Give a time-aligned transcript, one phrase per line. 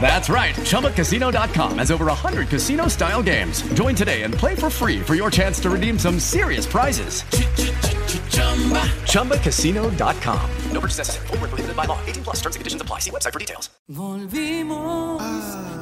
[0.00, 0.54] That's right.
[0.54, 3.62] ChumbaCasino.com has over 100 casino style games.
[3.74, 7.22] Join today and play for free for your chance to redeem some serious prizes.
[9.06, 10.50] ChumbaCasino.com.
[10.72, 11.26] No purchase necessary.
[11.28, 11.98] Void were prohibited by law.
[12.06, 12.36] 18 plus.
[12.36, 13.00] Terms and conditions apply.
[13.00, 13.70] See website for details.
[13.88, 15.22] Volvimos,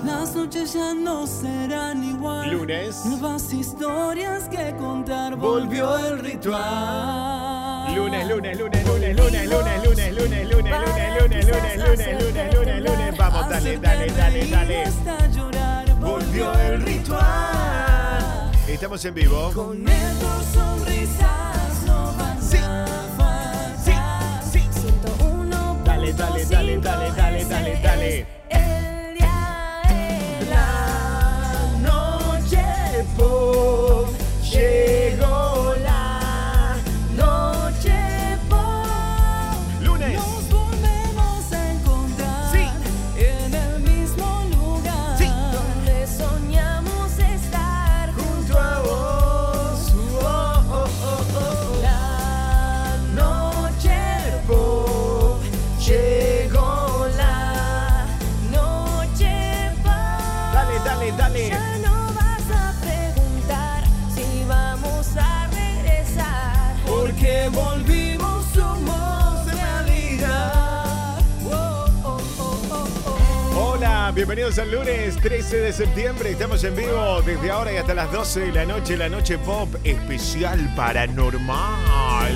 [0.05, 2.51] las noches ya no serán igual.
[2.51, 3.05] Lunes.
[3.07, 5.37] Nuevas historias que contar.
[5.37, 7.84] Volvió el ritual.
[7.95, 12.83] Lunes, lunes, lunes, lunes, lunes, lunes, lunes, lunes, lunes, lunes, lunes, lunes, lunes, lunes, lunes,
[12.83, 13.17] lunes.
[13.17, 14.85] Vamos, dale, dale, dale, dale.
[16.01, 18.51] Volvió el ritual.
[18.67, 19.53] Estamos en vivo.
[19.55, 24.43] Con tus sonrisas no van a faltar.
[24.43, 28.27] 101.5 Dale, dale, dale, dale, dale, dale, dale.
[28.51, 32.65] El día en la noche
[33.17, 34.09] pop.
[74.15, 76.31] Bienvenidos al lunes 13 de septiembre.
[76.31, 79.69] Estamos en vivo desde ahora y hasta las 12 de la noche, la noche pop
[79.85, 82.33] especial paranormal.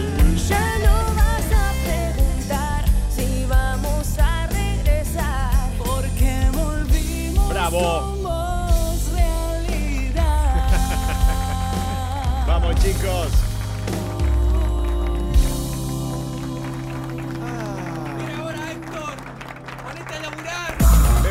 [0.49, 2.85] Ya no vas a preguntar
[3.15, 5.71] si vamos a regresar.
[5.79, 7.81] Porque volvimos, Bravo.
[7.81, 10.69] somos realidad.
[12.47, 13.48] Vamos, chicos.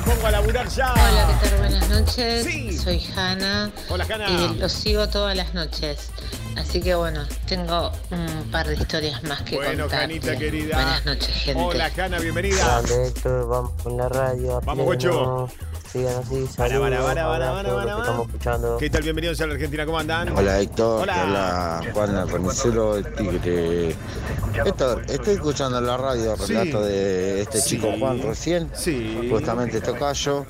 [0.07, 0.94] Pongo a laburar ya.
[0.94, 1.59] Hola, ¿qué tal?
[1.59, 2.44] Buenas noches.
[2.45, 2.78] Sí.
[2.78, 3.72] Soy Hanna.
[3.90, 4.29] Hola, Hanna.
[4.29, 6.09] Y los sigo todas las noches.
[6.56, 10.01] Así que bueno, tengo un par de historias más que Bueno, contar.
[10.01, 10.75] Janita querida.
[10.75, 11.62] Buenas noches, gente.
[11.62, 12.81] Hola, Hanna, bienvenida.
[12.81, 14.62] Dale, Héctor, vamos con la radio.
[14.62, 15.51] Vamos.
[15.91, 16.89] Sigan así, Para, saludos.
[16.89, 18.77] para, para, para, para, para, estamos escuchando.
[18.77, 19.03] ¿Qué tal?
[19.03, 20.37] Bienvenidos a la Argentina, ¿cómo andan?
[20.37, 21.81] Hola Héctor, Hola.
[21.93, 23.95] Juan el Remisero del Tigre.
[24.65, 26.53] Héctor, estoy escuchando en la radio el Sí.
[26.53, 27.69] relato de este Sí.
[27.69, 29.27] chico Juan recién, Sí.
[29.31, 30.45] justamente Tocayo.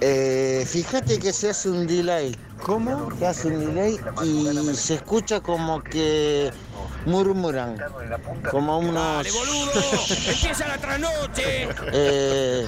[0.00, 3.08] Eh, fíjate que se hace un delay, ¿Cómo?
[3.18, 6.50] se hace un delay y se escucha como que
[7.06, 7.76] murmuran,
[8.50, 9.26] como unos...
[10.28, 11.68] ¡Empieza la trasnoche!
[11.92, 12.66] Eh,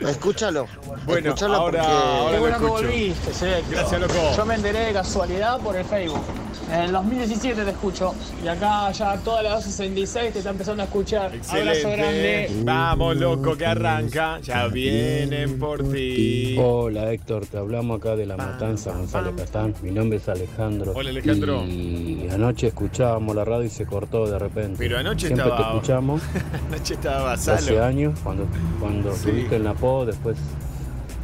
[0.00, 0.66] escúchalo,
[1.04, 1.96] Bueno, escúchalo ahora, porque...
[1.96, 3.70] ahora lo bueno que volviste, Selecto.
[3.70, 4.14] Gracias, loco.
[4.36, 6.22] Yo me enteré de casualidad por el Facebook.
[6.70, 8.14] En el 2017 te escucho.
[8.42, 11.32] Y acá ya todas las 266 te está empezando a escuchar.
[11.48, 12.50] Abrazo grande.
[12.62, 14.40] Vamos, loco, que arranca.
[14.40, 16.56] Ya vienen por ti.
[16.58, 19.74] Hola Héctor, te hablamos acá de la matanza González Catán.
[19.82, 20.92] Mi nombre es Alejandro.
[20.94, 21.64] Hola, Alejandro.
[21.64, 24.76] Y anoche escuchábamos la radio y se cortó de repente.
[24.78, 26.22] Pero anoche Siempre estaba- te escuchamos.
[26.68, 27.84] Anoche estaba hace Salo.
[27.84, 28.46] años, cuando,
[28.80, 29.18] cuando Sí.
[29.28, 30.36] estuviste en la PO, después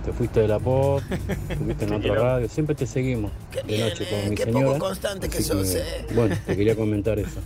[0.04, 1.00] te fuiste de la PO,
[1.50, 2.48] estuviste en otra radio.
[2.48, 3.30] Siempre te seguimos
[3.66, 4.66] de noche con mi qué señora.
[4.66, 6.06] poco constante que sos, eh.
[6.14, 7.40] Bueno, te quería comentar eso.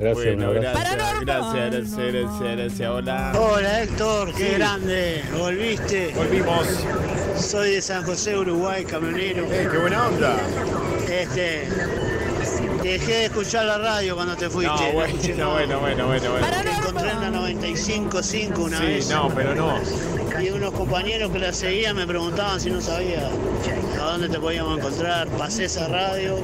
[0.00, 2.88] Gracias, Bueno, gracias, gracias, gracias, gracias, gracias.
[2.90, 3.32] Hola.
[3.36, 4.54] Hola Héctor, qué Sí.
[4.54, 6.12] grande, volviste.
[6.14, 6.66] Volvimos.
[7.36, 9.44] Soy de San José, Uruguay, camionero.
[9.50, 10.36] Eh, qué buena onda.
[11.10, 11.66] Este,
[12.92, 14.72] dejé de escuchar la radio cuando te fuiste.
[14.72, 16.46] No, bueno, no, bueno, bueno, bueno, bueno.
[16.62, 19.10] Te encontré en la 95.5 una Sí, vez.
[19.10, 19.74] no, pero no.
[20.42, 23.28] Y unos compañeros que la seguían me preguntaban si no sabía
[24.00, 25.26] a dónde te podíamos encontrar.
[25.28, 26.36] Pasé esa radio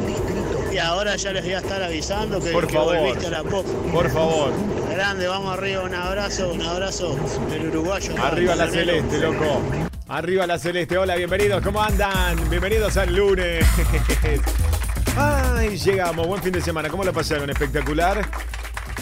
[0.73, 2.97] y ahora ya les voy a estar avisando que, Por que favor.
[2.99, 3.65] volviste a la pop.
[3.93, 4.53] Por favor.
[4.91, 7.17] Grande, vamos arriba, un abrazo, un abrazo
[7.51, 8.15] del uruguayo.
[8.23, 9.61] Arriba la celeste, loco.
[10.09, 10.99] Arriba la celeste.
[10.99, 11.63] Hola, bienvenidos.
[11.63, 12.49] ¿Cómo andan?
[12.51, 13.65] Bienvenidos al lunes.
[15.17, 16.27] Ay, llegamos.
[16.27, 16.89] Buen fin de semana.
[16.89, 17.49] ¿Cómo la pasaron?
[17.51, 18.27] Espectacular.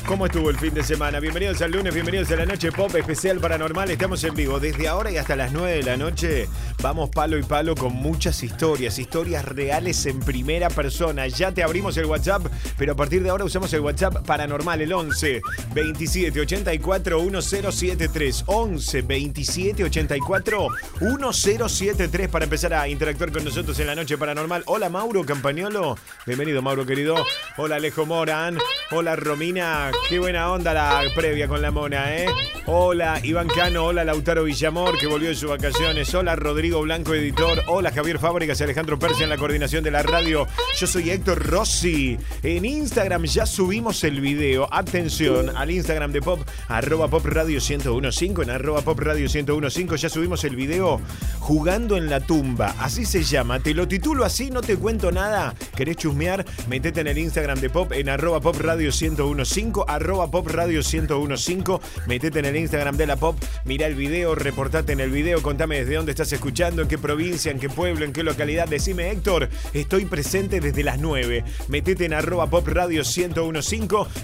[0.07, 1.21] ¿Cómo estuvo el fin de semana?
[1.21, 3.91] Bienvenidos al lunes, bienvenidos a la noche pop especial paranormal.
[3.91, 6.49] Estamos en vivo desde ahora y hasta las 9 de la noche.
[6.83, 11.29] Vamos palo y palo con muchas historias, historias reales en primera persona.
[11.29, 12.47] Ya te abrimos el WhatsApp,
[12.77, 15.41] pero a partir de ahora usamos el WhatsApp paranormal, el 11
[15.73, 18.45] 27 84 1073.
[18.47, 20.69] 11 27 84
[21.01, 24.65] 1073 para empezar a interactuar con nosotros en la noche paranormal.
[24.67, 25.97] Hola Mauro Campañolo.
[26.27, 27.15] Bienvenido Mauro querido.
[27.57, 28.59] Hola Alejo Moran.
[28.91, 29.92] Hola Romina.
[30.09, 32.27] Qué buena onda la previa con la mona, ¿eh?
[32.67, 33.87] Hola Iván Cano.
[33.87, 36.15] Hola Lautaro Villamor que volvió de sus vacaciones.
[36.15, 37.63] Hola Rodrigo Blanco, editor.
[37.67, 40.47] Hola Javier Fábricas y Alejandro Persia en la coordinación de la radio.
[40.79, 42.19] Yo soy Héctor Rossi.
[42.43, 44.69] En Instagram ya subimos el video.
[44.71, 48.43] Atención al Instagram de Pop, arroba Pop Radio 1015.
[48.43, 51.01] En arroba Pop Radio 1015 ya subimos el video
[51.41, 52.75] jugando en la tumba.
[52.79, 53.61] Así se llama.
[53.61, 55.55] Te lo titulo así, no te cuento nada.
[55.75, 56.45] ¿Querés chusmear?
[56.69, 61.79] Metete en el Instagram de Pop en arroba Pop Radio 1015, arroba Pop Radio 1015.
[62.07, 65.81] Metete en el Instagram de la Pop, mira el video, reportate en el video, contame
[65.81, 68.69] desde dónde estás escuchando, en qué provincia, en qué pueblo, en qué localidad.
[68.69, 71.45] Decime, Héctor, estoy presente desde las 9.
[71.69, 73.63] Metete en arroba Pop Radio 1015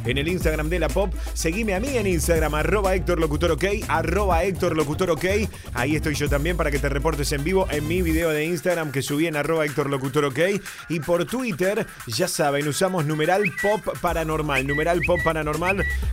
[0.04, 1.12] en el Instagram de la Pop.
[1.34, 5.24] Seguime a mí en Instagram, arroba Héctor Locutor OK, arroba Héctor Locutor OK.
[5.74, 8.92] Ahí estoy yo también para que te reportes en vivo en mi video de Instagram
[8.92, 10.38] que subí en arroba Héctor Locutor OK.
[10.88, 14.66] Y por Twitter, ya saben, usamos numeral Pop Paranormal.
[14.66, 15.47] Numeral Pop Paranormal.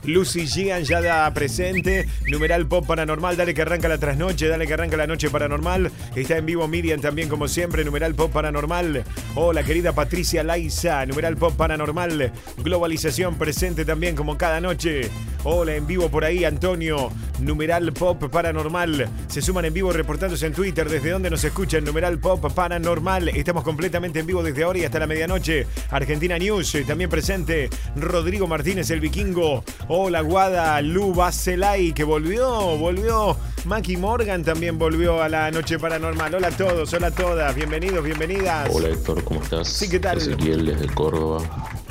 [0.03, 2.07] Lucy Gian ya da presente.
[2.27, 3.35] Numeral Pop Paranormal.
[3.35, 4.47] Dale que arranca la trasnoche.
[4.47, 5.91] Dale que arranca la noche paranormal.
[6.15, 7.83] Está en vivo Miriam también, como siempre.
[7.83, 9.03] Numeral Pop Paranormal.
[9.35, 11.05] Hola, querida Patricia Laiza.
[11.05, 12.31] Numeral Pop Paranormal.
[12.57, 15.09] Globalización presente también, como cada noche.
[15.43, 17.11] Hola, en vivo por ahí, Antonio.
[17.39, 19.09] Numeral Pop Paranormal.
[19.27, 21.83] Se suman en vivo reportándose en Twitter desde donde nos escuchan.
[21.83, 23.29] Numeral Pop Paranormal.
[23.29, 25.67] Estamos completamente en vivo desde ahora y hasta la medianoche.
[25.91, 27.69] Argentina News eh, también presente.
[27.95, 29.24] Rodrigo Martínez, el vikingo.
[29.87, 30.79] Hola, Guada.
[30.81, 33.35] Lu Bacelay, que volvió, volvió.
[33.65, 36.35] Maki Morgan también volvió a la noche paranormal.
[36.35, 37.55] Hola a todos, hola a todas.
[37.55, 38.69] Bienvenidos, bienvenidas.
[38.71, 39.67] Hola Héctor, ¿cómo estás?
[39.67, 40.19] Sí, ¿qué tal?
[40.19, 41.39] Ezequiel desde Córdoba,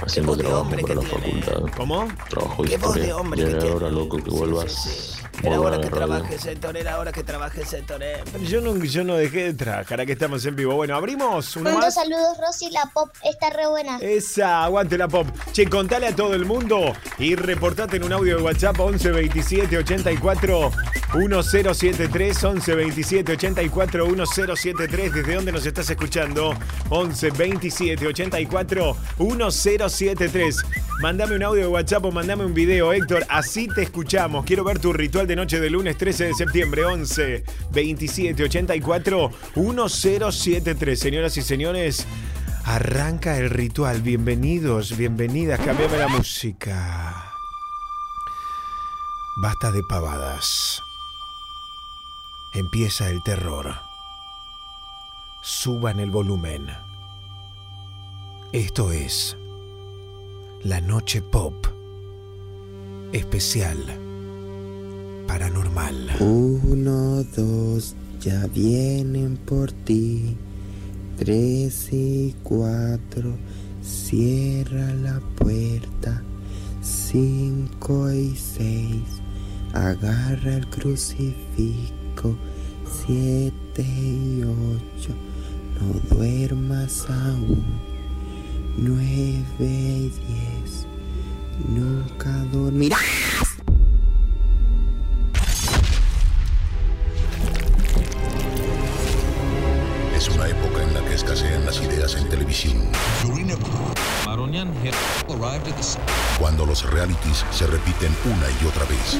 [0.01, 1.63] haciendo trabajo para la facultad.
[1.77, 2.09] ¿Cómo?
[2.31, 3.17] Trabajo de Qué voz de historia.
[3.17, 3.77] hombre Ya que era tiene.
[3.77, 5.24] hora, loco, que vuelvas.
[5.43, 8.03] Era hora que trabajes, Héctor, era hora que trabajes, Héctor.
[8.03, 8.23] eh.
[8.33, 10.75] Pero yo no, yo no dejé de trabajar, aquí estamos en vivo.
[10.75, 11.95] Bueno, abrimos uno más.
[11.95, 13.99] saludos, Rosy, la pop está re buena.
[14.01, 15.27] Esa, aguante la pop.
[15.53, 19.79] Che, contale a todo el mundo y reportate en un audio de WhatsApp 11 27
[19.79, 20.71] 84
[21.15, 26.55] 1073 11 27 84 1073 desde dónde nos estás escuchando
[26.91, 30.65] 11 27 84 1073
[31.01, 34.45] Mándame un audio de WhatsApp o mandame un video, Héctor, así te escuchamos.
[34.45, 40.99] Quiero ver tu ritual de noche de lunes 13 de septiembre 11 27 84 1073
[40.99, 42.06] Señoras y señores,
[42.65, 44.00] Arranca el ritual.
[44.00, 45.61] Bienvenidos, bienvenidas.
[45.61, 47.31] Cambiame la música.
[49.37, 50.82] Basta de pavadas.
[52.55, 53.75] Empieza el terror.
[55.43, 56.67] Suban el volumen.
[58.53, 59.37] Esto es
[60.62, 61.67] la noche pop
[63.12, 64.04] especial
[65.26, 66.17] paranormal.
[66.21, 70.37] Uno, dos, ya vienen por ti.
[71.17, 73.37] Tres y cuatro,
[73.82, 76.23] cierra la puerta.
[76.82, 79.23] Cinco y seis,
[79.73, 82.37] agarra el crucifijo.
[83.06, 85.14] Siete y ocho,
[85.81, 87.62] no duermas aún.
[88.76, 90.87] Nueve y diez,
[91.69, 93.44] nunca dormirás.
[106.38, 109.14] Cuando los realities se repiten una y otra vez.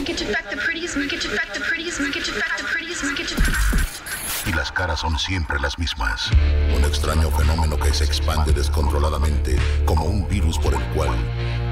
[4.47, 6.31] Y las caras son siempre las mismas.
[6.77, 11.17] Un extraño fenómeno que se expande descontroladamente como un virus por el cual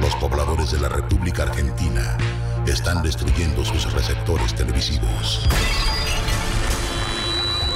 [0.00, 2.16] los pobladores de la República Argentina
[2.66, 5.46] están destruyendo sus receptores televisivos.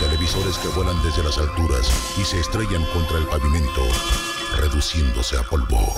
[0.00, 3.82] Televisores que vuelan desde las alturas y se estrellan contra el pavimento,
[4.56, 5.94] reduciéndose a polvo.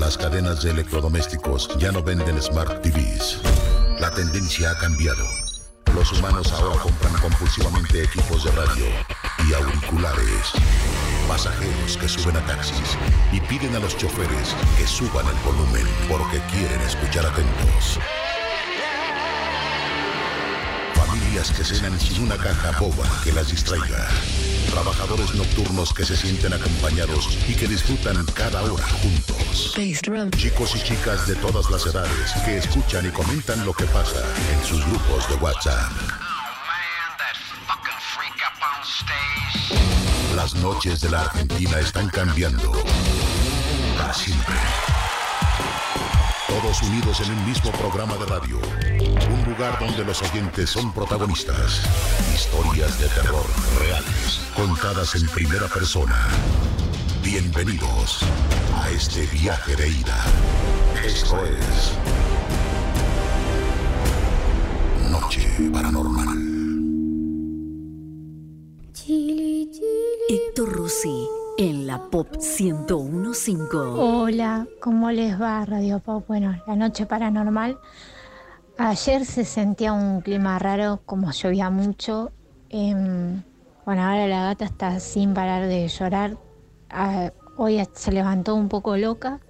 [0.00, 3.40] Las cadenas de electrodomésticos ya no venden Smart TVs.
[4.00, 5.24] La tendencia ha cambiado.
[5.94, 8.86] Los humanos ahora compran compulsivamente equipos de radio
[9.48, 10.52] y auriculares.
[11.28, 12.96] Pasajeros que suben a taxis
[13.32, 17.98] y piden a los choferes que suban el volumen porque quieren escuchar atentos.
[21.32, 24.06] Familias que cenan sin una caja boba que las distraiga.
[24.70, 29.72] Trabajadores nocturnos que se sienten acompañados y que disfrutan cada hora juntos.
[30.36, 34.20] Chicos y chicas de todas las edades que escuchan y comentan lo que pasa
[34.52, 35.90] en sus grupos de WhatsApp.
[40.36, 42.72] Las noches de la Argentina están cambiando
[43.96, 44.56] para siempre.
[46.60, 48.58] Todos unidos en un mismo programa de radio.
[49.32, 51.80] Un lugar donde los oyentes son protagonistas.
[52.34, 53.46] Historias de terror
[53.80, 56.14] reales, contadas en primera persona.
[57.22, 58.20] Bienvenidos
[58.74, 60.24] a este viaje de ida.
[61.02, 61.92] Esto es
[65.10, 66.38] Noche Paranormal.
[70.28, 73.66] Héctor Rossi en la Pop 1015.
[73.74, 76.24] Hola, ¿cómo les va Radio Pop?
[76.26, 77.78] Bueno, la noche paranormal.
[78.78, 82.32] Ayer se sentía un clima raro, como llovía mucho.
[82.70, 83.42] Em,
[83.84, 86.38] bueno, ahora la gata está sin parar de llorar.
[86.90, 89.40] Ah, hoy se levantó un poco loca.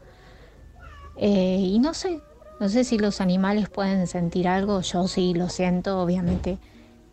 [1.17, 2.21] Eh, y no sé,
[2.59, 4.81] no sé si los animales pueden sentir algo.
[4.81, 6.59] Yo sí lo siento, obviamente.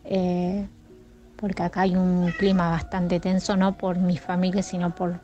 [0.04, 0.68] Eh,
[1.40, 5.20] porque acá hay un clima bastante tenso, no por mi familia, sino por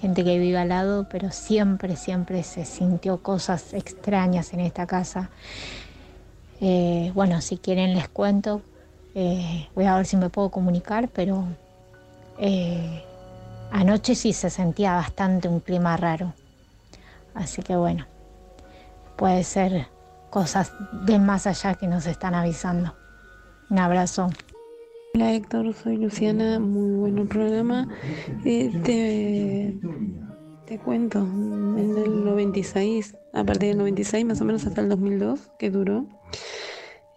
[0.00, 5.30] gente que vive al lado, pero siempre, siempre se sintió cosas extrañas en esta casa.
[6.60, 8.62] Eh, bueno, si quieren les cuento,
[9.14, 11.44] eh, voy a ver si me puedo comunicar, pero
[12.38, 13.02] eh,
[13.70, 16.32] anoche sí se sentía bastante un clima raro.
[17.34, 18.06] Así que bueno,
[19.16, 19.86] puede ser
[20.30, 22.94] cosas de más allá que nos están avisando.
[23.68, 24.30] Un abrazo.
[25.12, 27.88] Hola Héctor, soy Luciana, muy bueno programa.
[28.44, 29.76] Eh, te,
[30.66, 35.50] te cuento, en el 96, a partir del 96 más o menos hasta el 2002
[35.58, 36.06] que duró,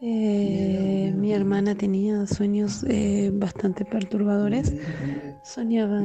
[0.02, 4.74] eh, mi hermana tenía sueños eh, bastante perturbadores.
[5.44, 6.02] Soñaba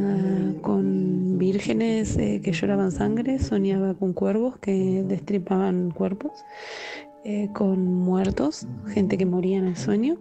[0.61, 6.33] con vírgenes que lloraban sangre, soñaba con cuervos que destripaban cuerpos,
[7.54, 10.18] con muertos, gente que moría en el sueño.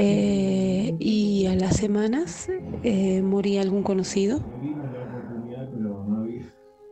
[0.00, 2.48] Eh, y a las semanas
[2.84, 4.40] eh, moría algún conocido.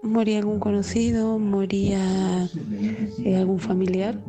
[0.02, 2.50] Moría algún conocido, moría
[3.24, 4.20] eh, algún familiar.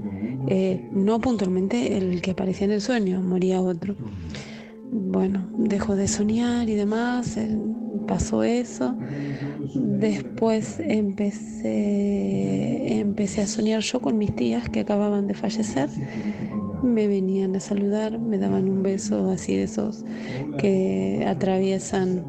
[0.91, 3.95] no puntualmente el que aparecía en el sueño, moría otro.
[4.91, 7.37] Bueno, dejó de soñar y demás,
[8.07, 8.95] pasó eso.
[9.73, 11.67] Después empecé,
[12.99, 15.89] empecé a soñar yo con mis tías que acababan de fallecer
[16.83, 20.05] me venían a saludar, me daban un beso así de esos
[20.57, 22.23] que atraviesan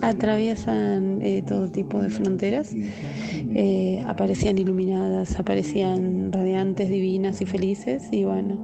[0.00, 8.24] atraviesan eh, todo tipo de fronteras, eh, aparecían iluminadas, aparecían radiantes, divinas y felices y
[8.24, 8.58] bueno.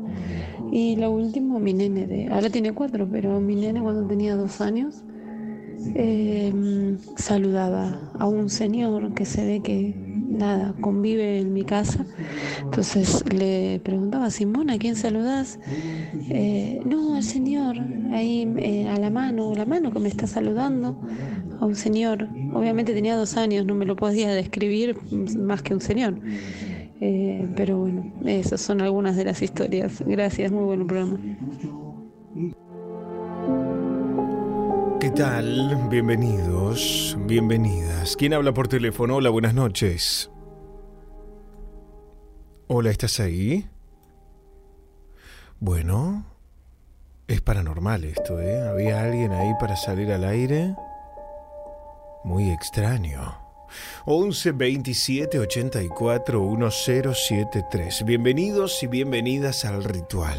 [0.73, 4.61] Y lo último, mi nene, de, ahora tiene cuatro, pero mi nene cuando tenía dos
[4.61, 5.03] años
[5.95, 6.53] eh,
[7.17, 9.95] saludaba a un señor que se ve que
[10.29, 12.07] nada, convive en mi casa.
[12.63, 15.59] Entonces le preguntaba, Simón, ¿a quién saludás?
[16.31, 17.77] Eh, no, al señor,
[18.13, 21.01] ahí eh, a la mano, la mano que me está saludando,
[21.61, 22.29] a un señor.
[22.55, 24.97] Obviamente tenía dos años, no me lo podía describir
[25.39, 26.21] más que un señor.
[27.01, 30.03] Eh, pero bueno, esas son algunas de las historias.
[30.05, 31.19] Gracias, muy buen programa.
[35.01, 35.89] ¿Qué tal?
[35.89, 38.17] Bienvenidos, bienvenidas.
[38.17, 39.17] ¿Quién habla por teléfono?
[39.17, 40.31] Hola, buenas noches.
[42.67, 43.67] Hola, ¿estás ahí?
[45.61, 46.25] Bueno,
[47.29, 48.61] es paranormal esto, ¿eh?
[48.61, 50.75] ¿Había alguien ahí para salir al aire?
[52.25, 53.48] Muy extraño.
[54.05, 58.05] 11 27 84 1073.
[58.05, 60.39] Bienvenidos y bienvenidas al ritual.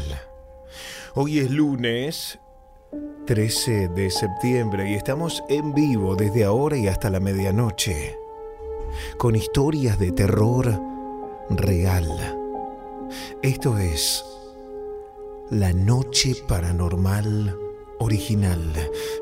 [1.14, 2.38] Hoy es lunes
[3.26, 8.16] 13 de septiembre y estamos en vivo desde ahora y hasta la medianoche,
[9.18, 10.80] con historias de terror
[11.50, 12.08] real.
[13.42, 14.24] Esto es
[15.50, 17.56] La Noche Paranormal
[17.98, 18.72] Original.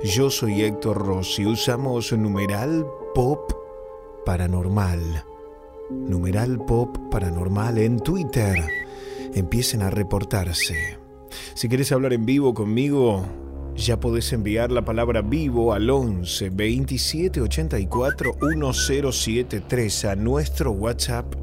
[0.05, 3.58] Yo soy Héctor Rossi, usamos numeral pop
[4.29, 5.25] paranormal.
[5.89, 8.63] Numeral pop paranormal en Twitter.
[9.33, 10.99] Empiecen a reportarse.
[11.55, 13.25] Si quieres hablar en vivo conmigo,
[13.75, 21.35] ya podés enviar la palabra vivo al 11 27 84 1073 a nuestro WhatsApp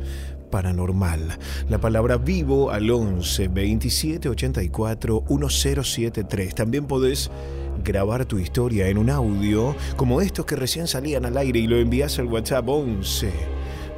[0.51, 1.39] paranormal.
[1.67, 6.53] La palabra vivo al 11 27 84 1073.
[6.53, 7.31] También podés
[7.85, 11.77] grabar tu historia en un audio como estos que recién salían al aire y lo
[11.77, 13.31] envías al WhatsApp 11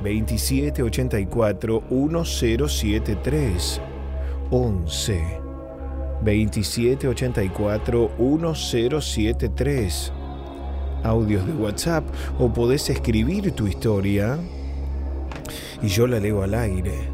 [0.04, 3.82] 27 84 1073.
[4.52, 5.24] 11
[6.24, 10.14] 2784 1073.
[11.04, 12.04] Audios de WhatsApp
[12.40, 14.38] o podés escribir tu historia
[15.82, 17.10] y yo la leo al aire.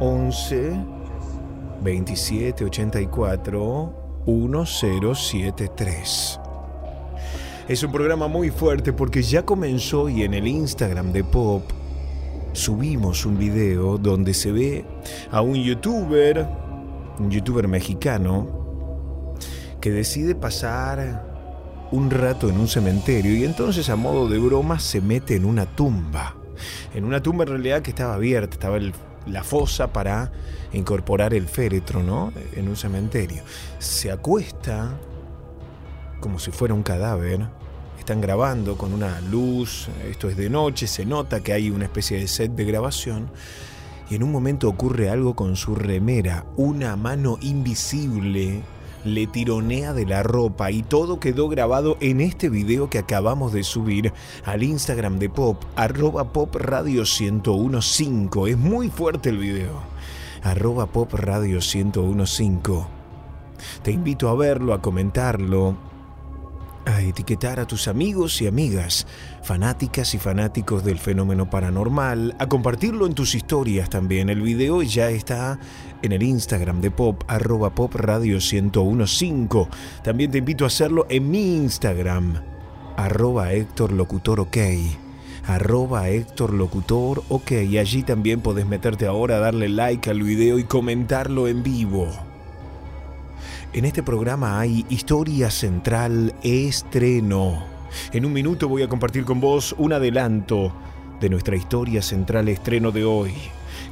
[0.00, 0.72] 11
[1.82, 6.40] 27 84 1073.
[7.68, 11.62] Es un programa muy fuerte porque ya comenzó y en el Instagram de Pop
[12.52, 14.84] subimos un video donde se ve
[15.30, 16.46] a un youtuber,
[17.18, 19.34] un youtuber mexicano,
[19.80, 21.32] que decide pasar
[21.90, 25.66] un rato en un cementerio y entonces a modo de broma se mete en una
[25.66, 26.36] tumba.
[26.94, 28.94] En una tumba en realidad que estaba abierta, estaba el-
[29.26, 30.32] la fosa para
[30.72, 32.32] incorporar el féretro, ¿no?
[32.54, 33.42] En un cementerio.
[33.78, 34.94] Se acuesta
[36.20, 37.46] como si fuera un cadáver.
[37.98, 42.18] Están grabando con una luz, esto es de noche, se nota que hay una especie
[42.18, 43.30] de set de grabación.
[44.10, 46.44] Y en un momento ocurre algo con su remera.
[46.56, 48.62] Una mano invisible
[49.04, 53.62] le tironea de la ropa y todo quedó grabado en este video que acabamos de
[53.62, 54.12] subir
[54.44, 58.50] al Instagram de Pop, arroba Pop Radio 1015.
[58.50, 59.82] Es muy fuerte el video.
[60.42, 62.86] Arroba Pop Radio 1015.
[63.82, 65.76] Te invito a verlo, a comentarlo,
[66.86, 69.06] a etiquetar a tus amigos y amigas,
[69.42, 74.28] fanáticas y fanáticos del fenómeno paranormal, a compartirlo en tus historias también.
[74.28, 75.58] El video ya está
[76.02, 79.68] en el Instagram de Pop, arroba Pop Radio 1015.
[80.02, 82.42] También te invito a hacerlo en mi Instagram,
[82.96, 84.56] arroba Héctor Locutor OK.
[85.46, 87.52] Arroba Héctor Locutor OK.
[87.52, 92.33] Y allí también podés meterte ahora, darle like al video y comentarlo en vivo.
[93.74, 97.64] En este programa hay Historia Central Estreno.
[98.12, 100.72] En un minuto voy a compartir con vos un adelanto
[101.20, 103.34] de nuestra Historia Central Estreno de hoy,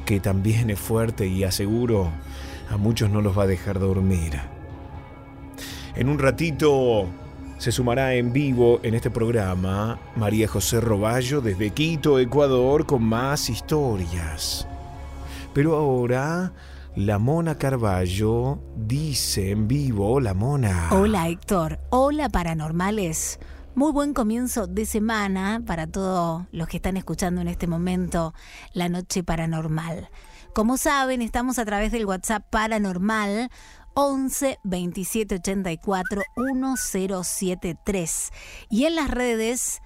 [0.05, 2.11] que también es fuerte y aseguro
[2.71, 4.39] a muchos no los va a dejar dormir.
[5.95, 7.09] En un ratito
[7.57, 13.49] se sumará en vivo en este programa María José Roballo desde Quito, Ecuador, con más
[13.49, 14.65] historias.
[15.53, 16.53] Pero ahora
[16.95, 20.89] la Mona Carballo dice en vivo, hola Mona.
[20.91, 23.39] Hola Héctor, hola paranormales.
[23.73, 28.35] Muy buen comienzo de semana para todos los que están escuchando en este momento
[28.73, 30.09] la noche paranormal.
[30.53, 33.49] Como saben, estamos a través del WhatsApp paranormal
[33.95, 38.31] 11 27 84 1073
[38.69, 39.82] y en las redes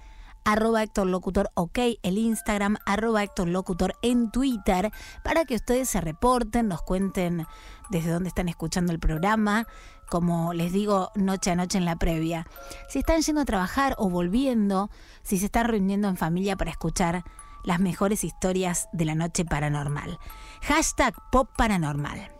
[0.48, 4.90] arroba Héctor Locutor OK, el Instagram, arroba Héctor Locutor en Twitter,
[5.22, 7.46] para que ustedes se reporten, nos cuenten
[7.90, 9.66] desde dónde están escuchando el programa,
[10.08, 12.46] como les digo, noche a noche en la previa.
[12.88, 14.90] Si están yendo a trabajar o volviendo,
[15.22, 17.24] si se están reuniendo en familia para escuchar
[17.62, 20.18] las mejores historias de la noche paranormal.
[20.62, 22.30] Hashtag Pop Paranormal.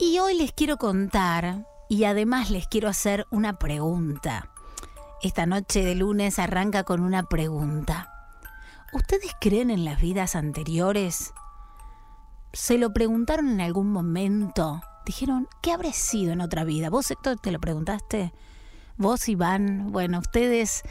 [0.00, 4.50] Y hoy les quiero contar, y además les quiero hacer una pregunta.
[5.20, 8.12] Esta noche de lunes arranca con una pregunta.
[8.92, 11.34] ¿Ustedes creen en las vidas anteriores?
[12.52, 14.80] ¿Se lo preguntaron en algún momento?
[15.04, 16.88] Dijeron, ¿qué habré sido en otra vida?
[16.88, 18.32] ¿Vos, Héctor, te lo preguntaste?
[18.96, 19.90] ¿Vos, Iván?
[19.90, 20.82] Bueno, ustedes,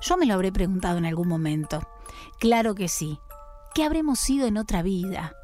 [0.00, 1.80] yo me lo habré preguntado en algún momento.
[2.38, 3.18] Claro que sí.
[3.74, 5.34] ¿Qué habremos sido en otra vida?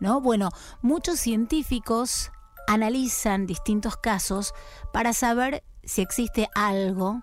[0.00, 0.20] ¿No?
[0.20, 0.50] Bueno,
[0.82, 2.30] muchos científicos
[2.68, 4.52] analizan distintos casos
[4.92, 7.22] para saber si existe algo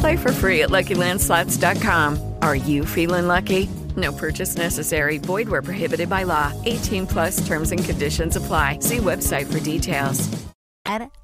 [0.00, 2.34] Play for free at LuckyLandSlots.com.
[2.42, 3.68] Are you feeling lucky?
[3.96, 5.18] No purchase necessary.
[5.18, 6.52] Void where prohibited by law.
[6.66, 8.80] 18 plus terms and conditions apply.
[8.80, 10.28] See website for details.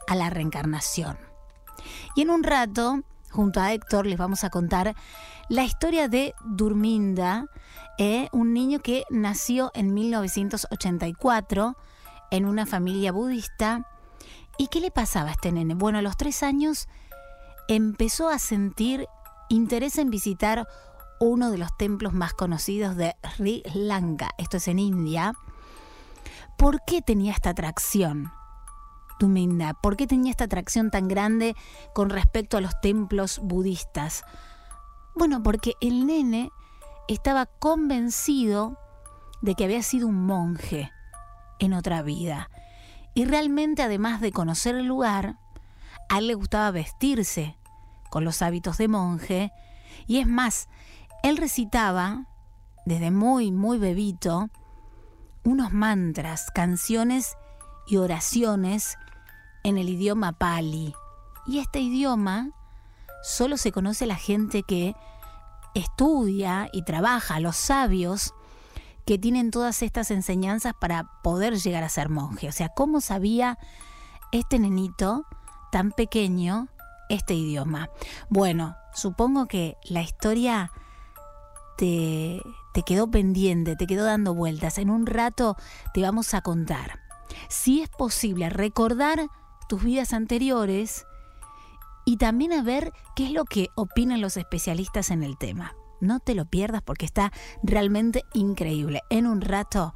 [0.06, 1.16] a la reencarnación.
[2.14, 4.94] Y en un rato, junto a Héctor, les vamos a contar
[5.48, 7.46] la historia de Durminda,
[7.98, 11.76] eh, un niño que nació en 1984
[12.30, 13.88] en una familia budista.
[14.58, 15.74] ¿Y qué le pasaba a este nene?
[15.74, 16.88] Bueno, a los tres años
[17.68, 19.06] empezó a sentir
[19.48, 20.66] interés en visitar
[21.20, 25.32] uno de los templos más conocidos de Sri Lanka, esto es en India.
[26.58, 28.32] ¿Por qué tenía esta atracción?
[29.18, 31.54] Tuminda, ¿por qué tenía esta atracción tan grande
[31.94, 34.24] con respecto a los templos budistas?
[35.14, 36.50] Bueno, porque el nene
[37.08, 38.78] estaba convencido
[39.40, 40.90] de que había sido un monje
[41.58, 42.50] en otra vida.
[43.14, 45.38] Y realmente, además de conocer el lugar,
[46.08, 47.56] a él le gustaba vestirse
[48.10, 49.52] con los hábitos de monje.
[50.06, 50.68] Y es más,
[51.22, 52.26] él recitaba
[52.86, 54.48] desde muy, muy bebito,
[55.44, 57.36] unos mantras, canciones
[57.86, 58.96] y oraciones
[59.62, 60.94] en el idioma pali.
[61.46, 62.50] Y este idioma
[63.22, 64.94] solo se conoce la gente que
[65.74, 68.34] estudia y trabaja, los sabios
[69.06, 72.48] que tienen todas estas enseñanzas para poder llegar a ser monje.
[72.48, 73.58] O sea, ¿cómo sabía
[74.32, 75.26] este nenito
[75.74, 76.68] tan pequeño
[77.08, 77.90] este idioma?
[78.28, 80.70] Bueno, supongo que la historia
[81.76, 82.40] te,
[82.72, 84.78] te quedó pendiente, te quedó dando vueltas.
[84.78, 85.56] En un rato
[85.92, 87.00] te vamos a contar.
[87.48, 89.26] Si es posible recordar
[89.68, 91.06] tus vidas anteriores
[92.04, 95.74] y también a ver qué es lo que opinan los especialistas en el tema.
[96.00, 97.32] No te lo pierdas porque está
[97.64, 99.02] realmente increíble.
[99.10, 99.92] En un rato,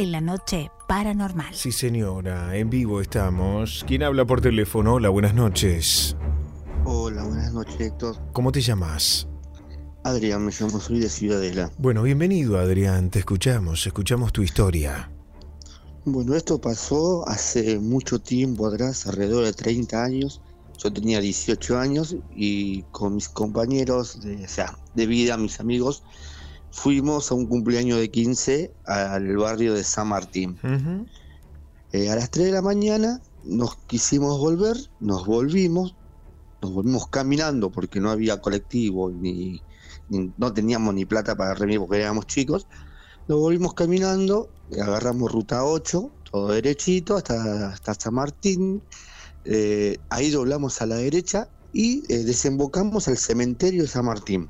[0.00, 1.54] en la noche paranormal.
[1.54, 3.84] Sí, señora, en vivo estamos.
[3.86, 4.94] ¿Quién habla por teléfono?
[4.94, 6.16] Hola, buenas noches.
[6.86, 8.16] Hola, buenas noches, Héctor.
[8.32, 9.28] ¿Cómo te llamas?
[10.02, 11.70] Adrián, me llamo, soy de Ciudadela.
[11.76, 13.10] Bueno, bienvenido, Adrián.
[13.10, 15.10] Te escuchamos, escuchamos tu historia.
[16.06, 20.40] Bueno, esto pasó hace mucho tiempo atrás, alrededor de 30 años.
[20.82, 26.02] Yo tenía 18 años y con mis compañeros de, o sea, de vida, mis amigos,
[26.72, 30.58] fuimos a un cumpleaños de 15 al barrio de San Martín.
[31.92, 35.96] Eh, a las 3 de la mañana nos quisimos volver, nos volvimos,
[36.62, 39.64] nos volvimos caminando porque no había colectivo ni,
[40.08, 42.66] ni- no teníamos ni plata para remir porque éramos chicos.
[43.26, 48.82] Nos volvimos caminando, agarramos ruta 8, todo derechito hasta, hasta San Martín.
[49.44, 54.48] Eh, ahí doblamos a la derecha y eh, desembocamos al cementerio de San Martín.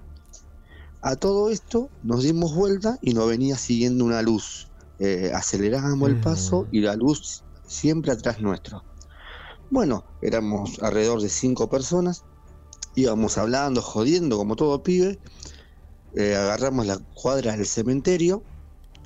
[1.02, 4.68] A todo esto nos dimos vuelta y nos venía siguiendo una luz.
[4.98, 8.82] Eh, acelerábamos el paso y la luz siempre atrás nuestro.
[9.70, 12.24] Bueno, éramos alrededor de cinco personas,
[12.96, 15.18] íbamos hablando, jodiendo como todo pibe.
[16.16, 18.42] Eh, agarramos la cuadra del cementerio,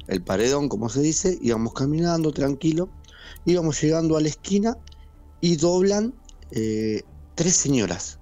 [0.06, 2.88] el paredón, como se dice, íbamos caminando tranquilo,
[3.44, 4.78] íbamos llegando a la esquina
[5.40, 6.14] y doblan
[6.50, 7.02] eh,
[7.34, 8.18] tres señoras.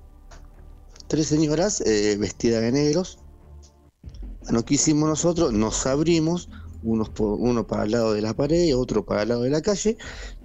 [1.06, 3.18] Tres señoras eh, vestidas de negros.
[4.44, 5.52] Bueno, ¿qué hicimos nosotros?
[5.52, 6.48] Nos abrimos,
[6.82, 9.62] unos por- uno para el lado de la pared, otro para el lado de la
[9.62, 9.96] calle,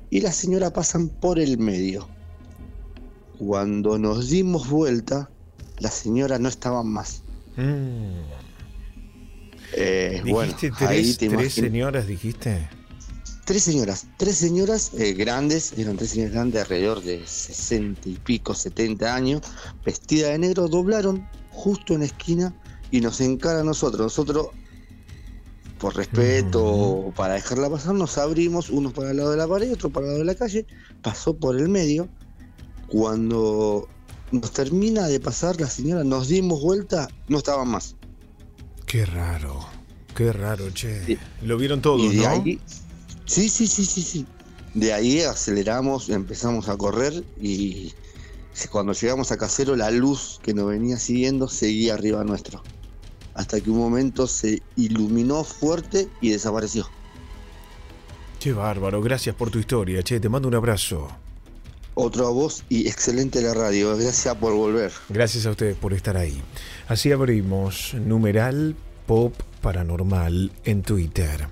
[0.10, 2.08] y las señoras pasan por el medio.
[3.40, 5.30] Cuando nos dimos vuelta,
[5.80, 7.24] las señoras no estaban más.
[9.74, 12.70] Eh, bueno, ¿Dijiste ahí tres, te tres señoras, dijiste?
[13.46, 18.54] Tres señoras, tres señoras eh, grandes, eran tres señoras grandes alrededor de 60 y pico,
[18.54, 19.42] 70 años,
[19.86, 22.54] vestidas de negro, doblaron justo en la esquina
[22.92, 24.00] y nos encara a nosotros.
[24.02, 24.48] Nosotros,
[25.80, 29.90] por respeto, para dejarla pasar, nos abrimos, uno para el lado de la pared, otro
[29.90, 30.66] para el lado de la calle,
[31.02, 32.10] pasó por el medio.
[32.88, 33.88] Cuando
[34.32, 37.96] nos termina de pasar la señora, nos dimos vuelta, no estaban más.
[38.86, 39.66] Qué raro,
[40.16, 41.18] qué raro, che.
[41.42, 42.30] Lo vieron todos, Y de ¿no?
[42.30, 42.60] ahí-
[43.26, 44.26] sí, sí, sí, sí, sí.
[44.74, 47.94] De ahí aceleramos, empezamos a correr y
[48.72, 52.64] cuando llegamos a Casero la luz que nos venía siguiendo seguía arriba nuestro.
[53.38, 56.90] Hasta que un momento se iluminó fuerte y desapareció.
[58.40, 60.20] Qué bárbaro, gracias por tu historia, che.
[60.20, 61.08] Te mando un abrazo.
[61.94, 63.96] Otra voz y excelente la radio.
[63.96, 64.92] Gracias por volver.
[65.10, 66.42] Gracias a ustedes por estar ahí.
[66.88, 71.48] Así abrimos numeral pop paranormal en Twitter.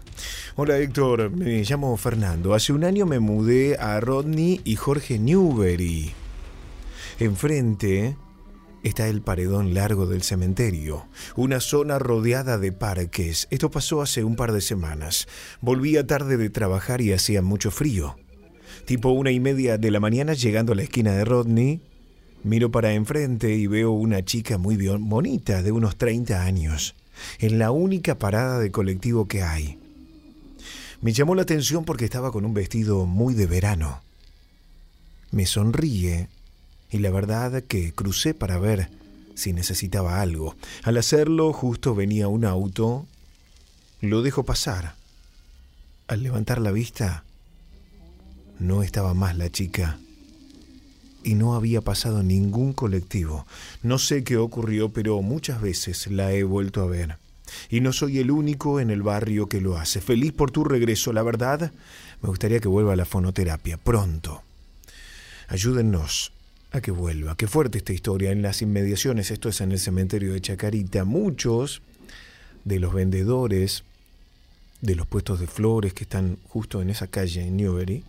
[0.55, 2.53] Hola Héctor, me llamo Fernando.
[2.53, 6.13] Hace un año me mudé a Rodney y Jorge Newbery.
[7.19, 8.15] Enfrente
[8.85, 13.47] está el paredón largo del cementerio, una zona rodeada de parques.
[13.49, 15.27] Esto pasó hace un par de semanas.
[15.59, 18.15] Volvía tarde de trabajar y hacía mucho frío.
[18.85, 21.81] Tipo una y media de la mañana llegando a la esquina de Rodney,
[22.43, 26.95] miro para enfrente y veo una chica muy bonita de unos 30 años,
[27.39, 29.79] en la única parada de colectivo que hay.
[31.01, 34.01] Me llamó la atención porque estaba con un vestido muy de verano.
[35.31, 36.29] Me sonríe
[36.95, 38.89] y la verdad que crucé para ver
[39.35, 40.55] si necesitaba algo.
[40.81, 43.05] Al hacerlo justo venía un auto,
[43.99, 44.95] lo dejo pasar.
[46.07, 47.25] Al levantar la vista,
[48.59, 49.99] no estaba más la chica
[51.21, 53.45] y no había pasado ningún colectivo.
[53.83, 57.17] No sé qué ocurrió, pero muchas veces la he vuelto a ver.
[57.69, 59.99] Y no soy el único en el barrio que lo hace.
[59.99, 61.73] Feliz por tu regreso, la verdad.
[62.21, 64.43] Me gustaría que vuelva a la fonoterapia pronto.
[65.49, 66.31] Ayúdennos
[66.75, 67.35] a que vuelva.
[67.35, 68.31] Qué fuerte esta historia.
[68.31, 71.81] En las inmediaciones, esto es en el cementerio de Chacarita, muchos
[72.63, 73.83] de los vendedores
[74.81, 78.03] de los puestos de flores que están justo en esa calle en Newbery,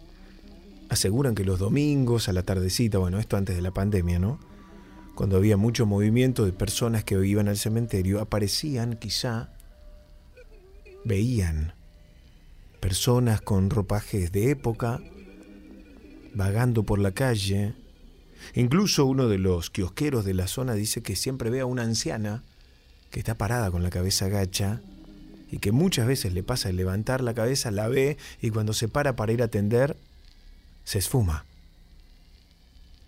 [0.88, 4.38] aseguran que los domingos a la tardecita, bueno, esto antes de la pandemia, ¿no?
[5.14, 9.48] Cuando había mucho movimiento de personas que iban al cementerio, aparecían quizá
[11.04, 11.72] veían
[12.80, 15.00] personas con ropajes de época
[16.34, 17.74] vagando por la calle.
[18.56, 22.42] Incluso uno de los kiosqueros de la zona dice que siempre ve a una anciana
[23.10, 24.80] que está parada con la cabeza gacha
[25.52, 28.88] y que muchas veces le pasa el levantar la cabeza, la ve y cuando se
[28.88, 29.98] para para ir a atender,
[30.84, 31.44] se esfuma.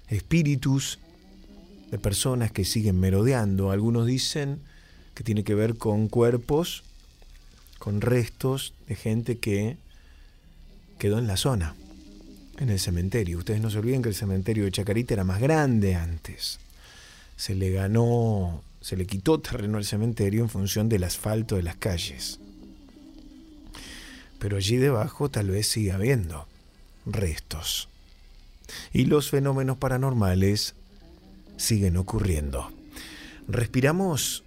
[0.09, 0.99] Espíritus
[1.91, 3.71] de personas que siguen merodeando.
[3.71, 4.61] Algunos dicen
[5.15, 6.85] que tiene que ver con cuerpos,
[7.79, 9.79] con restos de gente que
[10.99, 11.75] quedó en la zona,
[12.59, 13.39] en el cementerio.
[13.39, 16.59] Ustedes no se olviden que el cementerio de Chacarita era más grande antes.
[17.37, 21.77] Se le ganó, se le quitó terreno al cementerio en función del asfalto de las
[21.77, 22.41] calles.
[24.39, 26.47] Pero allí debajo tal vez siga habiendo
[27.07, 27.89] restos.
[28.93, 30.75] Y los fenómenos paranormales
[31.57, 32.71] siguen ocurriendo.
[33.47, 34.45] Respiramos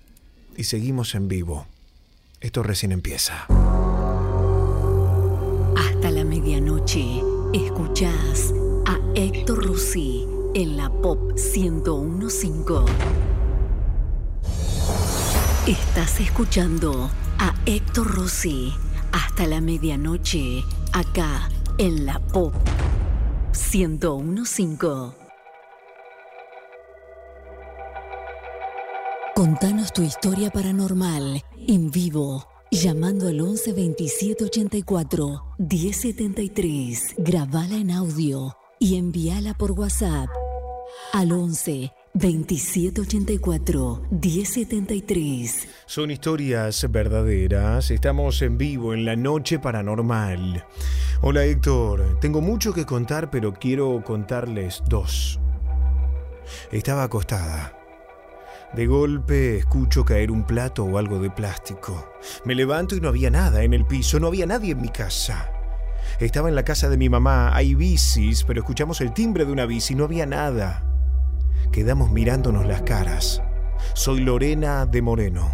[0.55, 1.65] y seguimos en vivo.
[2.39, 3.45] Esto recién empieza.
[5.75, 7.21] Hasta la medianoche,
[7.53, 8.53] escuchás
[8.85, 12.85] a Héctor Rossi en la Pop 1015.
[15.67, 17.09] Estás escuchando
[17.39, 18.73] a Héctor Rossi
[19.11, 22.53] hasta la medianoche, acá en la Pop
[23.73, 25.21] 1015.
[29.35, 37.15] Contanos tu historia paranormal en vivo, llamando al 11 27 84 1073.
[37.17, 40.29] Grabala en audio y envíala por WhatsApp
[41.11, 45.67] al 11 27 84 1073.
[45.85, 47.91] Son historias verdaderas.
[47.91, 50.65] Estamos en vivo en la noche paranormal.
[51.21, 55.39] Hola Héctor, tengo mucho que contar, pero quiero contarles dos.
[56.71, 57.80] Estaba acostada.
[58.73, 62.07] De golpe escucho caer un plato o algo de plástico.
[62.45, 65.51] Me levanto y no había nada en el piso, no había nadie en mi casa.
[66.21, 69.65] Estaba en la casa de mi mamá, hay bicis, pero escuchamos el timbre de una
[69.65, 70.85] bici, no había nada.
[71.73, 73.41] Quedamos mirándonos las caras.
[73.93, 75.51] Soy Lorena de Moreno.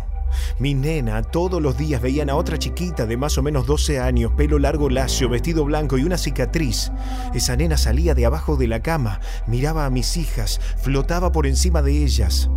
[0.60, 4.34] Mi nena todos los días veían a otra chiquita de más o menos 12 años,
[4.38, 6.92] pelo largo lacio, vestido blanco y una cicatriz.
[7.34, 11.82] Esa nena salía de abajo de la cama, miraba a mis hijas, flotaba por encima
[11.82, 12.52] de ellas.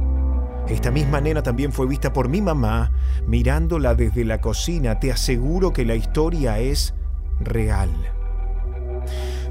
[0.71, 2.93] Esta misma nena también fue vista por mi mamá
[3.27, 5.01] mirándola desde la cocina.
[5.01, 6.95] Te aseguro que la historia es
[7.41, 7.91] real.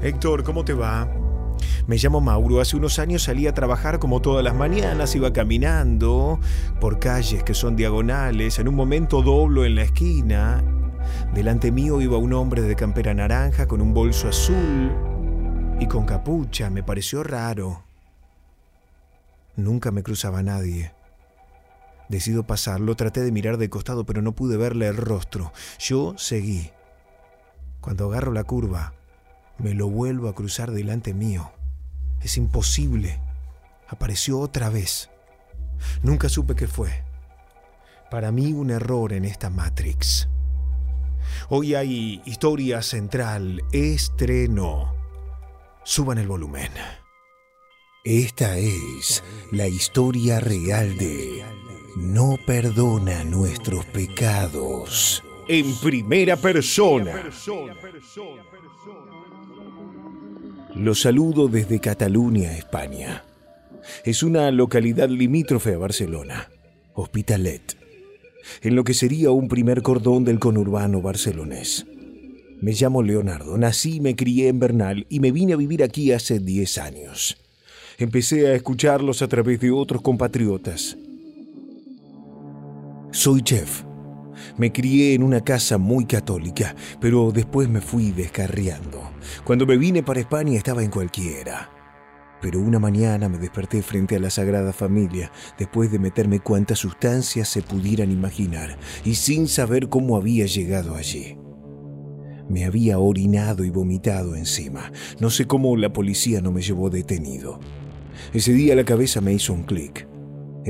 [0.02, 1.06] Héctor, ¿cómo te va?
[1.86, 2.62] Me llamo Mauro.
[2.62, 5.14] Hace unos años salí a trabajar como todas las mañanas.
[5.14, 6.40] Iba caminando
[6.80, 8.58] por calles que son diagonales.
[8.58, 10.64] En un momento doblo en la esquina.
[11.34, 14.90] Delante mío iba un hombre de campera naranja con un bolso azul
[15.78, 16.70] y con capucha.
[16.70, 17.82] Me pareció raro.
[19.56, 20.92] Nunca me cruzaba nadie.
[22.10, 25.52] Decido pasarlo, traté de mirar de costado, pero no pude verle el rostro.
[25.78, 26.72] Yo seguí.
[27.80, 28.94] Cuando agarro la curva,
[29.58, 31.52] me lo vuelvo a cruzar delante mío.
[32.20, 33.20] Es imposible.
[33.86, 35.08] Apareció otra vez.
[36.02, 37.04] Nunca supe qué fue.
[38.10, 40.28] Para mí un error en esta Matrix.
[41.48, 44.96] Hoy hay historia central, estreno.
[45.84, 46.72] Suban el volumen.
[48.02, 51.44] Esta es la historia real de
[51.96, 55.22] No perdona nuestros pecados.
[55.48, 57.28] En primera persona.
[60.76, 63.24] Los saludo desde Cataluña, España.
[64.04, 66.48] Es una localidad limítrofe a Barcelona,
[66.94, 67.76] Hospitalet,
[68.62, 71.86] en lo que sería un primer cordón del conurbano barcelonés.
[72.60, 76.12] Me llamo Leonardo, nací y me crié en Bernal y me vine a vivir aquí
[76.12, 77.36] hace 10 años.
[77.98, 80.96] Empecé a escucharlos a través de otros compatriotas.
[83.12, 83.82] Soy chef.
[84.56, 89.10] Me crié en una casa muy católica, pero después me fui descarriando.
[89.44, 91.70] Cuando me vine para España estaba en cualquiera.
[92.40, 97.48] Pero una mañana me desperté frente a la Sagrada Familia, después de meterme cuantas sustancias
[97.48, 101.36] se pudieran imaginar, y sin saber cómo había llegado allí.
[102.48, 104.92] Me había orinado y vomitado encima.
[105.18, 107.58] No sé cómo la policía no me llevó detenido.
[108.32, 110.09] Ese día la cabeza me hizo un clic.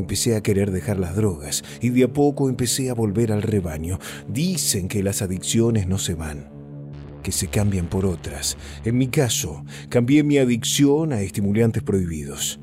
[0.01, 3.99] Empecé a querer dejar las drogas y de a poco empecé a volver al rebaño.
[4.27, 6.49] Dicen que las adicciones no se van,
[7.23, 8.57] que se cambian por otras.
[8.87, 12.61] En mi caso, cambié mi adicción a estimulantes prohibidos.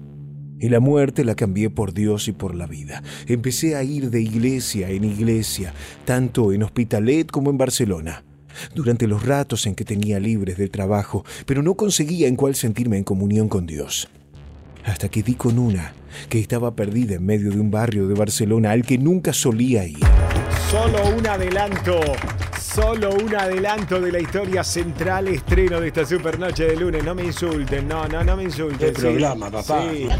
[0.59, 3.03] Y la muerte la cambié por Dios y por la vida.
[3.27, 8.23] Empecé a ir de iglesia en iglesia, tanto en Hospitalet como en Barcelona,
[8.73, 12.97] durante los ratos en que tenía libres del trabajo, pero no conseguía en cuál sentirme
[12.97, 14.09] en comunión con Dios.
[14.85, 15.93] Hasta que di con una
[16.29, 19.99] que estaba perdida en medio de un barrio de Barcelona al que nunca solía ir.
[20.69, 21.99] Solo un adelanto.
[22.59, 27.03] Solo un adelanto de la historia central estreno de esta super noche de lunes.
[27.03, 28.89] No me insulten, no, no, no me insulten.
[28.89, 29.81] El programa, papá.
[29.89, 30.07] Sí.
[30.07, 30.15] ¡No!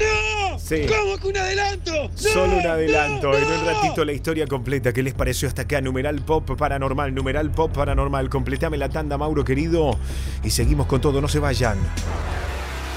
[0.00, 0.58] ¡No!
[0.58, 0.86] Sí.
[0.88, 1.92] ¿Cómo que un adelanto?
[1.92, 2.18] ¡No!
[2.18, 3.30] Solo un adelanto.
[3.30, 3.38] ¡No!
[3.38, 4.92] En un ratito la historia completa.
[4.92, 5.80] ¿Qué les pareció hasta acá?
[5.80, 8.28] Numeral pop paranormal, numeral pop paranormal.
[8.30, 9.98] Completame la tanda, Mauro querido.
[10.42, 11.20] Y seguimos con todo.
[11.20, 11.76] No se vayan.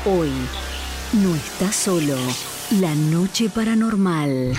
[0.06, 0.32] Hoy
[1.14, 2.16] no estás solo.
[2.82, 4.54] La noche paranormal.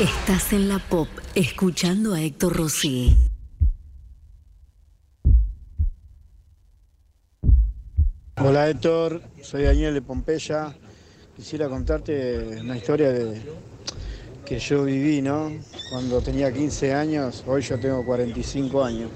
[0.00, 3.16] Estás en la pop escuchando a Héctor Rossi.
[8.40, 10.74] Hola Héctor, soy Daniel de Pompeya.
[11.36, 13.12] Quisiera contarte una historia
[14.44, 15.50] que yo viví, ¿no?
[15.90, 19.10] Cuando tenía 15 años, hoy yo tengo 45 años.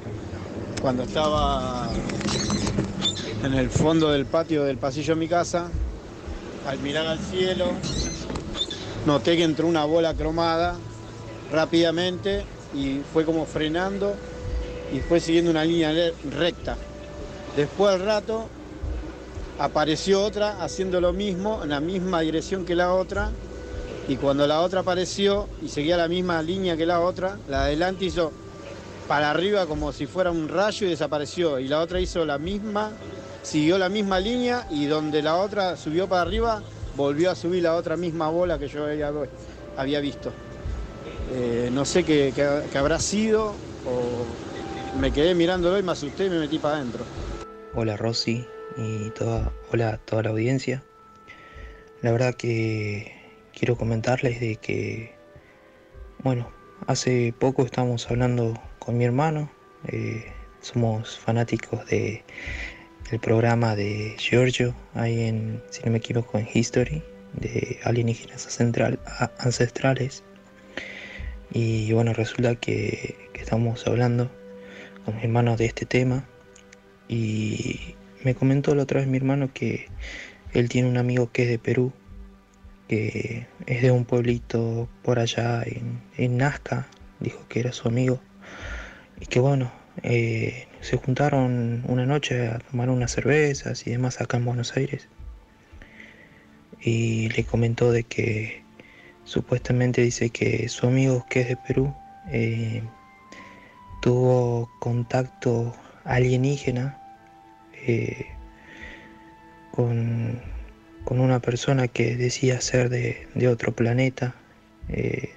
[0.80, 1.90] Cuando estaba
[3.44, 5.70] en el fondo del patio del pasillo de mi casa,
[6.66, 7.66] al mirar al cielo,
[9.06, 10.76] noté que entró una bola cromada
[11.50, 12.44] rápidamente
[12.74, 14.14] y fue como frenando
[14.92, 15.92] y fue siguiendo una línea
[16.30, 16.76] recta.
[17.56, 18.48] Después al rato
[19.58, 23.30] apareció otra haciendo lo mismo, en la misma dirección que la otra,
[24.08, 27.64] y cuando la otra apareció y seguía la misma línea que la otra, la de
[27.66, 28.32] adelante hizo
[29.06, 32.92] para arriba como si fuera un rayo y desapareció, y la otra hizo la misma,
[33.42, 36.62] siguió la misma línea y donde la otra subió para arriba,
[36.96, 39.12] volvió a subir la otra misma bola que yo había,
[39.76, 40.32] había visto.
[41.30, 44.26] Eh, no sé qué, qué- habrá sido, o
[44.98, 47.06] me quedé mirándolo y me asusté y me metí para adentro.
[47.74, 50.82] Hola Rosy y toda, hola a toda la audiencia.
[52.02, 53.12] La verdad que
[53.56, 55.14] quiero comentarles de que,
[56.22, 56.50] bueno,
[56.86, 59.50] hace poco estábamos hablando con mi hermano,
[59.88, 62.24] eh, somos fanáticos de
[63.12, 67.02] el programa de Giorgio, ahí en, si no me equivoco, en History,
[67.34, 68.48] de alienígenas
[69.38, 70.24] ancestrales.
[71.52, 74.30] Y bueno, resulta que, estamos hablando
[75.04, 76.24] con mi hermano de este tema
[77.08, 79.88] y me comentó la otra vez mi hermano que
[80.54, 81.92] él tiene un amigo que es de Perú,
[82.88, 86.86] que es de un pueblito por allá en, en Nazca,
[87.20, 88.20] dijo que era su amigo,
[89.20, 89.72] y que bueno,
[90.02, 95.08] eh, se juntaron una noche a tomar unas cervezas y demás acá en Buenos Aires.
[96.80, 98.64] Y le comentó de que
[99.24, 101.94] supuestamente dice que su amigo que es de Perú
[102.32, 102.82] eh,
[104.00, 105.72] tuvo contacto
[106.04, 106.98] alienígena
[107.86, 108.26] eh,
[109.70, 110.42] con,
[111.04, 114.34] con una persona que decía ser de, de otro planeta.
[114.88, 115.30] Eh,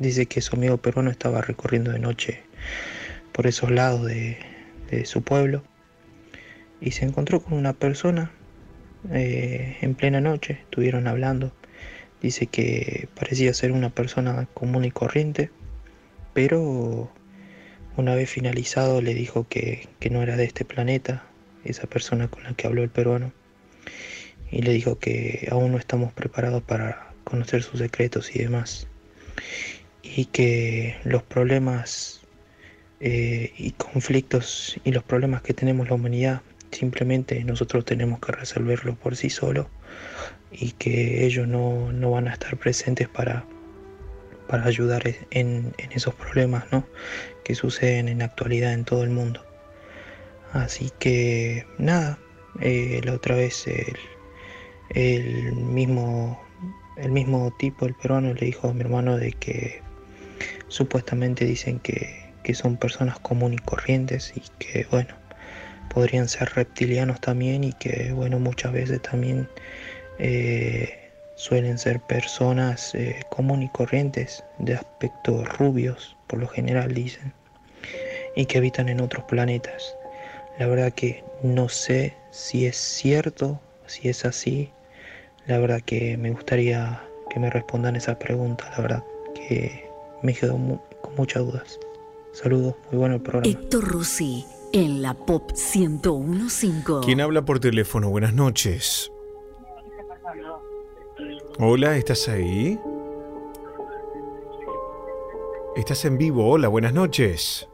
[0.00, 2.42] dice que su amigo peruano estaba recorriendo de noche
[3.38, 4.36] por esos lados de,
[5.04, 5.62] su pueblo
[6.80, 8.32] y se encontró con una persona
[9.12, 11.52] eh, en plena noche, estuvieron hablando.
[12.20, 15.52] Dice que parecía ser una persona común y corriente,
[16.34, 17.12] pero
[17.96, 21.24] una vez finalizado le dijo que, que no era de este planeta,
[21.64, 23.32] esa persona con la que habló el peruano,
[24.50, 28.88] y le dijo que aún no estamos preparados para conocer sus secretos y demás,
[30.02, 32.17] y que los problemas
[33.00, 38.96] eh, y conflictos y los problemas que tenemos la humanidad simplemente nosotros tenemos que resolverlos
[38.98, 39.66] por sí solos
[40.50, 43.44] y que ellos no, no van a estar presentes para,
[44.48, 46.86] para ayudar en, en esos problemas ¿no?
[47.44, 49.44] que suceden en la actualidad en todo el mundo.
[50.52, 52.18] Así que nada,
[52.60, 53.96] eh, la otra vez el,
[54.90, 56.40] el mismo
[56.98, 59.80] el mismo tipo, el peruano, le dijo a mi hermano de que
[60.66, 65.14] supuestamente dicen que, que son personas comunes y corrientes y que bueno,
[65.92, 69.48] podrían ser reptilianos también y que bueno, muchas veces también
[70.18, 77.32] eh, suelen ser personas eh, comunes y corrientes de aspecto rubios, por lo general dicen,
[78.34, 79.96] y que habitan en otros planetas.
[80.58, 84.72] La verdad que no sé si es cierto, si es así.
[85.46, 89.88] La verdad que me gustaría que me respondan esa pregunta, la verdad que
[90.22, 90.54] me quedo
[91.00, 91.78] con muchas dudas.
[92.42, 93.46] Saludos, muy bueno el programa.
[93.48, 97.04] Héctor Rossi en la Pop 1015.
[97.04, 98.10] ¿Quién habla por teléfono?
[98.10, 99.10] Buenas noches.
[101.58, 102.78] Hola, ¿estás ahí?
[105.74, 106.48] Estás en vivo.
[106.48, 107.68] Hola, buenas noches.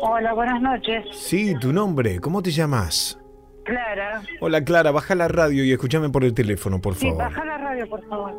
[0.00, 1.04] Hola, buenas noches.
[1.12, 2.18] Sí, tu nombre.
[2.20, 3.18] ¿Cómo te llamas?
[3.64, 4.22] Clara.
[4.40, 4.90] Hola, Clara.
[4.90, 7.18] Baja la radio y escúchame por el teléfono, por Sí, favor.
[7.24, 8.32] baja la radio, por favor.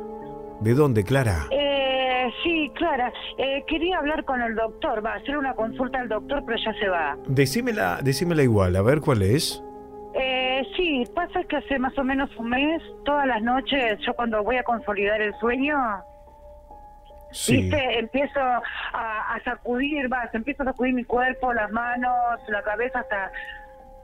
[0.59, 1.47] ¿De dónde, Clara?
[1.51, 1.88] Eh,
[2.43, 3.11] sí, Clara.
[3.37, 5.05] Eh, quería hablar con el doctor.
[5.05, 7.17] Va a hacer una consulta al doctor, pero ya se va.
[7.27, 8.75] Decímela, decímela igual.
[8.75, 9.63] A ver cuál es.
[10.15, 14.43] Eh, sí, pasa que hace más o menos un mes, todas las noches, yo cuando
[14.43, 15.77] voy a consolidar el sueño,
[17.31, 17.61] Sí.
[17.61, 17.99] ¿Viste?
[17.99, 22.11] Empiezo a, a sacudir, vas, empiezo a sacudir mi cuerpo, las manos,
[22.47, 23.31] la cabeza, hasta,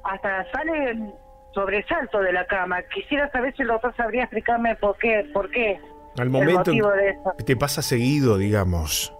[0.03, 1.11] hasta sale
[1.53, 2.83] sobresalto de la cama.
[2.93, 5.79] Quisiera saber si el doctor sabría explicarme por qué, por qué.
[6.17, 7.33] Al el momento motivo de eso.
[7.45, 9.13] te pasa seguido, digamos.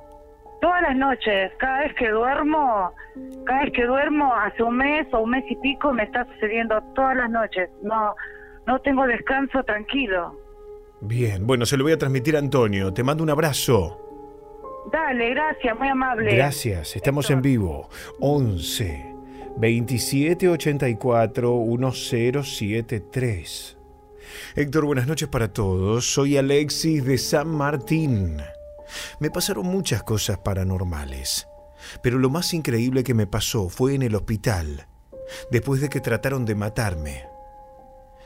[0.61, 2.91] Todas las noches, cada vez que duermo,
[3.45, 6.81] cada vez que duermo, hace un mes o un mes y pico, me está sucediendo
[6.95, 7.69] todas las noches.
[7.83, 8.15] No,
[8.65, 10.35] no tengo descanso tranquilo.
[11.01, 12.93] Bien, bueno, se lo voy a transmitir a Antonio.
[12.93, 14.01] Te mando un abrazo.
[14.91, 16.35] Dale, gracias, muy amable.
[16.35, 17.89] Gracias, estamos en vivo.
[18.19, 19.13] 11
[19.57, 23.77] 27 84 1073.
[24.55, 26.13] Héctor, buenas noches para todos.
[26.13, 28.38] Soy Alexis de San Martín.
[29.19, 31.47] Me pasaron muchas cosas paranormales,
[32.01, 34.88] pero lo más increíble que me pasó fue en el hospital,
[35.51, 37.28] después de que trataron de matarme.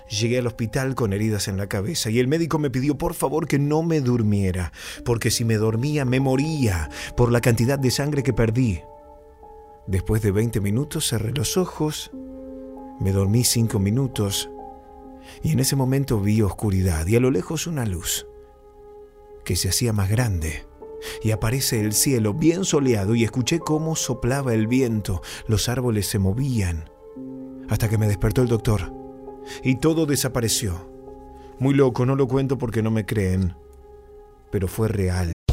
[0.10, 3.48] Llegué al hospital con heridas en la cabeza y el médico me pidió por favor
[3.48, 4.74] que no me durmiera,
[5.06, 8.82] porque si me dormía me moría por la cantidad de sangre que perdí.
[9.86, 12.12] Después de 20 minutos cerré los ojos,
[13.00, 14.50] me dormí 5 minutos
[15.42, 18.28] y en ese momento vi oscuridad y a lo lejos una luz
[19.44, 20.66] que se hacía más grande.
[21.24, 26.20] Y aparece el cielo bien soleado y escuché cómo soplaba el viento, los árboles se
[26.20, 26.90] movían,
[27.70, 28.94] hasta que me despertó el doctor
[29.64, 30.90] y todo desapareció.
[31.60, 33.56] Muy loco, no lo cuento porque no me creen,
[34.52, 35.34] pero fue real.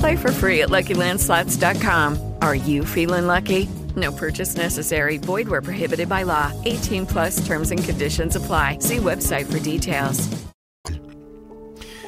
[0.00, 2.18] Play for free at LuckyLandSlots.com.
[2.40, 3.68] Are you feeling lucky?
[3.96, 5.18] No purchase necessary.
[5.18, 6.52] Void where prohibited by law.
[6.64, 8.78] 18 plus terms and conditions apply.
[8.80, 10.28] See website for details.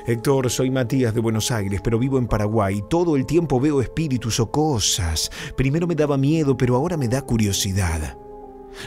[0.07, 2.82] Héctor, soy Matías de Buenos Aires, pero vivo en Paraguay.
[2.88, 5.30] Todo el tiempo veo espíritus o cosas.
[5.57, 8.16] Primero me daba miedo, pero ahora me da curiosidad.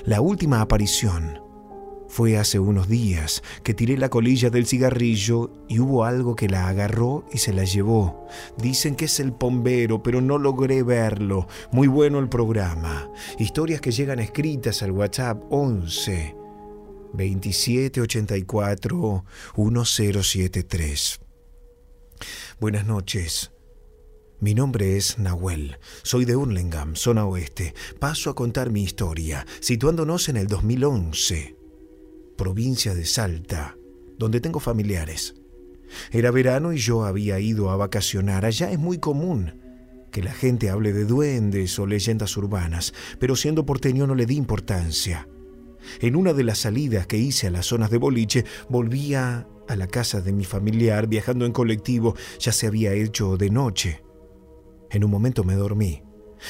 [0.04, 1.45] La última aparición
[2.16, 6.70] fue hace unos días que tiré la colilla del cigarrillo y hubo algo que la
[6.70, 8.26] agarró y se la llevó.
[8.58, 11.50] Dicen que es el bombero, pero no logré verlo.
[11.74, 13.12] Muy bueno el programa.
[13.38, 16.34] Historias que llegan escritas al WhatsApp 11
[17.12, 19.26] 2784
[19.58, 21.20] 1073.
[22.62, 23.52] Buenas noches.
[24.40, 25.80] Mi nombre es Nahuel.
[26.04, 27.74] Soy de Hurlingham, zona oeste.
[28.00, 31.55] Paso a contar mi historia, situándonos en el 2011,
[32.36, 33.78] provincia de Salta,
[34.18, 35.36] donde tengo familiares.
[36.12, 38.46] Era verano y yo había ido a vacacionar.
[38.46, 39.62] Allá es muy común
[40.12, 44.36] que la gente hable de duendes o leyendas urbanas, pero siendo porteño no le di
[44.36, 45.28] importancia.
[46.00, 49.88] En una de las salidas que hice a las zonas de boliche, volvía a la
[49.88, 54.04] casa de mi familiar viajando en colectivo, ya se había hecho de noche.
[54.90, 56.05] En un momento me dormí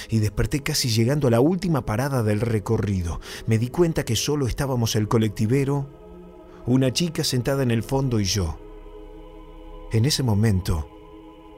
[0.10, 3.20] y desperté casi llegando a la última parada del recorrido.
[3.48, 5.90] Me di cuenta que solo estábamos el colectivero,
[6.66, 8.60] una chica sentada en el fondo y yo.
[9.92, 10.90] En ese momento,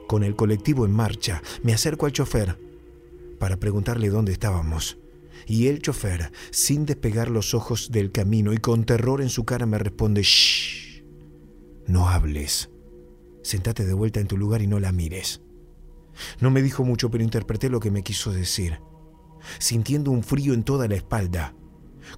[0.06, 2.58] con el colectivo en marcha, me acerco al chofer
[3.38, 4.98] para preguntarle dónde estábamos.
[5.46, 9.66] Y el chofer, sin despegar los ojos del camino y con terror en su cara,
[9.66, 11.02] me responde, Shh,
[11.86, 12.70] no hables.
[13.42, 15.40] Sentate de vuelta en tu lugar y no la mires.
[16.40, 18.80] No me dijo mucho, pero interpreté lo que me quiso decir,
[19.58, 21.54] sintiendo un frío en toda la espalda,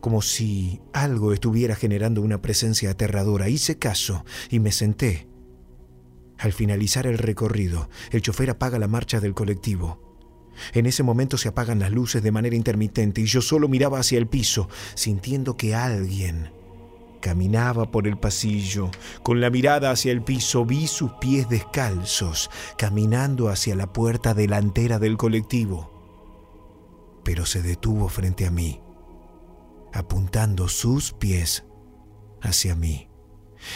[0.00, 3.48] como si algo estuviera generando una presencia aterradora.
[3.48, 5.28] Hice caso y me senté.
[6.38, 10.10] Al finalizar el recorrido, el chofer apaga la marcha del colectivo.
[10.72, 14.18] En ese momento se apagan las luces de manera intermitente y yo solo miraba hacia
[14.18, 16.50] el piso, sintiendo que alguien
[17.20, 18.90] caminaba por el pasillo.
[19.22, 24.98] Con la mirada hacia el piso vi sus pies descalzos, caminando hacia la puerta delantera
[24.98, 25.90] del colectivo.
[27.24, 28.80] Pero se detuvo frente a mí,
[29.92, 31.64] apuntando sus pies
[32.40, 33.08] hacia mí.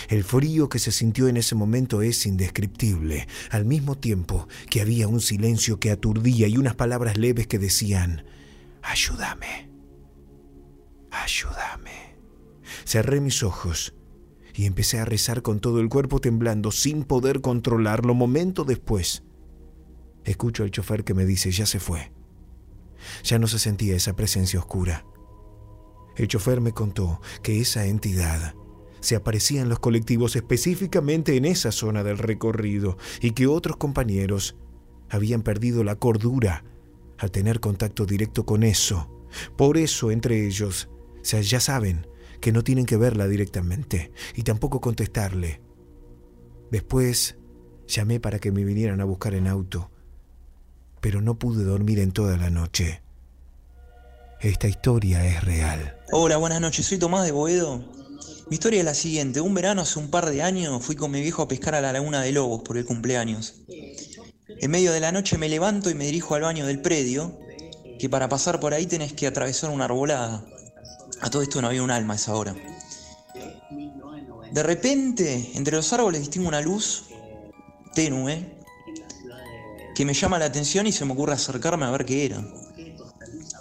[0.09, 5.09] El frío que se sintió en ese momento es indescriptible, al mismo tiempo que había
[5.09, 8.25] un silencio que aturdía y unas palabras leves que decían,
[8.83, 9.69] ayúdame,
[11.11, 12.14] ayúdame.
[12.85, 13.95] Cerré mis ojos
[14.55, 18.15] y empecé a rezar con todo el cuerpo temblando sin poder controlarlo.
[18.15, 19.25] Momento después,
[20.25, 22.13] escucho al chofer que me dice, ya se fue.
[23.25, 25.05] Ya no se sentía esa presencia oscura.
[26.17, 28.55] El chofer me contó que esa entidad
[29.01, 34.57] se aparecía en los colectivos específicamente en esa zona del recorrido y que otros compañeros
[35.11, 36.65] habían perdido la cordura
[37.19, 39.11] al tener contacto directo con eso.
[39.57, 40.89] Por eso entre ellos,
[41.23, 42.07] ya saben
[42.45, 45.63] que no tienen que verla directamente y tampoco contestarle.
[46.71, 47.37] Después
[47.89, 49.91] llamé para que me vinieran a buscar en auto,
[51.01, 53.01] pero no pude dormir en toda la noche.
[54.43, 55.97] Esta historia es real.
[56.13, 56.85] Hola, buenas noches.
[56.85, 57.79] Soy Tomás de Boedo.
[58.51, 59.41] Mi historia es la siguiente.
[59.41, 61.95] Un verano hace un par de años fui con mi viejo a pescar a la
[61.95, 63.63] laguna de Lobos por el cumpleaños.
[64.49, 67.39] En medio de la noche me levanto y me dirijo al baño del predio,
[67.99, 70.45] que para pasar por ahí tenés que atravesar una arbolada.
[71.25, 72.55] A todo esto no había un alma a esa hora.
[74.53, 77.05] De repente, entre los árboles distingo una luz
[77.95, 78.61] tenue
[79.95, 82.45] que me llama la atención y se me ocurre acercarme a ver qué era.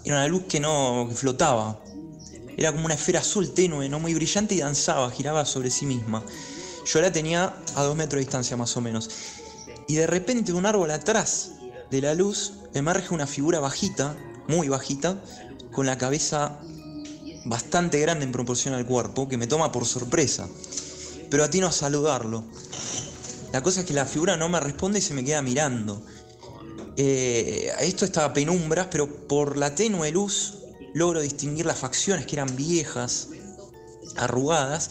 [0.03, 1.79] Era una luz que no flotaba.
[2.57, 6.21] Era como una esfera azul tenue, no muy brillante y danzaba, giraba sobre sí misma.
[6.85, 9.09] Yo la tenía a dos metros de distancia más o menos.
[9.87, 11.51] Y de repente un árbol atrás
[11.89, 14.17] de la luz emerge una figura bajita,
[14.49, 15.23] muy bajita,
[15.71, 16.59] con la cabeza
[17.45, 20.47] bastante grande en proporción al cuerpo, que me toma por sorpresa.
[21.29, 22.43] Pero atino a saludarlo.
[23.51, 26.03] La cosa es que la figura no me responde y se me queda mirando.
[26.95, 30.55] Eh, esto estaba a penumbras, pero por la tenue luz
[30.93, 33.29] logro distinguir las facciones que eran viejas,
[34.15, 34.89] arrugadas,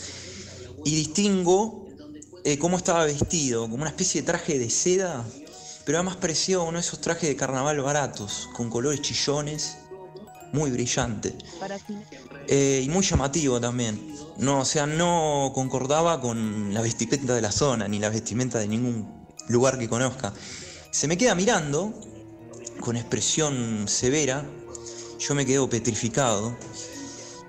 [0.84, 1.86] y distingo
[2.44, 5.24] eh, cómo estaba vestido, como una especie de traje de seda,
[5.84, 9.76] pero además parecía uno de esos trajes de carnaval baratos, con colores chillones,
[10.52, 11.34] muy brillante.
[12.46, 14.14] Eh, y muy llamativo también.
[14.38, 18.68] No, o sea, no concordaba con la vestimenta de la zona, ni la vestimenta de
[18.68, 20.32] ningún lugar que conozca.
[20.90, 21.92] Se me queda mirando,
[22.80, 24.44] con expresión severa,
[25.18, 26.56] yo me quedo petrificado,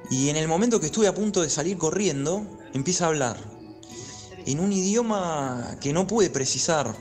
[0.09, 3.37] y en el momento que estuve a punto de salir corriendo, empieza a hablar,
[4.45, 6.93] en un idioma que no pude precisar,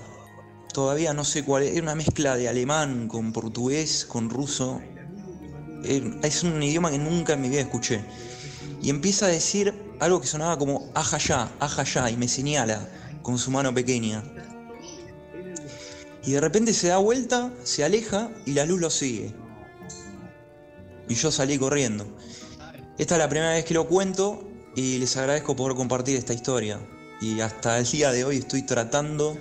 [0.72, 4.80] todavía no sé cuál, era una mezcla de alemán con portugués, con ruso,
[5.84, 8.04] es un idioma que nunca en mi vida escuché.
[8.80, 12.88] Y empieza a decir algo que sonaba como aja ya, aja ya, y me señala
[13.22, 14.22] con su mano pequeña.
[16.24, 19.34] Y de repente se da vuelta, se aleja y la luz lo sigue.
[21.08, 22.06] Y yo salí corriendo.
[22.98, 26.78] Esta es la primera vez que lo cuento y les agradezco por compartir esta historia.
[27.20, 29.36] Y hasta el día de hoy estoy tratando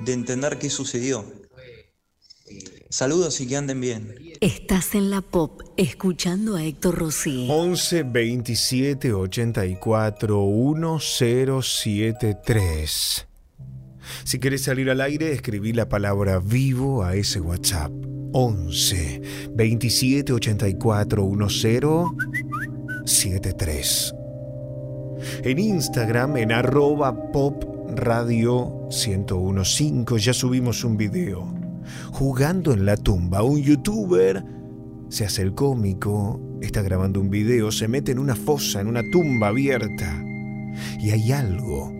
[0.00, 1.24] de entender qué sucedió.
[2.92, 4.14] Saludos y que anden bien.
[4.42, 7.46] Estás en la pop escuchando a Héctor Rossi.
[7.48, 13.26] 11 27 84 1073.
[14.24, 17.90] Si querés salir al aire, escribí la palabra vivo a ese WhatsApp.
[18.34, 24.14] 11 27 84 1073.
[25.44, 27.64] En Instagram, en arroba pop
[27.96, 31.61] radio 1015, ya subimos un video
[32.12, 33.42] jugando en la tumba.
[33.42, 34.44] Un youtuber
[35.08, 39.02] se hace el cómico, está grabando un video, se mete en una fosa, en una
[39.10, 40.24] tumba abierta.
[40.98, 41.92] Y hay algo,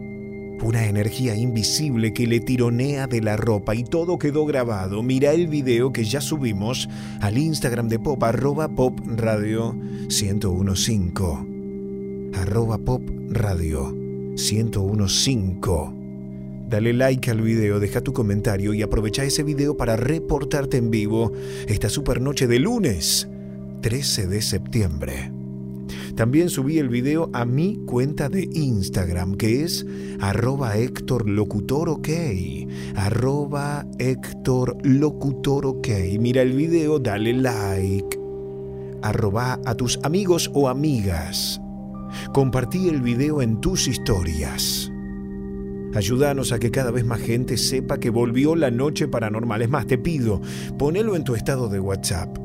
[0.62, 5.02] una energía invisible que le tironea de la ropa y todo quedó grabado.
[5.02, 6.88] Mira el video que ya subimos
[7.20, 12.32] al Instagram de Pop, arroba Pop Radio 1015.
[12.34, 16.01] Arroba Pop Radio 1015.
[16.72, 21.30] Dale like al video, deja tu comentario y aprovecha ese video para reportarte en vivo
[21.66, 23.28] esta super noche de lunes
[23.82, 25.30] 13 de septiembre.
[26.16, 29.84] También subí el video a mi cuenta de Instagram que es
[30.18, 32.08] arroba Héctor Locutor OK.
[32.96, 35.88] Arroba Héctor Locutor OK.
[36.18, 38.18] Mira el video, dale like.
[39.02, 41.60] Arroba a tus amigos o amigas.
[42.32, 44.91] Compartí el video en tus historias.
[45.94, 49.62] Ayúdanos a que cada vez más gente sepa que volvió la noche paranormal.
[49.62, 50.40] Es más, te pido,
[50.78, 52.38] ponelo en tu estado de WhatsApp.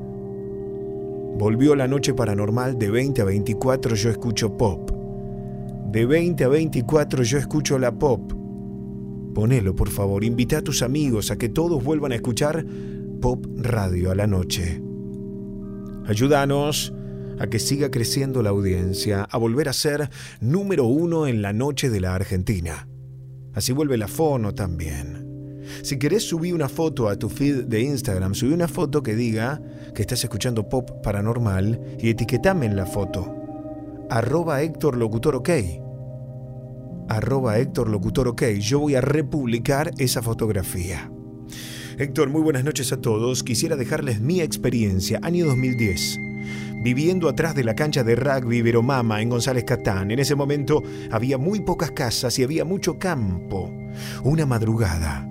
[1.37, 4.91] Volvió la noche paranormal de 20 a 24 yo escucho pop.
[5.91, 8.33] De 20 a 24 yo escucho la pop.
[9.33, 10.23] Ponelo, por favor.
[10.23, 12.65] Invita a tus amigos a que todos vuelvan a escuchar
[13.21, 14.81] Pop Radio a la noche.
[16.07, 16.93] Ayúdanos
[17.39, 20.09] a que siga creciendo la audiencia, a volver a ser
[20.41, 22.87] número uno en la noche de la Argentina.
[23.57, 25.63] Así vuelve la fono también.
[25.81, 29.59] Si querés subir una foto a tu feed de Instagram, subí una foto que diga
[29.95, 33.33] que estás escuchando pop paranormal y etiquetame en la foto.
[34.11, 35.49] Arroba Héctor Locutor OK.
[37.09, 38.43] arroba Héctor Locutor OK.
[38.59, 41.11] Yo voy a republicar esa fotografía.
[41.97, 43.43] Héctor, muy buenas noches a todos.
[43.43, 46.26] Quisiera dejarles mi experiencia, año 2010.
[46.79, 50.11] Viviendo atrás de la cancha de rugby Veromama en González Catán.
[50.11, 53.71] En ese momento había muy pocas casas y había mucho campo.
[54.23, 55.27] Una madrugada.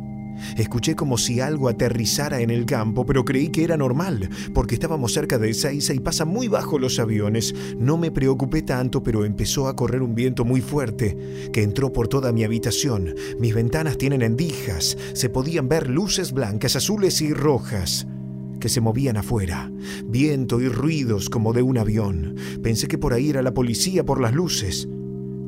[0.56, 5.12] Escuché como si algo aterrizara en el campo, pero creí que era normal, porque estábamos
[5.12, 7.54] cerca de Ezeiza y pasa muy bajo los aviones.
[7.78, 12.08] No me preocupé tanto, pero empezó a correr un viento muy fuerte, que entró por
[12.08, 13.14] toda mi habitación.
[13.38, 18.06] Mis ventanas tienen endijas, se podían ver luces blancas, azules y rojas
[18.60, 19.70] que se movían afuera,
[20.04, 22.36] viento y ruidos como de un avión.
[22.62, 24.88] Pensé que por ahí era la policía por las luces,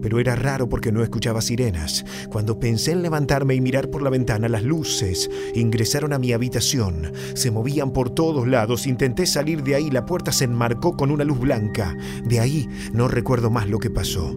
[0.01, 2.05] pero era raro porque no escuchaba sirenas.
[2.31, 7.13] Cuando pensé en levantarme y mirar por la ventana, las luces ingresaron a mi habitación,
[7.35, 11.25] se movían por todos lados, intenté salir de ahí, la puerta se enmarcó con una
[11.25, 11.97] luz blanca.
[12.25, 14.37] De ahí no recuerdo más lo que pasó.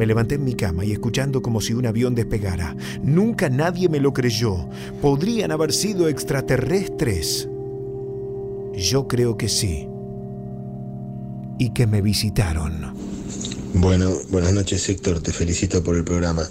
[0.00, 2.74] Me levanté en mi cama y escuchando como si un avión despegara.
[3.02, 4.66] Nunca nadie me lo creyó.
[5.02, 7.49] ¿Podrían haber sido extraterrestres?
[8.74, 9.88] Yo creo que sí.
[11.58, 12.94] Y que me visitaron.
[13.74, 16.48] Bueno, buenas noches Héctor, te felicito por el programa.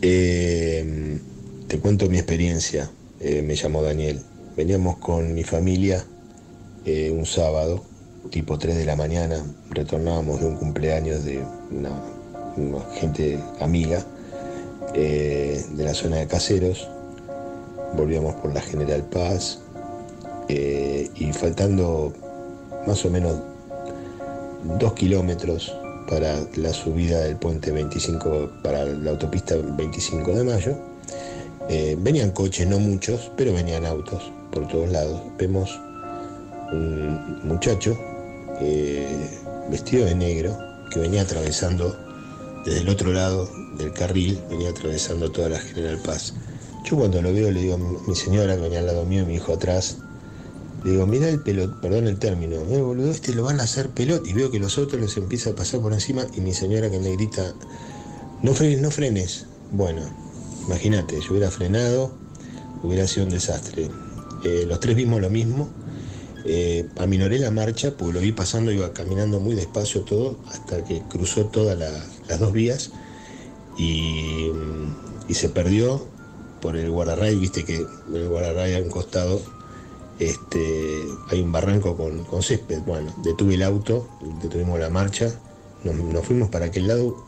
[0.00, 1.18] Eh,
[1.68, 4.20] te cuento mi experiencia, Eh, me llamo Daniel.
[4.56, 6.04] Veníamos con mi familia
[6.84, 7.84] eh, un sábado,
[8.30, 11.92] tipo 3 de la mañana, retornábamos de un cumpleaños de una,
[12.56, 14.04] una gente amiga
[14.92, 16.88] de la zona de Caseros,
[17.96, 19.61] volvíamos por la General Paz
[20.48, 22.12] eh, y faltando
[22.86, 23.36] más o menos
[24.78, 25.74] dos kilómetros
[26.08, 30.76] para la subida del puente 25, para la autopista 25 de mayo.
[31.68, 35.20] Eh, venían coches, no muchos, pero venían autos por todos lados.
[35.38, 35.80] Vemos
[36.72, 37.96] un muchacho
[38.60, 39.30] eh,
[39.70, 40.56] vestido de negro
[40.90, 41.96] que venía atravesando
[42.64, 46.34] desde el otro lado del carril, venía atravesando toda la General Paz.
[46.84, 49.26] Yo cuando lo veo le digo a mi señora que venía al lado mío y
[49.26, 49.98] mi hijo atrás,
[50.84, 54.26] digo, mira el pelot, perdón el término, eh, boludo, este lo van a hacer pelot
[54.26, 56.98] y veo que los otros les empieza a pasar por encima y mi señora que
[56.98, 57.54] me grita,
[58.42, 59.46] no frenes, no frenes.
[59.70, 60.02] Bueno,
[60.66, 62.12] imagínate, yo hubiera frenado,
[62.82, 63.88] hubiera sido un desastre.
[64.44, 65.70] Eh, los tres vimos lo mismo,
[66.44, 71.02] eh, aminoré la marcha porque lo vi pasando, iba caminando muy despacio todo hasta que
[71.02, 72.90] cruzó todas la- las dos vías
[73.78, 74.50] y,
[75.30, 76.06] se perdió
[76.60, 79.40] por el guardarray, viste que el guardarray a un costado
[80.30, 82.80] este, hay un barranco con, con césped.
[82.80, 84.08] Bueno, detuve el auto,
[84.42, 85.32] detuvimos la marcha,
[85.84, 87.24] nos, fuimos para aquel lado,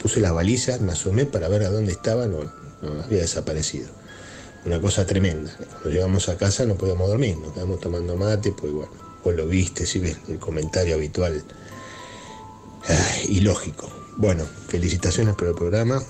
[0.00, 2.38] puse las balizas, me asomé para ver a dónde estaba, no,
[3.04, 3.88] había desaparecido.
[4.64, 5.54] Una cosa tremenda.
[5.56, 8.92] Cuando llegamos a casa no podíamos dormir, nos quedamos tomando mate, pues bueno,
[9.24, 11.44] vos lo viste, si ves el comentario habitual
[12.88, 13.88] ay, ilógico.
[14.16, 16.02] Bueno, felicitaciones por el programa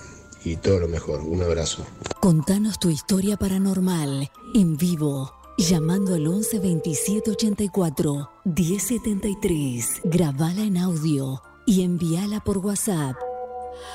[0.44, 1.20] y todo lo mejor.
[1.20, 1.84] Un abrazo.
[2.20, 5.35] Contanos tu historia paranormal en vivo.
[5.58, 10.02] Llamando al 11 27 84 1073.
[10.04, 13.16] Grabala en audio y envíala por WhatsApp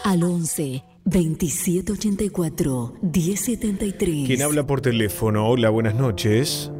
[0.04, 4.28] al 11 27 84 1073.
[4.28, 5.48] ¿Quién habla por teléfono?
[5.48, 6.72] Hola, buenas noches.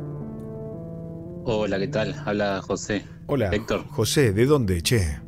[1.44, 2.16] Hola, ¿qué tal?
[2.26, 3.06] Habla José.
[3.28, 3.50] Hola.
[3.52, 5.22] Héctor, José, ¿de dónde, che?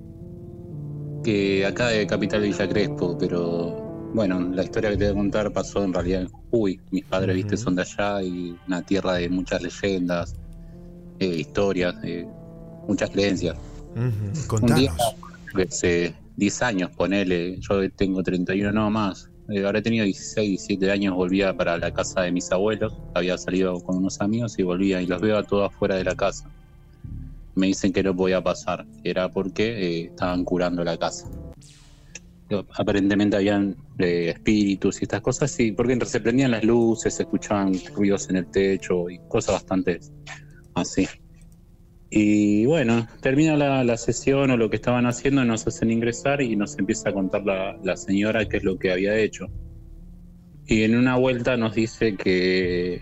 [1.24, 3.83] que acá de Capital Villa Crespo, pero
[4.14, 6.80] bueno, la historia que te voy a contar pasó en realidad en Jujuy.
[6.92, 10.36] Mis padres, viste, son de allá y una tierra de muchas leyendas,
[11.20, 12.28] eh, historias, eh,
[12.88, 13.58] muchas creencias.
[13.96, 14.94] Ujú, Un día,
[15.56, 19.30] hace 10 años, ponele, yo tengo 31 no más.
[19.50, 23.38] Eh, ahora he tenido 16, 17 años, volvía para la casa de mis abuelos, había
[23.38, 26.50] salido con unos amigos y volvía y los veo a todos afuera de la casa.
[27.56, 31.28] Me dicen que no podía pasar, era porque eh, estaban curando la casa.
[32.76, 37.74] Aparentemente habían eh, espíritus y estas cosas, sí, porque se prendían las luces, se escuchaban
[37.96, 40.00] ruidos en el techo y cosas bastante
[40.76, 41.08] así.
[42.10, 46.56] Y bueno, termina la, la sesión o lo que estaban haciendo, nos hacen ingresar y
[46.56, 49.48] nos empieza a contar la, la señora qué es lo que había hecho.
[50.68, 53.02] Y en una vuelta nos dice que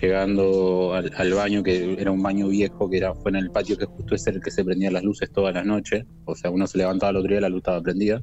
[0.00, 3.76] llegando al, al baño, que era un baño viejo, que era, fue en el patio,
[3.76, 6.66] que justo es el que se prendían las luces todas las noches, o sea, uno
[6.66, 8.22] se levantaba el otro día, la luz estaba prendida.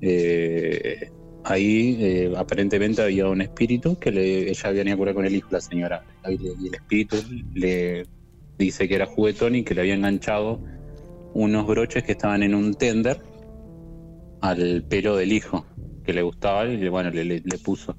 [0.00, 1.08] Eh,
[1.44, 5.48] ahí eh, aparentemente había un espíritu que le, ella venía a curar con el hijo,
[5.50, 7.16] la señora, y el espíritu
[7.54, 8.06] le
[8.58, 10.60] dice que era juguetón y que le había enganchado
[11.34, 13.20] unos broches que estaban en un tender
[14.40, 15.66] al pelo del hijo,
[16.04, 17.96] que le gustaba y bueno, le- le puso.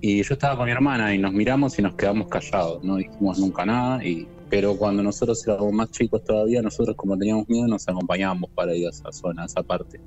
[0.00, 3.38] Y yo estaba con mi hermana y nos miramos y nos quedamos callados, no dijimos
[3.38, 7.88] nunca nada, y, pero cuando nosotros éramos más chicos todavía, nosotros como teníamos miedo nos
[7.88, 10.00] acompañábamos para ir a esa zona, a esa parte.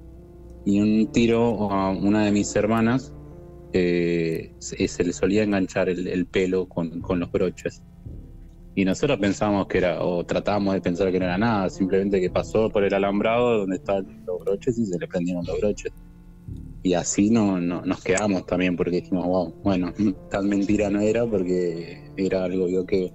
[0.70, 3.13] Y un tiro a una de mis hermanas
[3.74, 7.84] eh, se, se le solía enganchar el, el pelo con, con los broches.
[8.76, 12.30] Y nosotros pensábamos que era, o tratábamos de pensar que no era nada, simplemente que
[12.32, 15.93] pasó por el alambrado donde estaban los broches y se le prendieron los broches.
[16.84, 19.93] Y así no, no- nos quedamos también porque dijimos, wow, bueno,
[20.30, 23.13] tan mentira no era porque era algo yo, que,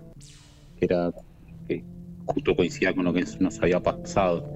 [0.76, 1.12] que era
[1.68, 1.86] que
[2.26, 4.46] justo coincidía con lo que nos había pasado.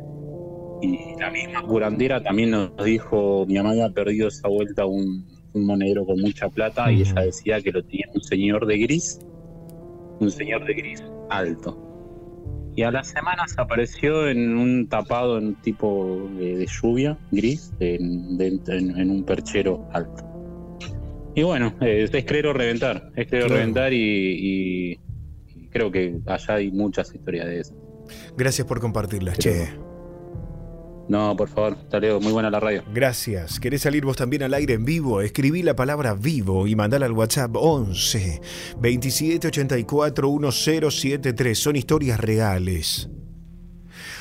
[0.80, 5.66] Y la misma curandera también nos dijo, mi mamá había perdido esa vuelta un, un
[5.66, 9.18] monedero con mucha plata y ella decía que lo tenía un señor de gris,
[10.20, 11.84] un señor de gris alto.
[12.76, 18.38] Y a las semanas apareció en un tapado en tipo de, de lluvia, gris, en,
[18.38, 20.24] de- en- en un perchero alto.
[21.34, 23.60] Y bueno, es creer o reventar, es creer o Claro.
[23.60, 24.98] reventar y,
[25.70, 27.74] creo que allá hay muchas historias de eso.
[28.36, 29.68] Gracias por compartirlas, che.
[31.08, 32.84] No, por favor, luego, muy buena la radio.
[32.92, 33.58] Gracias.
[33.58, 35.22] ¿Querés salir vos también al aire en vivo?
[35.22, 38.42] Escribí la palabra vivo y mandala al WhatsApp 11
[38.78, 41.58] 27 84 1073.
[41.58, 43.08] Son historias reales.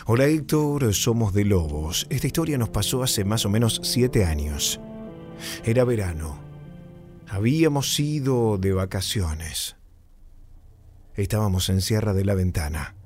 [0.05, 2.07] Hola Héctor, somos de Lobos.
[2.09, 4.79] Esta historia nos pasó hace más o menos siete años.
[5.65, 6.39] Era verano.
[7.27, 9.75] Habíamos ido de vacaciones.
[11.15, 12.96] Estábamos en Sierra de la Ventana.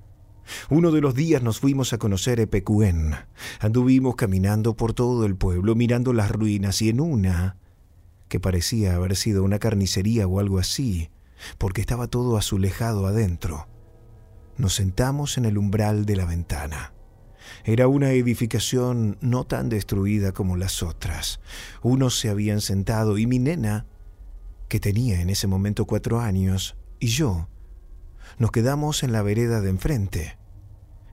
[0.70, 3.16] Uno de los días nos fuimos a conocer Epecuén.
[3.60, 7.58] Anduvimos caminando por todo el pueblo, mirando las ruinas y en una,
[8.28, 11.10] que parecía haber sido una carnicería o algo así,
[11.58, 13.68] porque estaba todo azulejado adentro,
[14.58, 16.93] nos sentamos en el umbral de la ventana.
[17.64, 21.39] Era una edificación no tan destruida como las otras.
[21.82, 23.86] Unos se habían sentado y mi nena,
[24.70, 27.49] que tenía en ese momento cuatro años, y yo,
[28.38, 30.38] nos quedamos en la vereda de enfrente.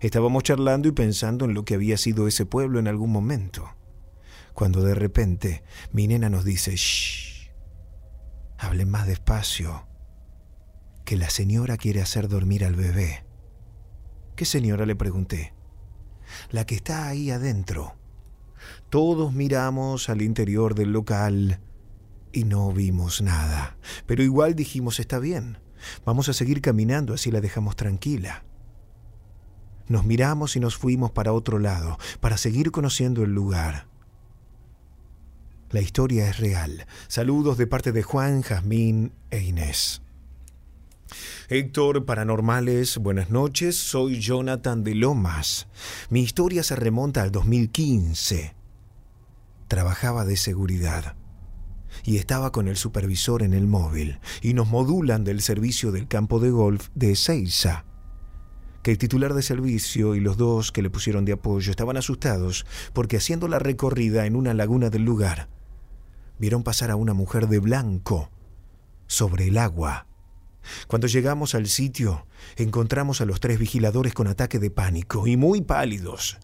[0.01, 3.69] Estábamos charlando y pensando en lo que había sido ese pueblo en algún momento.
[4.55, 7.51] Cuando de repente mi nena nos dice, shh,
[8.59, 9.89] hablen más despacio,
[11.05, 13.25] que la señora quiere hacer dormir al bebé.
[14.37, 14.87] ¿Qué señora?
[14.87, 15.53] le pregunté.
[16.51, 17.97] La que está ahí adentro.
[18.91, 21.61] Todos miramos al interior del local
[22.33, 23.79] y no vimos nada.
[24.07, 25.59] Pero igual dijimos, está bien,
[26.05, 28.45] vamos a seguir caminando, así la dejamos tranquila.
[29.89, 33.87] Nos miramos y nos fuimos para otro lado, para seguir conociendo el lugar.
[35.71, 36.87] La historia es real.
[37.09, 40.03] Saludos de parte de Juan, Jazmín e Inés.
[41.49, 43.77] Héctor Paranormales, buenas noches.
[43.77, 45.69] Soy Jonathan de Lomas.
[46.11, 48.55] Mi historia se remonta al 2015.
[49.69, 51.17] Trabajaba de seguridad
[52.05, 56.41] y estaba con el supervisor en el móvil y nos modulan del servicio del campo
[56.41, 57.85] de golf de Ezeiza.
[58.89, 62.65] Que el titular de servicio y los dos que le pusieron de apoyo estaban asustados
[62.95, 65.51] porque haciendo la recorrida en una laguna del lugar,
[66.39, 68.31] vieron pasar a una mujer de blanco
[69.07, 70.07] sobre el agua.
[70.87, 72.27] Cuando llegamos al sitio,
[72.57, 76.39] encontramos a los tres vigiladores con ataque de pánico y muy pálidos.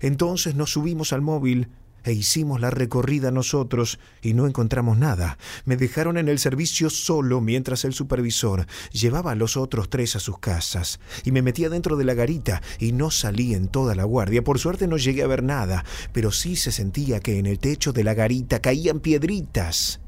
[0.00, 1.66] Entonces nos subimos al móvil
[2.04, 5.38] e hicimos la recorrida nosotros y no encontramos nada.
[5.64, 10.20] Me dejaron en el servicio solo mientras el supervisor llevaba a los otros tres a
[10.20, 14.04] sus casas y me metía dentro de la garita y no salí en toda la
[14.04, 14.44] guardia.
[14.44, 17.92] Por suerte no llegué a ver nada, pero sí se sentía que en el techo
[17.92, 20.00] de la garita caían piedritas.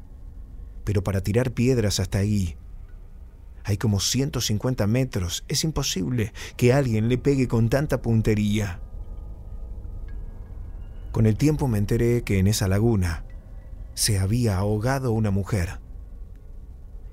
[0.83, 2.57] Pero para tirar piedras hasta ahí
[3.65, 5.43] hay como 150 metros.
[5.47, 8.79] Es imposible que alguien le pegue con tanta puntería.
[11.15, 13.23] Con el tiempo me enteré que en esa laguna
[13.93, 15.79] se había ahogado una mujer.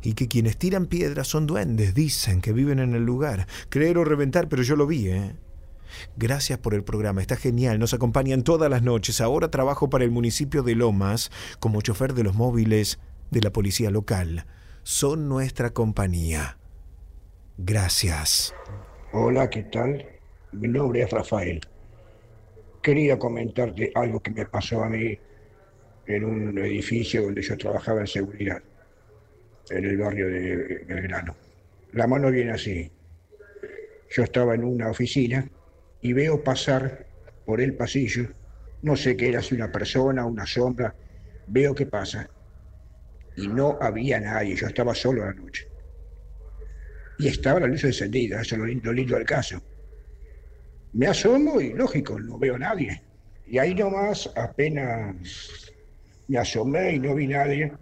[0.03, 3.47] Y que quienes tiran piedras son duendes, dicen que viven en el lugar.
[3.69, 5.37] Creer o reventar, pero yo lo vi, ¿eh?
[6.17, 9.21] Gracias por el programa, está genial, nos acompañan todas las noches.
[9.21, 11.31] Ahora trabajo para el municipio de Lomas
[11.61, 12.99] como chofer de los móviles
[13.31, 14.47] de la policía local.
[14.83, 16.59] Son nuestra compañía.
[17.57, 18.53] Gracias.
[19.13, 20.05] Hola, ¿qué tal?
[20.51, 21.61] Mi nombre es Rafael.
[22.83, 25.17] Quería comentarte algo que me pasó a mí
[26.07, 28.61] en un edificio donde yo trabajaba en seguridad,
[29.71, 31.37] en el barrio de Belgrano.
[31.93, 32.91] La mano viene así.
[34.11, 35.49] Yo estaba en una oficina
[36.01, 37.07] y veo pasar
[37.47, 38.29] por el pasillo,
[38.83, 40.93] no sé qué era, si una persona, una sombra,
[41.47, 42.29] veo que pasa.
[43.37, 45.69] Y no había nadie, yo estaba solo la noche.
[47.19, 49.63] Y estaba la luz encendida, eso es lo lindo, lo lindo del caso.
[50.93, 53.03] Me asomo y lógico, no veo a nadie.
[53.47, 55.15] Y ahí nomás, apenas
[56.29, 57.73] me asomé y no vi nadie,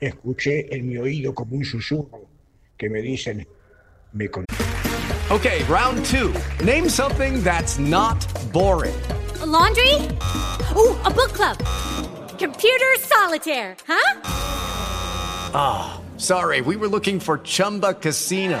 [0.00, 2.28] escuché en mi oído como un susurro
[2.76, 3.46] que me dicen,
[4.12, 4.44] me con...
[5.30, 6.32] Okay, round two.
[6.64, 8.94] Name something that's not boring.
[9.46, 9.94] laundry?
[10.76, 11.58] Ooh, a book club.
[12.38, 14.20] Computer solitaire, huh?
[15.54, 18.60] Ah, sorry, we were looking for Chumba Casino.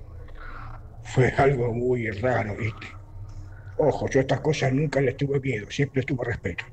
[1.03, 2.87] fue algo muy raro, ¿viste?
[3.77, 6.63] Ojo, yo a estas cosas nunca les tuve miedo, siempre tuve respeto.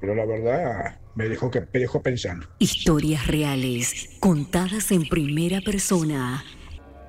[0.00, 2.46] Pero la verdad me dejó, que, me dejó pensando.
[2.58, 6.44] Historias reales, contadas en primera persona.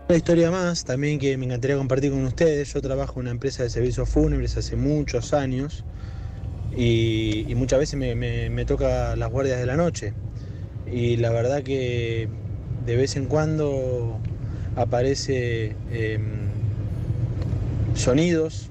[0.07, 2.73] Una historia más también que me encantaría compartir con ustedes.
[2.73, 5.85] Yo trabajo en una empresa de servicios fúnebres hace muchos años
[6.71, 10.13] y, y muchas veces me, me- me toca las guardias de la noche.
[10.85, 12.29] Y la verdad que
[12.79, 14.21] de vez en cuando
[14.79, 16.47] aparece em,
[17.95, 18.69] sonidos,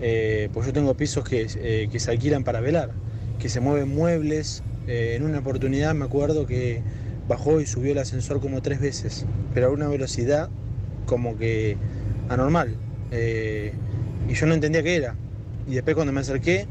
[0.00, 2.92] eh, pues yo tengo pisos que, eh, que se alquilan para velar,
[3.38, 4.62] que se mueven muebles.
[4.86, 6.80] Eh, en una oportunidad me acuerdo que
[7.28, 10.48] bajó y subió el ascensor como tres veces, pero a una velocidad
[11.06, 11.76] como que
[12.30, 12.74] anormal.
[13.10, 13.72] Eh,
[14.28, 15.14] y yo no entendía qué era.
[15.68, 16.66] Y después cuando me acerqué,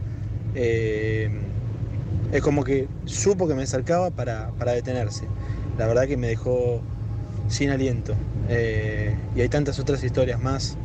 [0.56, 5.26] es como que supo que me acercaba para, para detenerse.
[5.78, 6.82] La verdad que me dejó
[7.48, 8.16] sin aliento.
[8.50, 10.78] Eh, y hay tantas otras historias más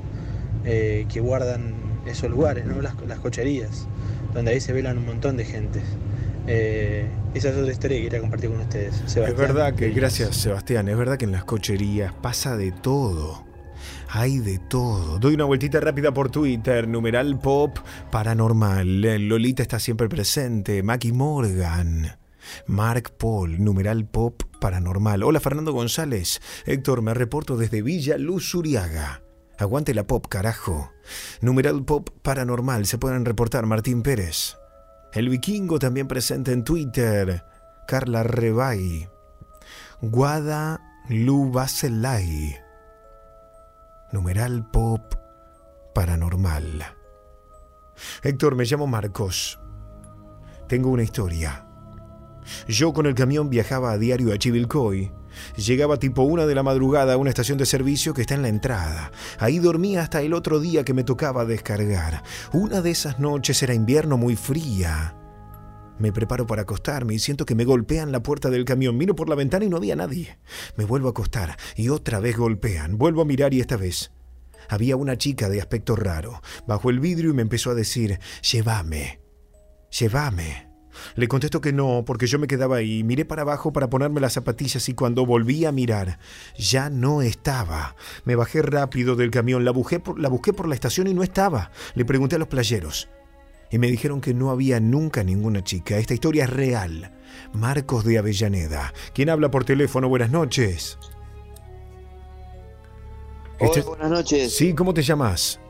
[0.64, 1.74] eh, que guardan
[2.06, 2.80] esos lugares, ¿no?
[2.80, 3.86] las, las cocherías,
[4.34, 5.80] donde ahí se velan un montón de gente.
[6.46, 8.94] Eh, esa es otra historia que quería compartir con ustedes.
[9.00, 9.36] Es Sebastián.
[9.36, 13.44] verdad que, gracias Sebastián, es verdad que en las cocherías pasa de todo.
[14.11, 15.18] Hay de todo.
[15.18, 16.88] Doy una vueltita rápida por Twitter.
[16.88, 17.76] Numeral pop
[18.11, 19.02] paranormal.
[19.28, 20.82] Lolita está siempre presente.
[20.82, 22.16] Mackie Morgan.
[22.66, 25.22] Mark Paul, numeral pop paranormal.
[25.22, 26.40] Hola Fernando González.
[26.66, 29.22] Héctor, me reporto desde Villa Luz Uriaga.
[29.59, 30.92] Aguante la pop, carajo.
[31.40, 32.86] Numeral pop paranormal.
[32.86, 34.57] Se pueden reportar Martín Pérez.
[35.12, 37.44] El vikingo también presente en Twitter.
[37.86, 39.09] Carla Rebay.
[40.01, 42.57] Guada Lubacelay.
[44.12, 45.14] Numeral pop
[45.94, 46.84] paranormal.
[48.22, 49.59] Héctor, me llamo Marcos.
[50.68, 51.67] Tengo una historia.
[52.66, 55.12] Yo con el camión viajaba a diario a Chivilcoy.
[55.57, 58.49] Llegaba tipo una de la madrugada a una estación de servicio que está en la
[58.49, 59.12] entrada.
[59.38, 62.22] Ahí dormía hasta el otro día que me tocaba descargar.
[62.53, 65.14] Una de esas noches era invierno muy fría.
[65.99, 68.96] Me preparo para acostarme y siento que me golpean la puerta del camión.
[68.96, 70.38] Miro por la ventana y no había nadie.
[70.76, 72.99] Me vuelvo a acostar y otra vez golpean.
[72.99, 74.12] Vuelvo a mirar y esta vez
[74.68, 76.40] había una chica de aspecto raro.
[76.66, 79.20] Bajo el vidrio y me empezó a decir, llévame,
[79.90, 80.67] llévame.
[81.14, 83.03] Le contesto que no, porque yo me quedaba ahí.
[83.05, 86.18] Miré para abajo para ponerme las zapatillas y cuando volví a mirar,
[86.57, 87.96] ya no estaba.
[88.24, 91.22] Me bajé rápido del camión, la busqué por la, busqué por la estación y no
[91.22, 91.70] estaba.
[91.94, 93.09] Le pregunté a los playeros
[93.70, 95.99] y me dijeron que no había nunca ninguna chica.
[95.99, 97.12] Esta historia es real.
[97.53, 98.92] Marcos de Avellaneda.
[99.14, 100.09] ¿Quién habla por teléfono?
[100.09, 100.99] Buenas noches.
[103.61, 104.57] Hola, Este- buenas noches.
[104.57, 105.61] Sí, ¿cómo te llamas?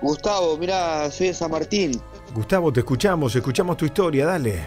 [0.00, 2.00] Gustavo, mira, soy de San Martín.
[2.32, 4.60] Gustavo, te escuchamos, escuchamos tu historia, dale.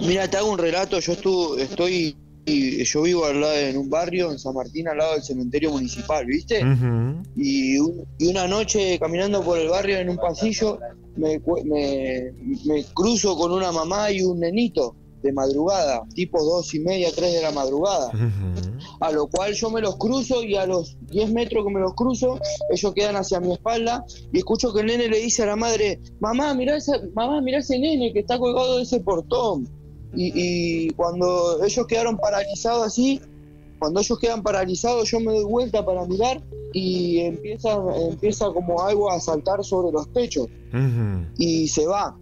[0.00, 0.98] Mira, te hago un relato.
[1.00, 5.14] Yo estu- estoy, yo vivo al lado en un barrio en San Martín, al lado
[5.14, 6.60] del cementerio municipal, ¿viste?
[7.36, 10.78] Y, un- y una noche caminando por el barrio en un pasillo,
[11.16, 12.32] me-
[12.66, 17.34] me cruzo con una mamá y un nenito de madrugada, tipo dos y media, tres
[17.34, 18.10] de la madrugada.
[19.00, 21.94] A lo cual yo me los cruzo y a los 10 metros que me los
[21.94, 22.38] cruzo,
[22.70, 26.00] ellos quedan hacia mi espalda y escucho que el nene le dice a la madre,
[26.20, 29.68] mamá, mirá, esa, mamá, mirá ese nene que está colgado de ese portón.
[30.14, 33.20] Y, y cuando ellos quedaron paralizados así,
[33.78, 36.42] cuando ellos quedan paralizados, yo me doy vuelta para mirar
[36.72, 37.78] y empieza,
[38.10, 40.48] empieza como algo a saltar sobre los techos
[41.38, 42.16] y se va.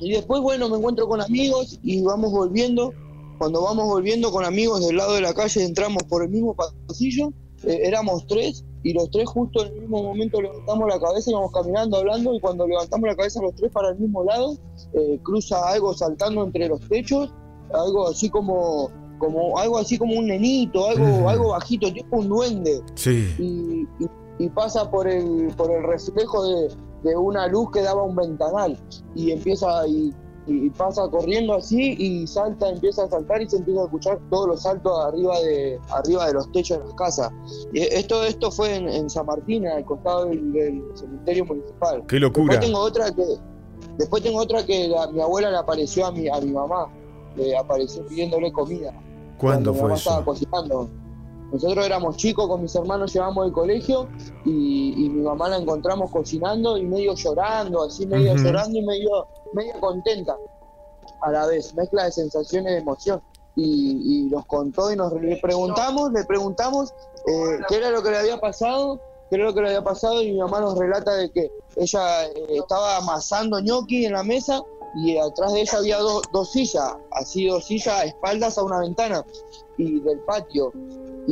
[0.00, 2.92] Y después, bueno, me encuentro con amigos y vamos volviendo.
[3.38, 6.54] Cuando vamos volviendo con amigos del lado de la calle, entramos por el mismo
[6.86, 7.32] pasillo.
[7.64, 11.52] eh, éramos tres y los tres justo en el mismo momento levantamos la cabeza, íbamos
[11.52, 14.56] caminando, hablando y cuando levantamos la cabeza los tres para el mismo lado,
[14.94, 17.30] eh, cruza algo saltando entre los techos,
[17.72, 22.80] algo así como como algo así como un nenito, algo, algo bajito, tipo un duende.
[22.94, 23.28] Sí.
[23.38, 26.68] Y, y- y pasa por el, por el reflejo de,
[27.02, 28.78] de una luz que daba un ventanal.
[29.14, 30.12] Y empieza y,
[30.46, 34.48] y pasa corriendo así y salta, empieza a saltar y se empieza a escuchar todos
[34.48, 37.30] los saltos arriba de, arriba de los techos de las casas.
[37.72, 42.04] Y esto, esto fue en, en San Martín, al costado del, del cementerio municipal.
[42.06, 42.54] Qué locura.
[42.54, 43.24] Después tengo otra que,
[43.98, 46.86] después tengo otra que la- mi abuela le apareció a mi, a mi mamá,
[47.36, 48.92] le apareció pidiéndole comida.
[49.38, 50.10] ¿Cuándo cuando mi fue mamá eso?
[50.10, 50.88] estaba cocinando.
[51.52, 54.08] Nosotros éramos chicos con mis hermanos, llevamos del colegio
[54.44, 59.26] y, y mi mamá la encontramos cocinando y medio llorando, así medio llorando y medio,
[59.52, 60.36] medio contenta
[61.22, 63.20] a la vez, mezcla de sensaciones de emoción.
[63.56, 66.90] Y, y nos contó y nos le preguntamos, le preguntamos
[67.26, 70.22] eh, qué era lo que le había pasado, qué era lo que le había pasado
[70.22, 74.62] y mi mamá nos relata de que ella eh, estaba amasando ñoqui en la mesa
[74.94, 78.78] y atrás de ella había dos- dos sillas, así dos sillas a espaldas a una
[78.80, 79.24] ventana
[79.76, 80.72] y del patio.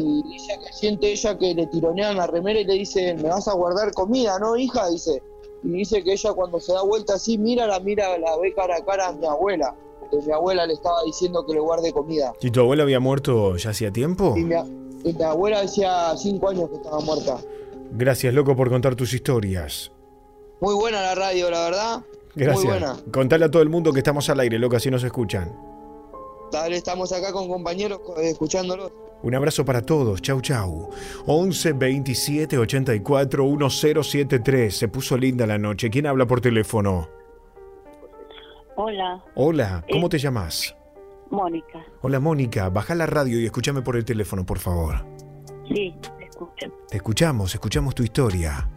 [0.01, 3.49] Y dice que siente ella que le tironean la remera y le dice, me vas
[3.49, 4.88] a guardar comida, ¿no, hija?
[4.88, 5.22] Dice.
[5.64, 8.76] Y dice que ella cuando se da vuelta así, mira, la mira, la ve cara
[8.76, 9.74] a cara a mi abuela.
[10.11, 12.32] Que mi abuela le estaba diciendo que le guarde comida.
[12.40, 14.34] ¿Y tu abuela había muerto ya hacía tiempo?
[14.36, 14.64] Y mi, a-
[15.05, 17.38] y mi abuela decía cinco años que estaba muerta.
[17.92, 19.90] Gracias, loco, por contar tus historias.
[20.61, 22.01] Muy buena la radio, la verdad.
[22.34, 22.57] Gracias.
[22.64, 22.96] Muy buena.
[23.12, 25.55] Contale a todo el mundo que estamos al aire, loco, así nos escuchan.
[26.53, 28.90] Dale, estamos acá con compañeros eh, escuchándolo.
[29.23, 30.23] Un abrazo para todos.
[30.23, 30.91] Chau, chau.
[31.27, 34.77] 11 27 84 1073.
[34.77, 35.91] Se puso linda la noche.
[35.91, 37.09] ¿Quién habla por teléfono?
[38.77, 40.11] Hola, Hola, ¿cómo Eh.
[40.11, 40.77] te llamas?
[41.31, 41.85] Mónica.
[42.01, 42.69] Hola, Mónica.
[42.69, 45.05] Baja la radio y escúchame por el teléfono, por favor.
[45.66, 46.73] Sí, te escucho.
[46.89, 48.69] Te escuchamos, escuchamos tu historia.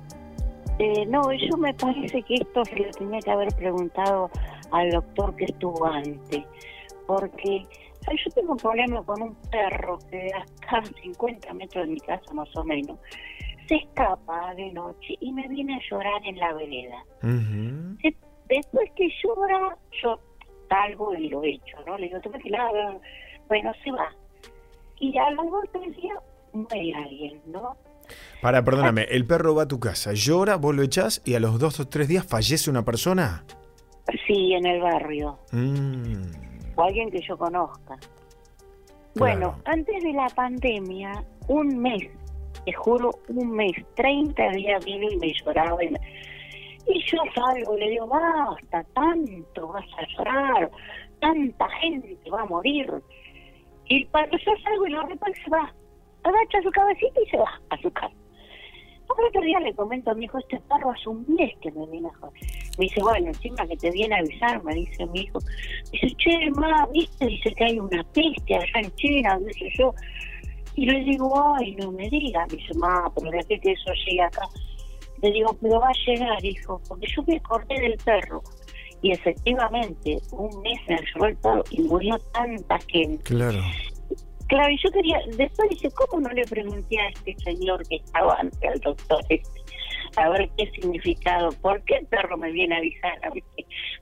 [0.79, 4.31] Eh, no, yo me parece que esto se lo tenía que haber preguntado
[4.71, 6.43] al doctor que estuvo antes.
[7.19, 7.65] Porque
[8.07, 12.33] yo tengo un problema con un perro que acá a 50 metros de mi casa
[12.33, 12.97] más o menos
[13.67, 17.03] se escapa de noche y me viene a llorar en la vereda.
[17.21, 18.15] De-
[18.47, 20.19] Después que llora, yo
[20.69, 21.97] salgo y lo echo, ¿no?
[21.97, 22.69] Le digo, toma que la
[23.47, 24.09] Bueno, se va.
[24.99, 26.17] Y a los dos tres días
[26.53, 27.75] muere alguien, ¿no?
[28.41, 31.59] Para, perdóname, el perro va a tu casa, llora, vos lo echás y a los
[31.59, 33.43] dos o tres días fallece una persona.
[34.27, 35.37] Sí, en el barrio.
[35.53, 36.50] Mm,
[36.81, 37.95] O alguien que yo conozca.
[39.15, 42.09] Bueno, antes de la pandemia, un mes,
[42.65, 45.83] te juro, un mes, 30 días vino y me lloraba.
[45.83, 45.99] Y, me-
[46.87, 50.71] y yo salgo y le digo, basta, tanto vas a llorar,
[51.19, 52.91] tanta gente va a morir.
[53.85, 55.73] Y cuando yo salgo y lo reparo, se va,
[56.23, 58.15] agacha su cabecita y se va a su casa.
[59.11, 61.85] Ahora otro día le comento a mi hijo, este perro hace un mes que me
[61.87, 62.41] viene a joder.
[62.77, 65.39] Me dice, bueno, encima que te viene a avisar, me dice mi hijo.
[65.91, 69.93] Dice, che, ma, viste, dice que hay una peste allá en China, dice yo.
[70.75, 72.49] Y le digo, ay, no me digas.
[72.49, 74.47] Me dice, ma, pero de aquí que eso llegue acá.
[75.21, 78.41] Le digo, pero va a llegar, hijo, porque yo me corté del perro.
[79.01, 83.23] Y efectivamente, un mes me ayudó el perro y murió tanta gente.
[83.23, 83.61] claro.
[84.51, 88.35] Claro, y yo quería, después dice, ¿cómo no le pregunté a este señor que estaba
[88.37, 89.61] ante al doctor este,
[90.17, 93.13] a ver qué significado, por qué el perro me viene a avisar?
[93.23, 93.41] a mí?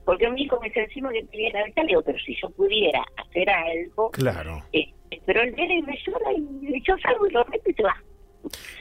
[0.04, 2.34] Porque mi hijo me dice encima que te viene a avisar, le digo, pero si
[2.42, 4.60] yo pudiera hacer algo, Claro.
[4.72, 4.92] eh,
[5.24, 7.94] pero él viene y me llora y yo salgo y lo meto y se va.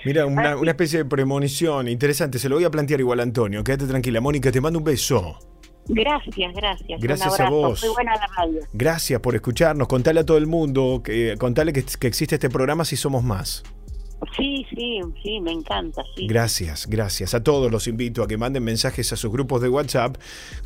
[0.05, 2.39] Mira, una, una especie de premonición interesante.
[2.39, 3.63] Se lo voy a plantear igual a Antonio.
[3.63, 4.21] Quédate tranquila.
[4.21, 5.37] Mónica, te mando un beso.
[5.89, 7.01] Gracias, gracias.
[7.01, 7.83] Gracias a vos.
[7.83, 8.59] Muy buena la radio.
[8.73, 9.87] Gracias por escucharnos.
[9.87, 13.63] Contale a todo el mundo, que, contale que, que existe este programa si somos más.
[14.35, 16.03] Sí, sí, sí, me encanta.
[16.17, 17.33] Gracias, gracias.
[17.33, 20.17] A todos los invito a que manden mensajes a sus grupos de WhatsApp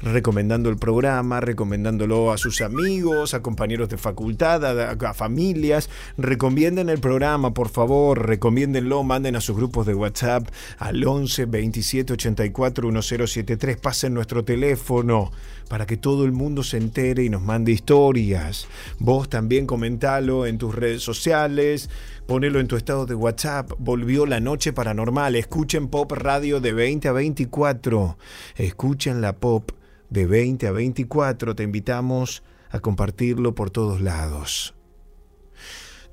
[0.01, 5.89] recomendando el programa, recomendándolo a sus amigos, a compañeros de facultad, a, a familias.
[6.17, 10.47] Recomienden el programa, por favor, recomiéndenlo, manden a sus grupos de WhatsApp
[10.79, 13.77] al 11 27 84 1073.
[13.77, 15.31] Pasen nuestro teléfono
[15.73, 18.67] para que todo el mundo se entere y nos mande historias.
[18.99, 21.89] Vos también comentalo en tus redes sociales,
[22.27, 23.71] ponelo en tu estado de WhatsApp.
[23.79, 25.35] Volvió la noche paranormal.
[25.35, 28.19] Escuchen Pop Radio de 20 a 24.
[28.55, 29.71] Escuchen la Pop
[30.11, 31.55] de 20 a 24.
[31.55, 34.75] Te invitamos a compartirlo por todos lados.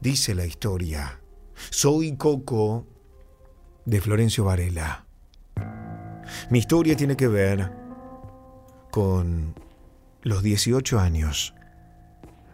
[0.01, 1.21] Dice la historia.
[1.69, 2.87] Soy Coco
[3.85, 5.05] de Florencio Varela.
[6.49, 7.80] Mi historia tiene que ver
[8.91, 9.55] con
[10.23, 11.55] los 18 años.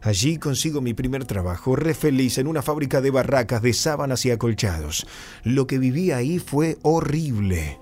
[0.02, 4.30] Allí consigo mi primer trabajo, re feliz, en una fábrica de barracas, de sábanas y
[4.30, 5.06] acolchados.
[5.42, 7.80] Lo que viví ahí fue horrible.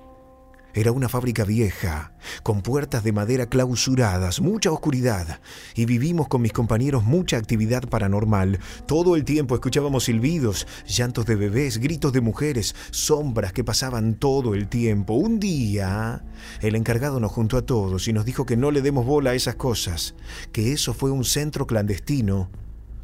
[0.76, 2.12] Era una fábrica vieja,
[2.42, 5.38] con puertas de madera clausuradas, mucha oscuridad,
[5.76, 8.58] y vivimos con mis compañeros mucha actividad paranormal.
[8.84, 14.54] Todo el tiempo escuchábamos silbidos, llantos de bebés, gritos de mujeres, sombras que pasaban todo
[14.54, 15.14] el tiempo.
[15.14, 16.24] Un día,
[16.60, 19.34] el encargado nos juntó a todos y nos dijo que no le demos bola a
[19.34, 20.16] esas cosas,
[20.50, 22.50] que eso fue un centro clandestino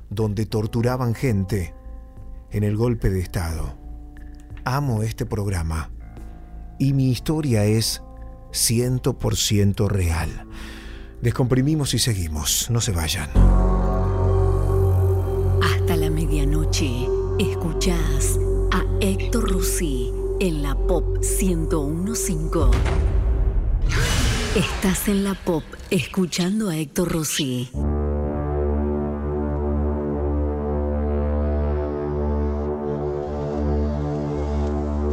[0.08, 1.72] donde torturaban gente
[2.50, 3.78] en el golpe de Estado.
[4.64, 5.88] Amo este programa
[6.80, 8.02] y mi historia es
[8.52, 10.46] 100% real.
[11.20, 13.28] Descomprimimos y seguimos, no se vayan.
[15.62, 17.06] Hasta la medianoche,
[17.38, 18.40] escuchás
[18.72, 20.10] a Héctor Rossi
[20.40, 22.78] en la Pop 1015.
[24.56, 27.70] Estás en la Pop escuchando a Héctor Rossi.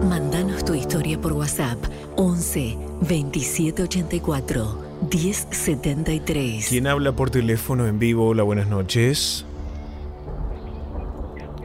[0.07, 1.77] Mándanos tu historia por WhatsApp
[2.15, 6.67] 11 2784 1073.
[6.69, 8.27] ¿Quién habla por teléfono en vivo?
[8.29, 9.45] Hola, buenas noches.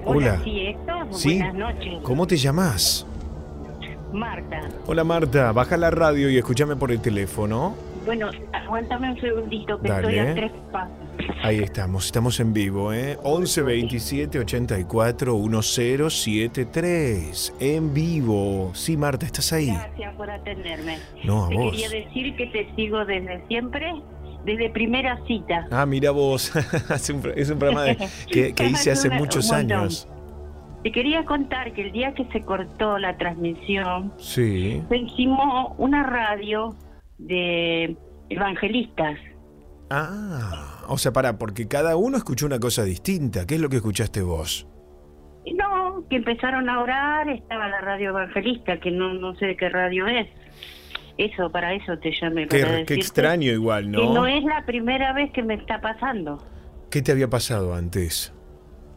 [0.05, 0.41] Hola.
[0.43, 1.07] sí, Héctor.
[1.13, 1.39] Sí.
[1.39, 1.95] Buenas noches.
[2.03, 3.07] ¿Cómo te llamas?
[4.13, 4.61] Marta.
[4.87, 7.75] Hola Marta, baja la radio y escúchame por el teléfono.
[8.05, 10.09] Bueno, aguántame un segundito que Dale.
[10.09, 10.97] estoy a tres pasos.
[11.45, 13.17] Ahí estamos, estamos en vivo, ¿eh?
[13.23, 17.55] 11 27 84 1073.
[17.61, 18.71] En vivo.
[18.75, 19.67] Sí, Marta, ¿estás ahí?
[19.69, 20.99] Gracias por atenderme.
[21.25, 21.71] No, a Te vos.
[21.73, 23.93] quería decir que te sigo desde siempre,
[24.45, 25.67] desde primera cita.
[25.71, 26.53] Ah, mira vos.
[26.95, 27.99] es, un, pro- es un programa de-
[28.31, 30.09] que, que hice hace muchos años.
[30.83, 34.83] Te quería contar que el día que se cortó la transmisión, Sí.
[34.89, 36.75] se hicimos una radio
[37.27, 37.97] de
[38.29, 39.19] evangelistas.
[39.91, 43.47] Ah, o sea, para, porque cada uno escuchó una cosa distinta.
[43.47, 44.67] ¿Qué es lo que escuchaste vos?
[45.55, 49.69] No, que empezaron a orar, estaba la radio evangelista, que no, no sé de qué
[49.69, 50.29] radio es.
[51.19, 52.49] Eso, para eso te llamé.
[52.49, 54.27] Qué, extraño igual, Que no ¿no?
[54.27, 56.39] es la primera vez que me está pasando.
[56.91, 58.33] ¿Qué te había pasado antes?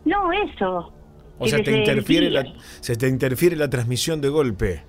[0.06, 0.94] No, eso.
[1.40, 2.46] O sea, te interfiere la,
[2.80, 4.84] se te interfiere la transmisión de golpe.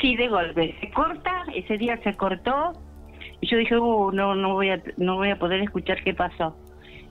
[0.00, 0.76] Sí, de golpe.
[0.80, 2.72] Se corta, ese día se cortó.
[3.40, 6.56] Y yo dije, uh, no, no voy a, no voy a poder escuchar qué pasó.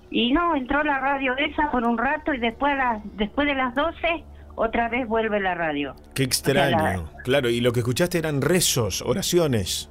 [0.10, 3.56] Y no, entró la radio esa por un rato y después, a las- después de
[3.56, 4.24] las 12,
[4.56, 5.96] otra vez vuelve la radio.
[6.14, 7.10] Qué extraño.
[7.24, 9.90] Claro, y lo que escuchaste eran rezos, oraciones.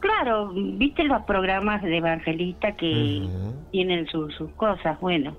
[0.00, 3.28] Claro, viste los programas de evangelista que
[3.70, 5.36] tienen sus, sus cosas, bueno.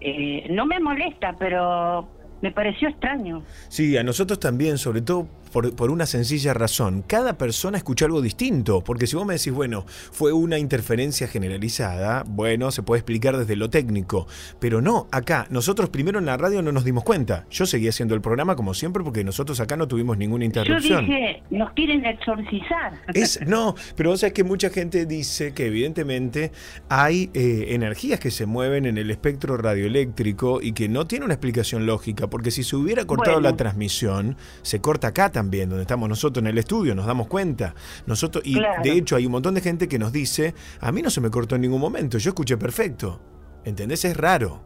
[0.00, 2.06] Eh, no me molesta, pero
[2.42, 3.42] me pareció extraño.
[3.68, 5.26] Sí, a nosotros también, sobre todo
[5.56, 7.02] por, por una sencilla razón.
[7.06, 12.24] Cada persona escucha algo distinto, porque si vos me decís, bueno, fue una interferencia generalizada,
[12.28, 14.26] bueno, se puede explicar desde lo técnico,
[14.60, 17.46] pero no, acá, nosotros primero en la radio no nos dimos cuenta.
[17.50, 21.06] Yo seguía haciendo el programa como siempre porque nosotros acá no tuvimos ninguna Yo interrupción.
[21.06, 22.92] dije, nos quieren exorcizar.
[23.14, 26.52] Es, no, pero o sea que mucha gente dice que evidentemente
[26.90, 31.32] hay eh, energías que se mueven en el espectro radioeléctrico y que no tiene una
[31.32, 33.48] explicación lógica, porque si se hubiera cortado Bueno.
[33.48, 37.74] la transmisión, se corta acá también, donde estamos nosotros en el estudio, nos damos cuenta.
[38.06, 38.82] Nosotros, y Claro.
[38.82, 41.30] de hecho hay un montón de gente que nos dice, a mí no se me
[41.30, 43.20] cortó en ningún momento, yo escuché perfecto.
[43.64, 44.04] ¿Entendés?
[44.04, 44.62] Es raro.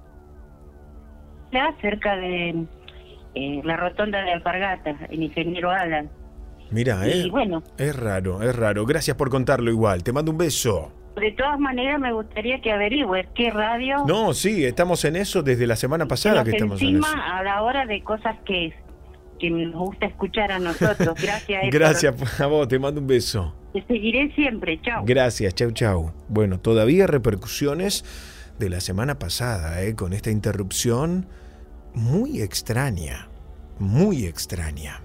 [1.52, 2.66] Está cerca de
[3.34, 6.10] eh, la rotonda de Alpargata, el ingeniero Alan.
[6.70, 7.62] Mira, Y eh, bueno.
[7.78, 8.86] es raro, es raro.
[8.86, 10.04] Gracias por contarlo igual.
[10.04, 10.92] Te mando un beso.
[11.16, 15.66] De todas maneras, me gustaría que averigües qué radio No, sí, estamos en eso desde
[15.66, 16.96] la semana pasada que estamos en eso.
[16.98, 18.72] encima a la hora de cosas que,
[19.40, 21.14] que nos gusta escuchar a nosotros.
[21.20, 21.64] Gracias.
[21.64, 21.80] Héctor.
[21.80, 23.54] Gracias a vos, te mando un beso.
[23.72, 24.80] Te seguiré siempre.
[24.82, 25.02] Chao.
[25.04, 26.12] Gracias, chau chau.
[26.28, 28.04] Bueno, todavía repercusiones
[28.58, 29.94] de la semana pasada, ¿eh?
[29.94, 31.26] con esta interrupción
[31.94, 33.28] muy extraña,
[33.78, 35.00] muy extraña.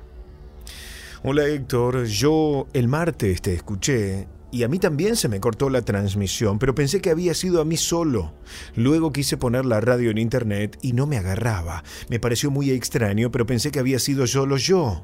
[1.23, 5.81] Hola Héctor, yo el martes te escuché y a mí también se me cortó la
[5.81, 8.35] transmisión, pero pensé que había sido a mí solo.
[8.73, 11.83] Luego quise poner la radio en internet y no me agarraba.
[12.07, 15.03] Me pareció muy extraño, pero pensé que había sido solo yo.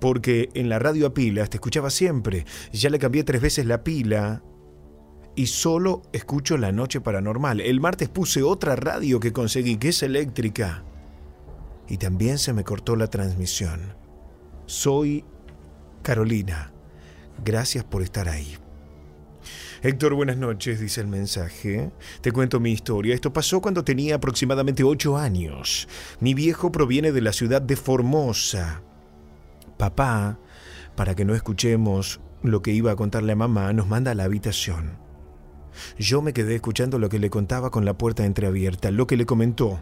[0.00, 2.46] Porque en la radio a pilas te escuchaba siempre.
[2.72, 4.42] Ya le cambié tres veces la pila
[5.34, 7.60] y solo escucho la noche paranormal.
[7.60, 10.82] El martes puse otra radio que conseguí, que es eléctrica.
[11.88, 13.94] Y también se me cortó la transmisión.
[14.64, 15.26] Soy
[16.02, 16.72] Carolina.
[17.44, 18.56] Gracias por estar ahí.
[19.82, 21.90] Héctor, buenas noches, dice el mensaje.
[22.20, 23.14] Te cuento mi historia.
[23.14, 25.86] Esto pasó cuando tenía aproximadamente ocho años.
[26.18, 28.82] Mi viejo proviene de la ciudad de Formosa.
[29.76, 30.38] Papá,
[30.96, 34.24] para que no escuchemos lo que iba a contarle a mamá, nos manda a la
[34.24, 34.98] habitación.
[35.98, 38.90] Yo me quedé escuchando lo que le contaba con la puerta entreabierta.
[38.90, 39.80] Lo que le comentó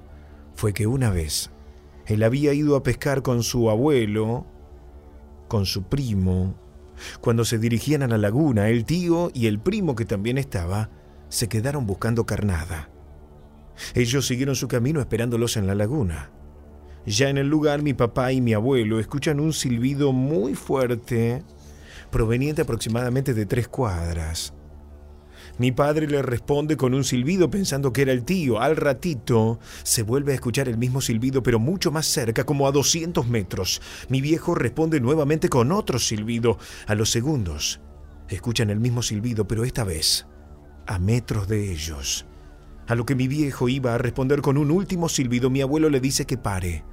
[0.54, 1.50] fue que una vez
[2.06, 4.44] él había ido a pescar con su abuelo,
[5.48, 6.56] con su primo
[7.20, 10.90] Cuando se dirigían a la laguna, el tío y el primo que también estaba
[11.28, 12.90] se quedaron buscando carnada.
[13.94, 16.30] Ellos siguieron su camino esperándolos en la laguna.
[17.06, 21.42] Ya en el lugar mi papá y mi abuelo escuchan un silbido muy fuerte
[22.10, 24.53] proveniente aproximadamente de tres cuadras.
[25.56, 28.60] Mi padre le responde con un silbido pensando que era el tío.
[28.60, 32.72] Al ratito se vuelve a escuchar el mismo silbido pero mucho más cerca, como a
[32.72, 33.80] 200 metros.
[34.08, 36.58] Mi viejo responde nuevamente con otro silbido.
[36.86, 37.80] A los segundos
[38.28, 40.26] escuchan el mismo silbido pero esta vez
[40.86, 42.26] a metros de ellos.
[42.86, 46.00] A lo que mi viejo iba a responder con un último silbido, mi abuelo le
[46.00, 46.84] dice que pare,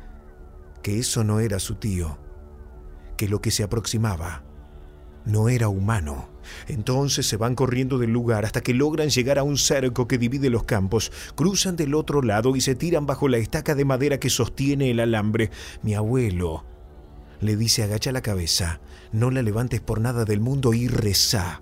[0.82, 2.18] que eso no era su tío,
[3.18, 4.44] que lo que se aproximaba
[5.26, 6.31] no era humano.
[6.68, 10.50] Entonces se van corriendo del lugar hasta que logran llegar a un cerco que divide
[10.50, 14.30] los campos, cruzan del otro lado y se tiran bajo la estaca de madera que
[14.30, 15.52] sostiene el alambre.
[15.84, 16.66] Mi abuelo
[17.40, 18.82] le dice agacha la cabeza,
[19.12, 21.62] no la levantes por nada del mundo y reza.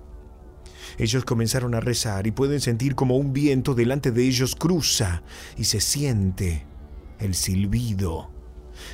[0.97, 5.23] Ellos comenzaron a rezar y pueden sentir como un viento delante de ellos cruza
[5.57, 6.65] y se siente
[7.19, 8.38] el silbido.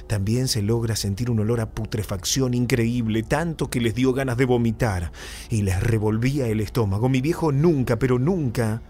[0.08, 4.46] También se logra sentir un olor a putrefacción increíble, tanto que les dio ganas de
[4.46, 5.12] vomitar
[5.50, 7.10] y les revolvía el estómago.
[7.10, 8.82] Mi viejo nunca, pero nunca,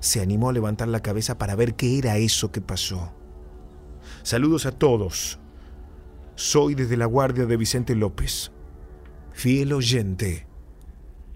[0.00, 3.12] se animó a levantar la cabeza para ver qué era eso que pasó.
[4.22, 5.38] Saludos a todos.
[6.34, 8.50] Soy desde la Guardia de Vicente López,
[9.32, 10.46] fiel oyente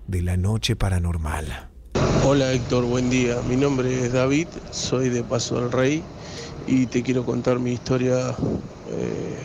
[0.06, 1.70] de la noche paranormal.
[2.24, 3.40] Hola Héctor, buen día.
[3.48, 6.02] Mi nombre es David, soy de Paso del Rey
[6.66, 8.34] y te quiero contar mi historia,
[8.90, 9.36] eh,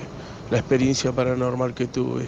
[0.51, 2.25] la experiencia paranormal que tuve.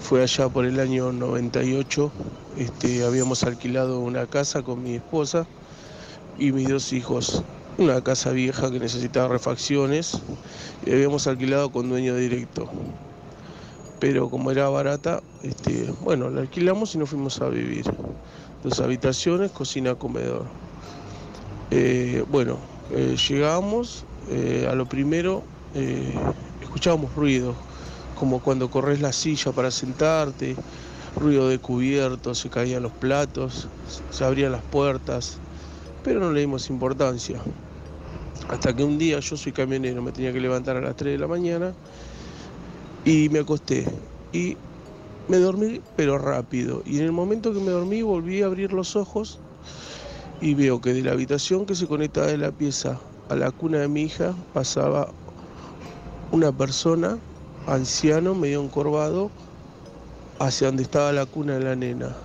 [0.00, 2.12] Fue allá por el año 98,
[2.56, 5.46] este, habíamos alquilado una casa con mi esposa
[6.38, 7.42] y mis dos hijos,
[7.78, 10.20] una casa vieja que necesitaba refacciones
[10.84, 12.68] y habíamos alquilado con dueño directo
[14.00, 17.84] pero como era barata, este, bueno, la alquilamos y nos fuimos a vivir.
[18.64, 20.42] Dos habitaciones, cocina, comedor.
[21.70, 22.58] Eh, bueno,
[22.90, 24.04] eh, llegamos,
[24.68, 25.44] a lo primero
[26.60, 27.56] escuchábamos ruidos,
[28.18, 30.56] como cuando corres la silla para sentarte,
[31.16, 33.68] ruido de cubiertos, se caían los platos,
[34.10, 35.38] se abrían las puertas,
[36.04, 37.40] pero no le dimos importancia.
[38.48, 41.18] Hasta que un día yo soy camionero, me tenía que levantar a las 3 de
[41.18, 41.74] la mañana
[43.04, 43.86] y me acosté
[44.32, 44.56] y
[45.28, 46.82] me dormí, pero rápido.
[46.84, 49.38] Y en el momento que me dormí volví a abrir los ojos
[50.40, 53.78] y veo que de la habitación que se conecta de la pieza a la cuna
[53.78, 55.08] de mi hija pasaba
[56.32, 57.18] una persona,
[57.68, 59.30] anciano, medio encorvado,
[60.40, 62.16] hacia donde estaba la cuna de la nena.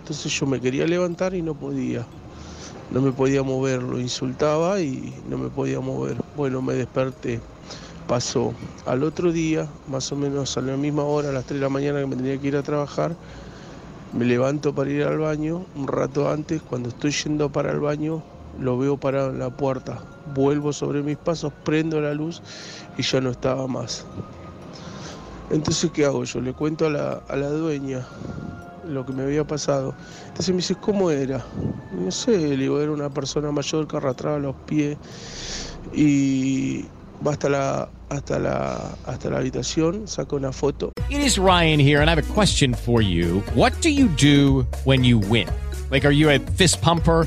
[0.00, 2.06] Entonces yo me quería levantar y no podía.
[2.90, 6.16] No me podía mover, lo insultaba y no me podía mover.
[6.34, 7.40] Bueno, me desperté
[8.08, 8.54] pasó
[8.86, 11.68] al otro día, más o menos a la misma hora, a las 3 de la
[11.68, 13.14] mañana que me tenía que ir a trabajar,
[14.14, 18.22] me levanto para ir al baño, un rato antes, cuando estoy yendo para el baño,
[18.60, 19.98] lo veo parado en la puerta,
[20.34, 22.42] vuelvo sobre mis pasos, prendo la luz
[22.96, 24.04] y ya no estaba más.
[25.50, 26.24] Entonces, ¿qué hago?
[26.24, 28.06] Yo le cuento a la, a la dueña
[28.86, 29.94] lo que me había pasado.
[30.28, 31.44] Entonces me dice, ¿cómo era?
[31.92, 34.96] No sé, le digo, era una persona mayor que arrastraba los pies
[35.92, 36.84] y
[37.26, 40.92] va hasta la, hasta la, hasta la habitación, saca una foto.
[41.10, 43.42] It is Ryan here, and I have a question for you.
[43.54, 45.48] What do you do when you win?
[45.90, 47.26] Like, are you a fist pumper?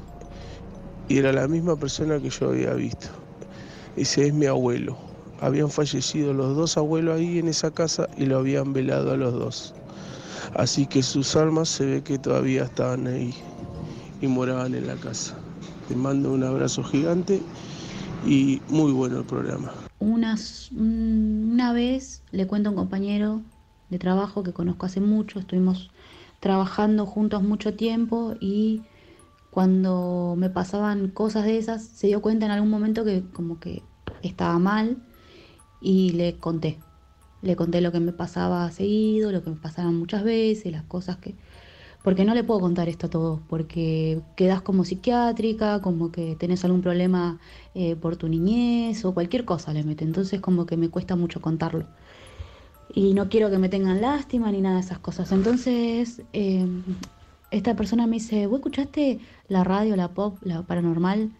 [1.11, 3.09] Y era la misma persona que yo había visto.
[3.97, 4.95] Ese es mi abuelo.
[5.41, 9.33] Habían fallecido los dos abuelos ahí en esa casa y lo habían velado a los
[9.33, 9.73] dos.
[10.55, 13.35] Así que sus almas se ve que todavía estaban ahí
[14.21, 15.35] y moraban en la casa.
[15.89, 17.41] Te mando un abrazo gigante
[18.25, 19.73] y muy bueno el programa.
[19.99, 23.41] Unas, una vez le cuento a un compañero
[23.89, 25.91] de trabajo que conozco hace mucho, estuvimos
[26.39, 28.83] trabajando juntos mucho tiempo y
[29.51, 33.83] cuando me pasaban cosas de esas, se dio cuenta en algún momento que como que
[34.23, 34.97] estaba mal
[35.81, 36.79] y le conté.
[37.41, 41.17] Le conté lo que me pasaba seguido, lo que me pasaban muchas veces, las cosas
[41.17, 41.35] que...
[42.03, 46.65] Porque no le puedo contar esto a todos, porque quedas como psiquiátrica, como que tenés
[46.65, 47.39] algún problema
[47.75, 50.03] eh, por tu niñez o cualquier cosa le mete.
[50.05, 51.85] Entonces como que me cuesta mucho contarlo.
[52.93, 55.31] Y no quiero que me tengan lástima ni nada de esas cosas.
[55.31, 56.65] Entonces eh,
[57.51, 61.31] esta persona me dice, ¿vos escuchaste la radio, la pop, la paranormal?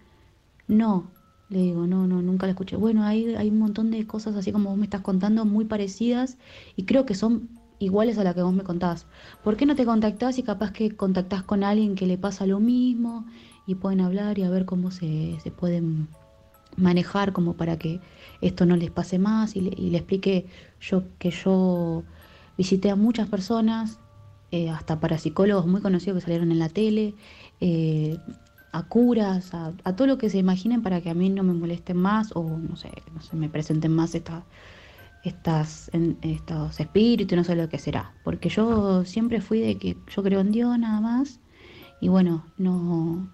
[0.68, 1.10] No,
[1.50, 2.76] le digo, no, no, nunca la escuché.
[2.76, 6.38] Bueno, hay, hay un montón de cosas así como vos me estás contando, muy parecidas,
[6.76, 9.08] y creo que son iguales a la que vos me contás.
[9.44, 12.60] ¿Por qué no te contactás y capaz que contactás con alguien que le pasa lo
[12.60, 13.26] mismo
[13.66, 16.08] y pueden hablar y a ver cómo se, se pueden
[16.78, 18.00] manejar como para que
[18.42, 19.56] esto no les pase más?
[19.56, 20.06] Y le, y le
[20.80, 22.04] yo que yo
[22.58, 23.98] visité a muchas personas,
[24.52, 27.16] eh, hasta parapsicólogos muy conocidos que salieron en la tele,
[27.60, 28.18] eh,
[28.74, 31.98] a curas, a, todo lo que se imaginen para que a mí no me molesten
[31.98, 34.46] más o no sé, no se me presenten más esta-
[35.24, 35.92] estas,
[36.22, 38.14] estos espíritus, no sé lo que será.
[38.24, 41.40] Porque yo siempre fui de que yo creo en Dios nada más
[42.00, 43.28] y bueno, no,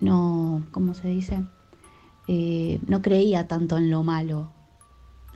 [0.00, 1.42] no, ¿cómo se dice?
[2.28, 4.52] Eh, no creía tanto en lo malo.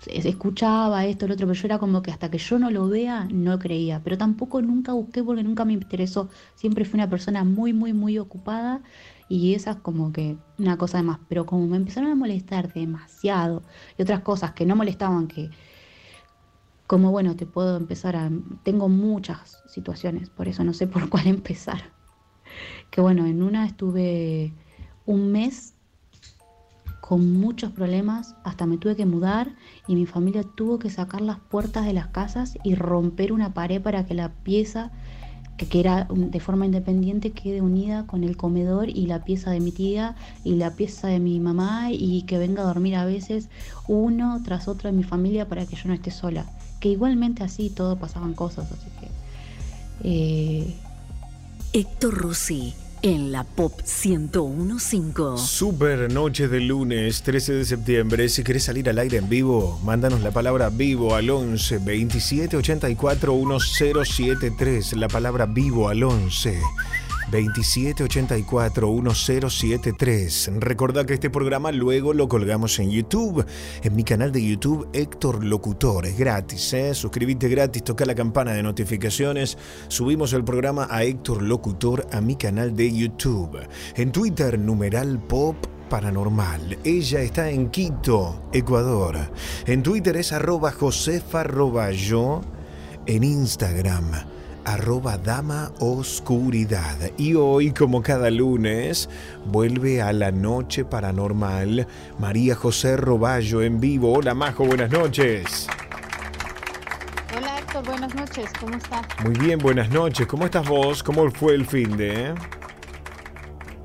[0.07, 3.27] Escuchaba esto, lo otro, pero yo era como que hasta que yo no lo vea,
[3.31, 4.03] no creía.
[4.03, 6.31] Pero tampoco nunca busqué porque nunca me interesó.
[6.55, 8.83] Siempre fui una persona muy, muy, muy ocupada
[9.29, 11.21] y esa es como que una cosa de más.
[11.29, 13.63] Pero como me empezaron a molestar demasiado
[13.99, 15.51] y otras cosas que no molestaban, que
[16.87, 18.31] como bueno, te puedo empezar a...
[18.65, 21.93] Tengo muchas situaciones, por eso no sé por cuál empezar.
[22.91, 24.55] Que bueno, en una estuve
[25.07, 25.75] un mes
[27.11, 29.51] con muchos problemas, hasta me tuve que mudar
[29.89, 33.83] y mi familia tuvo que sacar las puertas de las casas y romper una pared
[33.83, 34.93] para que la pieza,
[35.57, 39.73] que, era de forma independiente, quede unida con el comedor y la pieza de mi
[39.73, 40.15] tía
[40.45, 43.49] y la pieza de mi mamá y que venga a dormir a veces
[43.89, 46.47] uno tras otro de mi familia para que yo no esté sola.
[46.79, 49.09] Que igualmente así todo pasaban cosas, así que...
[50.05, 50.77] eh,
[51.73, 52.73] Héctor Rossi
[53.03, 55.39] en la Pop 1015.
[55.39, 58.29] Super noche de lunes 13 de septiembre.
[58.29, 63.35] Si querés salir al aire en vivo, mándanos la palabra vivo al 11 27 84
[63.35, 64.97] 1073.
[64.97, 66.59] La palabra vivo al 11
[67.31, 70.51] 27 84 1073.
[70.59, 73.45] Recordá que este programa luego lo colgamos en YouTube,
[73.83, 76.07] en mi canal de YouTube Héctor Locutor.
[76.07, 76.95] Es gratis, ¿eh?
[76.95, 79.57] Suscribite gratis, toca la campana de notificaciones.
[79.89, 83.59] Subimos el programa a Héctor Locutor a mi canal de YouTube.
[83.97, 85.57] En Twitter, numeral pop
[85.89, 86.79] paranormal.
[86.85, 89.19] Ella está en Quito, Ecuador.
[89.67, 91.91] En Twitter es arroba josefa arroba.
[93.07, 94.13] En Instagram,
[94.65, 96.97] arroba dama oscuridad.
[97.17, 99.09] Y hoy, como cada lunes,
[99.47, 101.87] vuelve a la noche paranormal
[102.19, 104.13] María José Roballo en vivo.
[104.13, 105.67] Hola Majo, buenas noches.
[107.37, 109.07] Hola Héctor, buenas noches, ¿cómo estás?
[109.25, 110.27] Muy bien, buenas noches.
[110.27, 111.03] ¿Cómo estás vos?
[111.03, 112.27] ¿Cómo fue el fin de?
[112.31, 112.35] eh?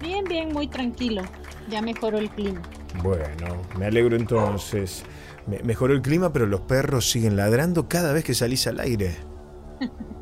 [0.01, 1.23] Bien, bien, muy tranquilo.
[1.69, 2.61] Ya mejoró el clima.
[3.01, 5.03] Bueno, me alegro entonces.
[5.47, 9.15] Me- mejoró el clima, pero los perros siguen ladrando cada vez que salís al aire.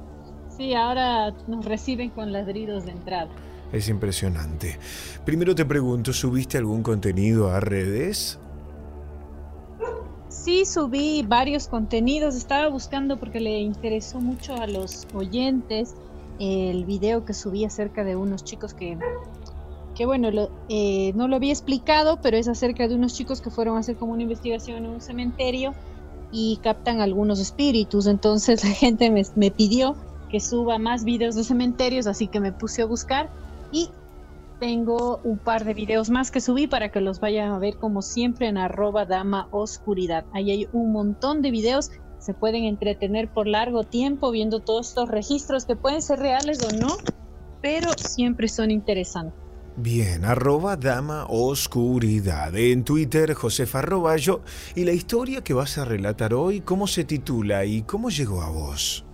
[0.55, 3.31] Sí, ahora nos reciben con ladridos de entrada.
[3.71, 4.77] Es impresionante.
[5.25, 8.39] Primero te pregunto, ¿subiste algún contenido a redes?
[10.30, 12.35] Sí, subí varios contenidos.
[12.35, 15.95] Estaba buscando porque le interesó mucho a los oyentes
[16.38, 18.97] el video que subí acerca de unos chicos que,
[19.95, 23.49] que bueno, lo- eh, no lo había explicado, pero es acerca de unos chicos que
[23.51, 25.73] fueron a hacer como una investigación en un cementerio
[26.31, 28.05] y captan algunos espíritus.
[28.07, 29.95] Entonces la gente me, me pidió
[30.34, 33.30] que suba más videos de cementerios, así que me puse a buscar
[33.72, 33.91] y
[34.60, 38.01] tengo un par de videos más que subí para que los vayan a ver como
[38.01, 40.26] siempre en arroba dama oscuridad.
[40.34, 45.07] Ahí hay un montón de videos, se pueden entretener por largo tiempo viendo todos estos
[45.07, 46.97] registros que pueden ser reales o no,
[47.61, 49.39] pero siempre son interesantes.
[49.76, 52.55] Bien, arroba dama oscuridad.
[52.55, 54.41] En Twitter, Josefa Roballo.
[54.73, 58.49] ¿Y la historia que vas a relatar hoy, cómo se titula y cómo llegó a
[58.49, 59.05] vos?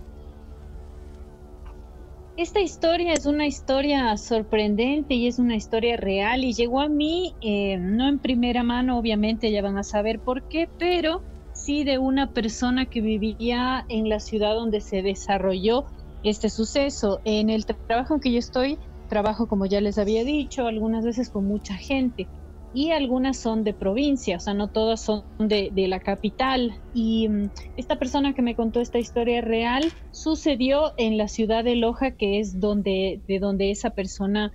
[2.40, 7.36] Esta historia es una historia sorprendente y es una historia real y llegó a mí
[7.42, 11.98] eh, no en primera mano, obviamente ya van a saber por qué, pero sí de
[11.98, 15.84] una persona que vivía en la ciudad donde se desarrolló
[16.22, 17.20] este suceso.
[17.24, 21.04] En el tra- trabajo en que yo estoy, trabajo como ya les había dicho, algunas
[21.04, 22.30] veces con mucha gente
[22.72, 26.78] y algunas son de provincia, o sea, no todas son de, la capital.
[26.92, 31.76] Y mm, esta persona que me contó esta historia real sucedió en la ciudad de
[31.76, 34.52] Loja, que es donde, de donde esa persona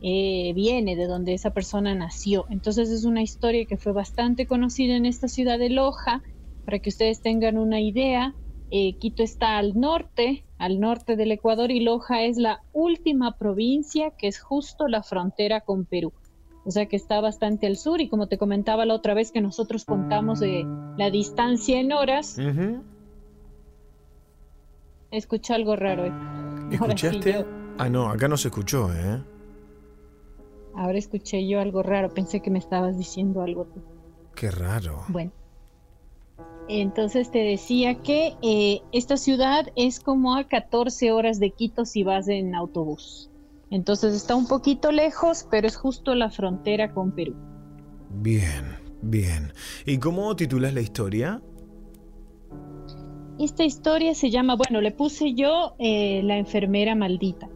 [0.00, 2.46] eh, viene, de donde esa persona nació.
[2.50, 6.22] Entonces es una historia que fue bastante conocida en esta ciudad de Loja.
[6.64, 8.34] Para que ustedes tengan una idea,
[8.70, 14.12] eh, Quito está al norte, al norte del Ecuador, y Loja es la última provincia
[14.18, 16.12] que es justo la frontera con Perú
[16.66, 19.40] o sea que está bastante al sur y como te comentaba la otra vez que
[19.40, 20.66] nosotros contamos de
[20.98, 22.36] la distancia en horas,
[25.10, 26.06] escuché algo raro.
[26.06, 26.12] eh.
[26.70, 27.32] Sí ¿Escuchaste?
[27.32, 27.44] yo-
[27.78, 29.22] Ah, no, acá no se escuchó, ¿eh?
[30.74, 33.80] ahora escuché yo algo raro, pensé que me estabas diciendo algo tú.
[34.34, 35.04] Qué raro.
[35.08, 35.30] Bueno.
[36.68, 42.02] Entonces te decía que eh, esta ciudad es como a 14 horas de Quito si
[42.02, 43.30] vas en autobús.
[43.70, 47.34] Entonces está un poquito lejos, pero es justo la frontera con Perú.
[48.10, 49.52] Bien, bien.
[49.84, 51.42] ¿Y cómo titulas la historia?
[53.38, 57.48] Esta historia se llama, bueno, le puse yo eh, La enfermera maldita.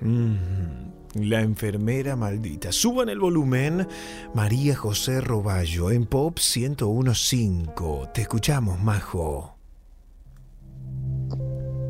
[0.00, 2.70] Mm, La enfermera maldita.
[2.70, 3.88] Suban el volumen.
[4.34, 8.10] María José Roballo en Pop 1015.
[8.12, 9.61] Te escuchamos, Majo.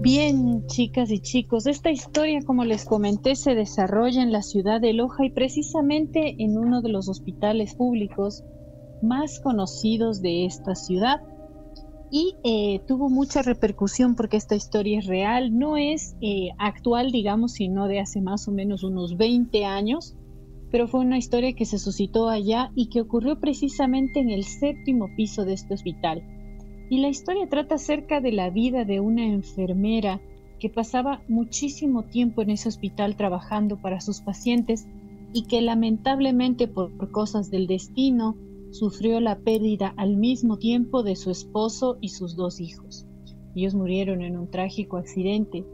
[0.02, 4.92] Bien, chicas y chicos, esta historia, como les comenté, se desarrolla en la ciudad de
[4.92, 8.42] Loja y precisamente en uno de los hospitales públicos
[9.00, 11.20] más conocidos de esta ciudad.
[12.10, 17.52] Y eh, tuvo mucha repercusión porque esta historia es real, no es eh, actual, digamos,
[17.52, 20.16] sino de hace más o menos unos 20 años,
[20.72, 25.06] pero fue una historia que se suscitó allá y que ocurrió precisamente en el séptimo
[25.16, 26.24] piso de este hospital.
[26.92, 30.20] Y la historia trata acerca de la vida de una enfermera
[30.58, 34.86] que pasaba muchísimo tiempo en ese hospital trabajando para sus pacientes
[35.32, 38.36] y que lamentablemente por, cosas del destino
[38.72, 43.06] sufrió la pérdida al mismo tiempo de su esposo y sus dos hijos.
[43.54, 45.64] Ellos murieron en un trágico accidente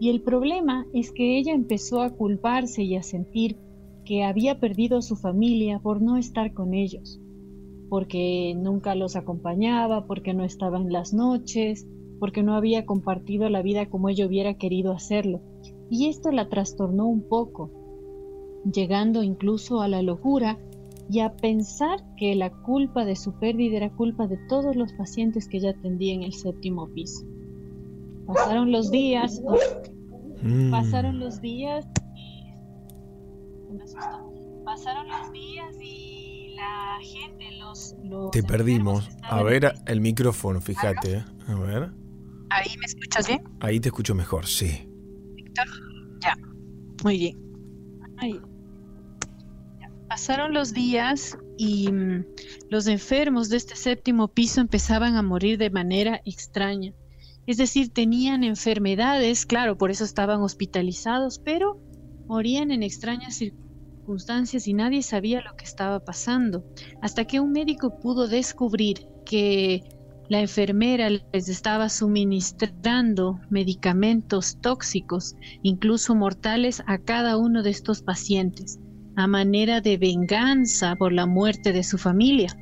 [0.00, 3.58] y el problema es que ella empezó a culparse y a sentir
[4.04, 7.20] que había perdido a su familia por no estar con ellos
[7.94, 11.86] porque nunca los acompañaba, porque no estaba en las noches,
[12.18, 15.40] porque no había compartido la vida como ella hubiera querido hacerlo.
[15.90, 17.70] Y esto la trastornó un poco,
[18.68, 20.58] llegando incluso a la locura
[21.08, 25.46] y a pensar que la culpa de su pérdida era culpa de todos los pacientes
[25.46, 27.24] que ella atendía en el séptimo piso.
[28.26, 29.40] Pasaron los días,
[30.42, 30.72] Mm.
[30.72, 34.32] pasaron los días, y- me asustó.
[34.64, 36.13] pasaron los días y
[36.54, 39.08] la gente, los, los Te perdimos.
[39.22, 41.18] A ver el micrófono, fíjate.
[41.18, 41.24] ¿eh?
[41.48, 41.90] A ver.
[42.50, 43.42] ¿Ahí me escuchas bien?
[43.60, 44.88] Ahí te escucho mejor, sí.
[45.34, 45.66] Víctor?
[46.20, 46.36] Ya,
[47.02, 47.38] muy bien.
[48.18, 48.40] Ahí.
[49.80, 49.90] Ya.
[50.08, 52.24] Pasaron los días y mm,
[52.70, 56.92] los enfermos de este séptimo piso empezaban a morir de manera extraña.
[57.46, 61.78] Es decir, tenían enfermedades, claro, por eso estaban hospitalizados, pero
[62.26, 63.63] morían en extrañas circunstancias
[64.66, 66.64] y nadie sabía lo que estaba pasando.
[67.00, 69.82] Hasta que un médico pudo descubrir que
[70.28, 78.78] la enfermera les estaba suministrando medicamentos tóxicos, incluso mortales, a cada uno de estos pacientes,
[79.16, 82.56] a manera de venganza por la muerte de su familia.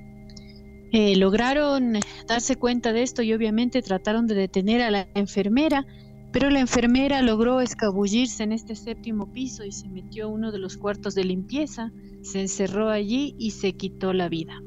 [0.92, 1.98] Eh, lograron
[2.28, 5.86] darse cuenta de esto y obviamente trataron de detener a la enfermera,
[6.32, 10.58] pero la enfermera logró escabullirse en este séptimo piso y se metió a uno de
[10.58, 11.92] los cuartos de limpieza,
[12.22, 14.62] se encerró allí y se quitó la vida.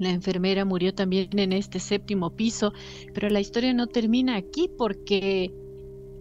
[0.00, 2.72] La enfermera murió también en este séptimo piso,
[3.14, 5.54] pero la historia no termina aquí porque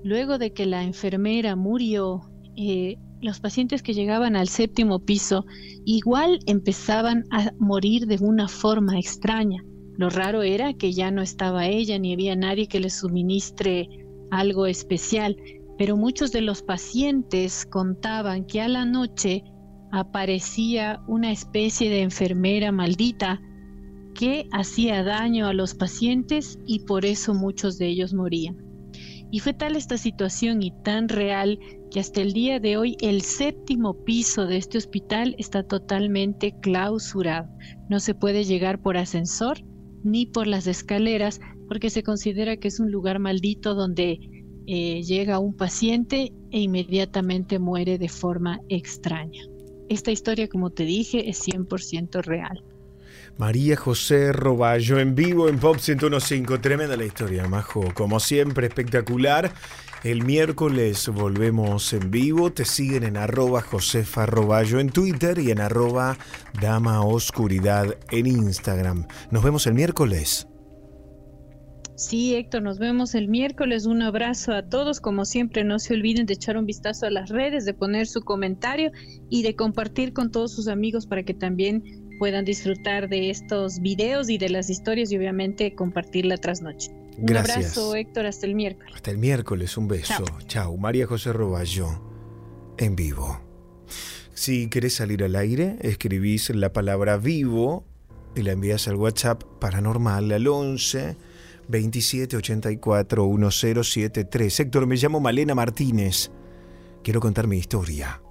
[0.04, 2.22] luego de que la enfermera murió,
[2.56, 5.46] eh, los pacientes que llegaban al séptimo piso
[5.84, 9.64] igual empezaban a morir de una forma extraña.
[9.98, 14.01] Lo raro era que ya no estaba ella ni había nadie que les suministre
[14.32, 15.38] algo especial,
[15.78, 19.44] pero muchos de los pacientes contaban que a la noche
[19.92, 23.42] aparecía una especie de enfermera maldita
[24.14, 28.58] que hacía daño a los pacientes y por eso muchos de ellos morían.
[29.32, 31.60] Y fue tal esta situación y tan real
[31.90, 37.50] que hasta el día de hoy el séptimo piso de este hospital está totalmente clausurado.
[37.90, 39.64] No se puede llegar por ascensor
[40.04, 41.40] ni por las escaleras
[41.72, 44.20] porque se considera que es un lugar maldito donde
[44.68, 49.44] eh, llega un paciente e inmediatamente muere de forma extraña.
[49.88, 52.62] Esta historia, como te dije, es 100% real.
[53.38, 56.58] María José Roballo en vivo en Pop 1015.
[56.58, 57.86] Tremenda la historia, Majo.
[57.94, 59.54] Como siempre, espectacular.
[60.04, 62.52] El miércoles volvemos en vivo.
[62.52, 66.18] Te siguen en arroba Josefa Roballo en Twitter y en arroba
[66.62, 69.08] Dama Oscuridad en Instagram.
[69.30, 70.51] Nos vemos el miércoles.
[72.02, 73.86] Sí, Héctor, nos vemos el miércoles.
[73.86, 75.00] Un abrazo a todos.
[75.00, 78.22] Como siempre, no se olviden de echar un vistazo a las redes, de poner su
[78.22, 78.92] comentario
[79.30, 84.32] y de compartir con todos sus amigos para que también puedan disfrutar de estos videos
[84.32, 86.90] y de las historias y obviamente compartir la trasnoche.
[87.20, 87.58] Un Gracias.
[87.58, 88.96] abrazo, Héctor, hasta el miércoles.
[88.96, 90.26] Hasta el miércoles, un beso.
[90.48, 90.76] Chao.
[90.78, 92.02] María José Roballo,
[92.80, 93.40] en vivo.
[94.34, 97.86] Si querés salir al aire, escribís la palabra vivo
[98.36, 101.30] y la envías al WhatsApp paranormal al 11
[101.72, 104.60] 27 84 1073.
[104.60, 106.30] Héctor, me llamo Malena Martínez.
[107.02, 108.22] Quiero contar mi historia.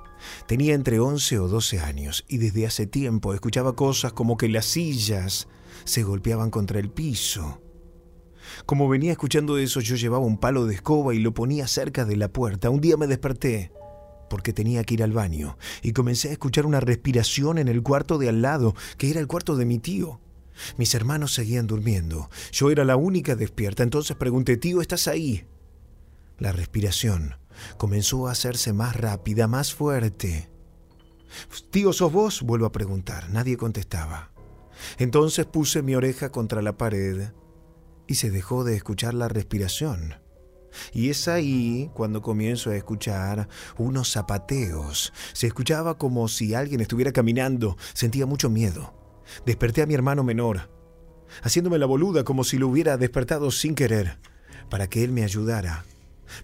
[0.47, 4.67] Tenía entre 11 o 12 años y desde hace tiempo escuchaba cosas como que las
[4.67, 5.49] sillas
[5.85, 7.63] se golpeaban contra el piso.
[8.67, 12.17] Como venía escuchando eso, yo llevaba un palo de escoba y lo ponía cerca de
[12.17, 12.69] la puerta.
[12.69, 13.73] Un día me desperté
[14.29, 18.19] porque tenía que ir al baño y comencé a escuchar una respiración en el cuarto
[18.19, 20.21] de al lado, que era el cuarto de mi tío.
[20.77, 22.31] Mis hermanos seguían durmiendo.
[22.53, 25.47] Yo era la única despierta, entonces pregunté, tío, ¿estás ahí?
[26.39, 27.37] La respiración
[27.77, 30.51] comenzó a hacerse más rápida, más fuerte.
[31.71, 32.43] Tío, ¿sos vos?
[32.43, 33.31] Vuelvo a preguntar.
[33.31, 34.33] Nadie contestaba.
[34.99, 37.33] Entonces puse mi oreja contra la pared
[38.07, 40.17] y se dejó de escuchar la respiración.
[40.93, 45.13] Y es ahí cuando comienzo a escuchar unos zapateos.
[45.33, 47.77] Se escuchaba como si alguien estuviera caminando.
[47.93, 49.00] Sentía mucho miedo.
[49.47, 50.71] Desperté a mi hermano menor,
[51.43, 54.19] haciéndome la boluda como si lo hubiera despertado sin querer,
[54.69, 55.85] para que él me ayudara,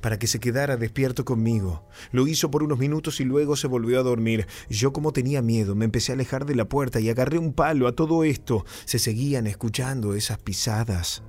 [0.01, 1.87] para que se quedara despierto conmigo.
[2.13, 4.47] Lo hizo por unos minutos y luego se volvió a dormir.
[4.69, 7.87] Yo como tenía miedo, me empecé a alejar de la puerta y agarré un palo.
[7.87, 11.23] A todo esto se seguían escuchando esas pisadas.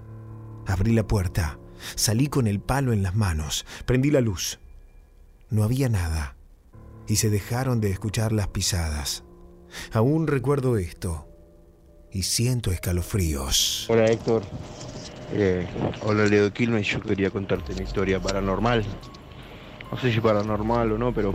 [0.65, 1.59] Abrí la puerta,
[1.95, 4.59] salí con el palo en las manos, prendí la luz.
[5.49, 6.35] No había nada
[7.07, 9.23] y se dejaron de escuchar las pisadas.
[9.93, 11.26] Aún recuerdo esto
[12.17, 13.85] y siento escalofríos.
[13.89, 14.41] Hola Héctor,
[15.33, 15.67] Eh,
[16.03, 18.83] hola Leo Quilmes, yo quería contarte mi historia paranormal.
[19.91, 21.31] No sé si paranormal o no, pero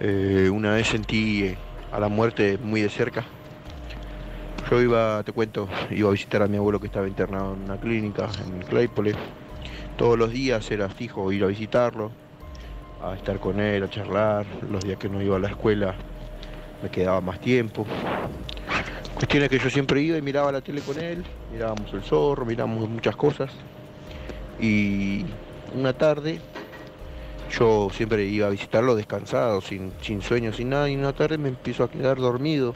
[0.00, 1.58] eh, una vez sentí eh,
[1.92, 3.26] a la muerte muy de cerca.
[4.70, 7.76] Yo iba, te cuento, iba a visitar a mi abuelo que estaba internado en una
[7.78, 9.14] clínica en Claypole.
[9.98, 12.10] Todos los días era fijo ir a visitarlo,
[13.02, 14.46] a estar con él, a charlar.
[14.70, 15.94] Los días que no iba a la escuela
[16.82, 17.86] me quedaba más tiempo.
[19.22, 21.22] Cuestión es que yo siempre iba y miraba la tele con él,
[21.52, 23.52] mirábamos el zorro, mirábamos muchas cosas.
[24.60, 25.24] Y
[25.76, 26.40] una tarde
[27.56, 31.50] yo siempre iba a visitarlo descansado, sin, sin sueño, sin nada, y una tarde me
[31.50, 32.74] empiezo a quedar dormido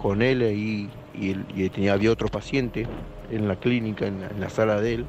[0.00, 2.86] con él y, y tenía, había otro paciente
[3.32, 5.06] en la clínica, en la, sala de él.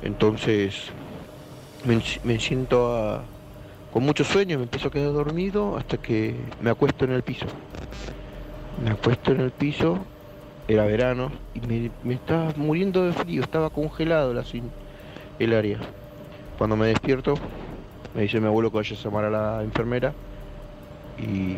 [0.00, 0.86] Entonces
[2.24, 3.22] me, siento
[3.92, 7.44] con mucho sueño, me empiezo a quedar dormido hasta que me acuesto en el piso.
[8.80, 9.98] Me acuesto en el piso,
[10.68, 14.32] era verano, y me, estaba muriendo de frío, estaba congelado
[15.38, 15.78] el área.
[16.58, 17.34] Cuando me despierto,
[18.14, 20.12] me dice mi abuelo que vaya a llamar a la enfermera
[21.18, 21.56] y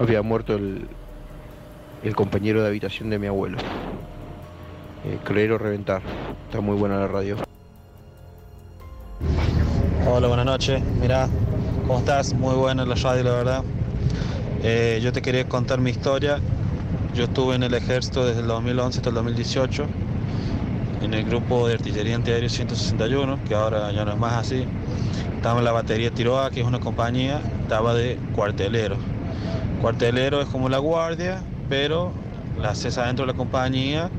[0.00, 0.88] había muerto el,
[2.14, 3.58] compañero de habitación de mi abuelo.
[5.04, 6.02] Eh, creer o reventar.
[6.46, 7.36] Está muy buena la radio.
[10.06, 10.82] Hola, buenas noches.
[11.00, 11.28] Mira,
[11.86, 12.32] ¿cómo estás?
[12.34, 13.64] Muy buena la radio, la verdad.
[14.62, 16.40] Eh, yo te quería contar mi historia.
[17.14, 19.86] Yo estuve en el ejército desde el 2011 hasta el 2018,
[21.02, 24.64] en el grupo de artillería antiaéreo 161, que ahora ya no es más así.
[25.36, 28.96] Estaba en la batería Tiroa, que es una compañía, estaba de cuartelero.
[29.80, 32.12] Cuartelero es como la guardia, pero
[32.60, 34.10] la haces adentro de la compañía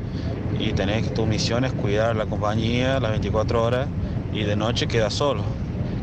[0.58, 3.88] y tenés que tu misión es cuidar la compañía las 24 horas
[4.32, 5.59] y de noche quedas solo.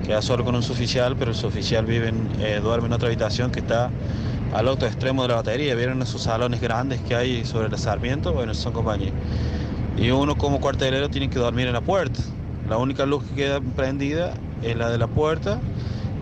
[0.06, 3.50] Quedas solo con un suboficial, pero el suboficial vive en, eh, duerme en otra habitación
[3.50, 3.90] que está
[4.54, 5.74] al otro extremo de la batería.
[5.74, 8.32] ¿Vieron esos salones grandes que hay sobre el Sarmiento?
[8.32, 9.12] Bueno, son compañías.
[9.96, 12.22] Y uno como cuartelero tiene que dormir en la puerta.
[12.68, 15.58] La única luz que queda prendida es la de la puerta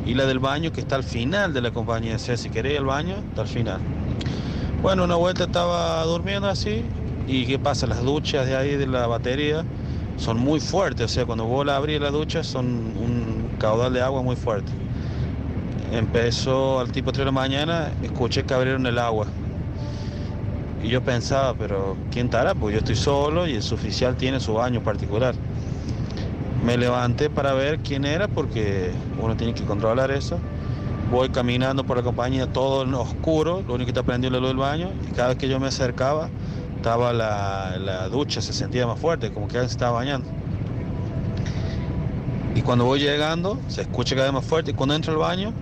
[0.07, 2.17] y la del baño que está al final de la compañía.
[2.17, 3.81] O sea, si queréis el baño, está al final.
[4.81, 6.83] Bueno, una vuelta estaba durmiendo así
[7.27, 7.87] y ¿qué pasa?
[7.87, 9.63] Las duchas de ahí de la batería
[10.17, 13.34] son muy fuertes, o sea, cuando vos la abrís la ducha son un
[13.65, 14.71] caudal de agua muy fuerte.
[15.91, 19.27] Empezó al tipo 3 de la mañana, escuché que abrieron el agua.
[20.83, 22.55] Y yo pensaba, pero ¿quién estará?
[22.55, 25.35] Pues yo estoy solo y el suboficial tiene su baño particular.
[26.63, 30.39] Me levanté para ver quién era porque uno tiene que controlar eso.
[31.11, 34.49] Voy caminando por la compañía todo en oscuro, lo único que está prendido la luz
[34.49, 36.29] del baño y cada vez que yo me acercaba
[36.77, 40.44] estaba la, la ducha, se sentía más fuerte, como que alguien se estaba bañando.
[42.55, 44.71] Y cuando voy llegando, se escucha cada vez más fuerte.
[44.71, 45.53] Y cuando entro al baño,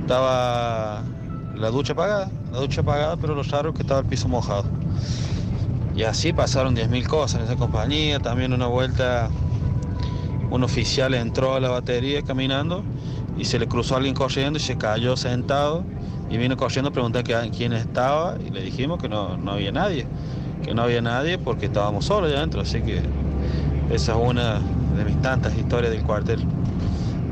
[0.00, 1.02] estaba
[1.56, 2.30] la ducha apagada.
[2.52, 4.64] La ducha apagada, pero lo raro que estaba el piso mojado.
[5.96, 8.18] Y así pasaron 10.000 cosas en esa compañía.
[8.20, 9.30] También una vuelta,
[10.50, 12.82] un oficial entró a la batería caminando
[13.38, 15.84] y se le cruzó a alguien corriendo y se cayó sentado.
[16.28, 20.06] Y vino corriendo a preguntar quién estaba y le dijimos que no, no había nadie.
[20.62, 22.60] Que no había nadie porque estábamos solos allá adentro.
[22.60, 23.02] Así que
[23.90, 24.60] esa es una
[24.96, 26.44] de mis tantas historias del cuartel.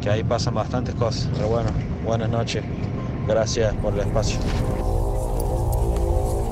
[0.00, 1.28] Que ahí pasan bastantes cosas.
[1.34, 1.70] Pero bueno,
[2.04, 2.64] buenas noches.
[3.26, 4.38] Gracias por el espacio.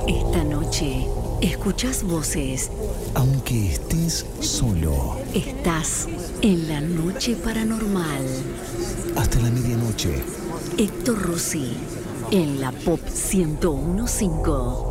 [0.07, 1.07] Esta noche
[1.41, 2.71] escuchas voces.
[3.15, 6.07] Aunque estés solo, Estás
[6.41, 8.23] en la noche paranormal.
[9.15, 10.23] hasta la medianoche.
[10.77, 11.73] Héctor Rossi
[12.31, 14.88] en la Pop 1015.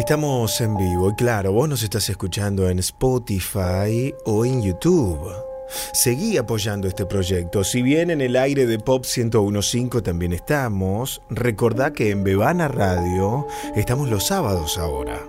[0.00, 5.30] Estamos en vivo y claro, vos nos estás escuchando en Spotify o en YouTube.
[5.92, 7.62] Seguí apoyando este proyecto.
[7.64, 13.46] Si bien en el aire de Pop 1015 también estamos, recordá que en Bebana Radio
[13.76, 15.20] estamos los sábados ahora.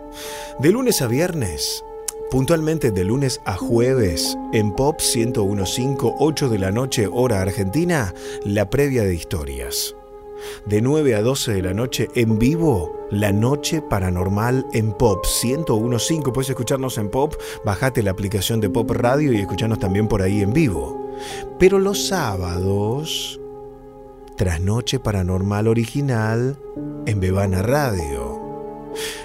[0.59, 1.83] De lunes a viernes,
[2.31, 8.13] puntualmente de lunes a jueves, en Pop 1015, 8 de la noche, hora argentina,
[8.45, 9.95] la previa de historias.
[10.65, 16.31] De 9 a 12 de la noche en vivo, la noche paranormal en Pop 1015.
[16.31, 17.35] Puedes escucharnos en Pop,
[17.65, 21.09] bajate la aplicación de Pop Radio y escucharnos también por ahí en vivo.
[21.59, 23.39] Pero los sábados,
[24.37, 26.57] Trasnoche Paranormal Original
[27.05, 28.41] en Bebana Radio.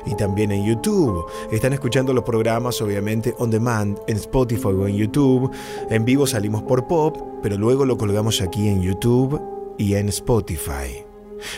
[0.05, 1.25] Y también en YouTube.
[1.51, 5.51] Están escuchando los programas obviamente on demand en Spotify o en YouTube.
[5.91, 9.41] En vivo salimos por Pop, pero luego lo colgamos aquí en YouTube
[9.79, 11.06] y en Spotify.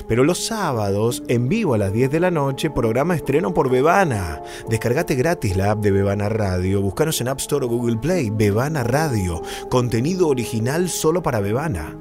[0.06, 4.42] Pero los sábados, en vivo a las 10 de la noche, programa estreno por Bebana.
[4.68, 6.80] Descargate gratis la app de Bebana Radio.
[6.82, 8.30] Búscanos en App Store o Google Play.
[8.30, 9.42] Bebana Radio.
[9.70, 11.96] Contenido original solo para Bebana.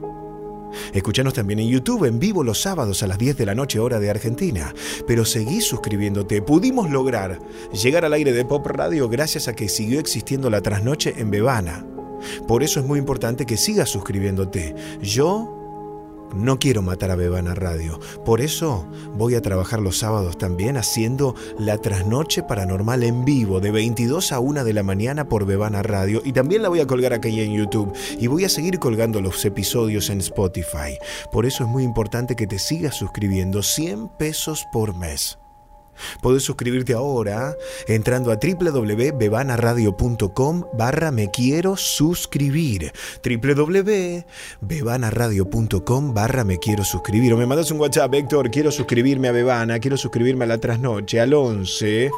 [0.94, 4.00] Escuchanos también en YouTube en vivo los sábados a las 10 de la noche hora
[4.00, 4.74] de Argentina.
[5.08, 6.42] Pero seguí suscribiéndote.
[6.42, 7.40] Pudimos lograr
[7.72, 11.86] llegar al aire de Pop Radio gracias a que siguió existiendo la trasnoche en Bebana.
[12.48, 14.76] Por eso es muy importante que sigas suscribiéndote.
[15.02, 15.57] Yo
[16.36, 18.00] no quiero matar a Bebana Radio.
[18.26, 23.72] Por eso voy a trabajar los sábados también haciendo la trasnoche paranormal en vivo de
[23.72, 27.14] 22 a 1 de la mañana por Bebana Radio y también la voy a colgar
[27.14, 30.98] aquí en YouTube y voy a seguir colgando los episodios en Spotify.
[31.32, 35.38] Por eso es muy importante que te sigas suscribiendo 100 pesos por mes.
[36.22, 37.56] Puedes suscribirte ahora
[37.88, 42.92] entrando a www.bebanaradio.com barra me quiero suscribir.
[43.24, 47.34] www.bebanaradio.com barra me quiero suscribir.
[47.34, 51.20] O me mandas un WhatsApp, Héctor, quiero suscribirme a Bebana, quiero suscribirme a la trasnoche
[51.20, 52.10] al 11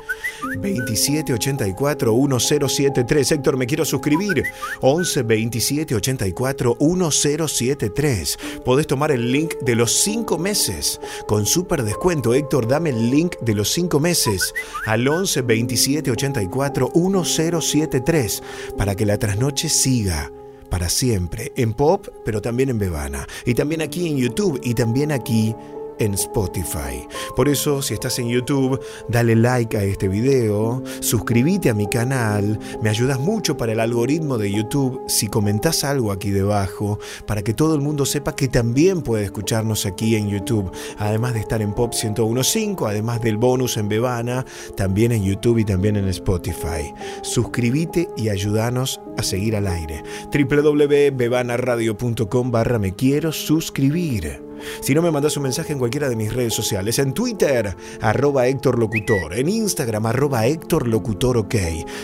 [0.57, 3.31] 27 84 1073.
[3.31, 4.43] Héctor, me quiero suscribir.
[4.81, 8.37] 11 27 84 1073.
[8.63, 12.33] Podés tomar el link de los 5 meses con súper descuento.
[12.33, 14.53] Héctor, dame el link de los 5 meses
[14.85, 18.43] al 11 27 84 1073
[18.77, 20.31] para que la trasnoche siga
[20.69, 23.27] para siempre en Pop, pero también en Bebana.
[23.45, 25.55] Y también aquí en YouTube y también aquí
[25.99, 27.07] en Spotify.
[27.35, 32.59] Por eso, si estás en YouTube, dale like a este video, suscríbete a mi canal,
[32.81, 37.53] me ayudas mucho para el algoritmo de YouTube si comentás algo aquí debajo, para que
[37.53, 41.73] todo el mundo sepa que también puede escucharnos aquí en YouTube, además de estar en
[41.73, 44.45] Pop 1015, además del bonus en Bebana,
[44.75, 46.93] también en YouTube y también en Spotify.
[47.21, 50.03] Suscríbete y ayúdanos a seguir al aire.
[50.31, 54.48] www.bebanaradio.com barra me quiero suscribir.
[54.81, 58.47] Si no me mandas un mensaje en cualquiera de mis redes sociales, en Twitter, arroba
[58.47, 61.55] Héctor Locutor, en Instagram, arroba Héctor Locutor OK.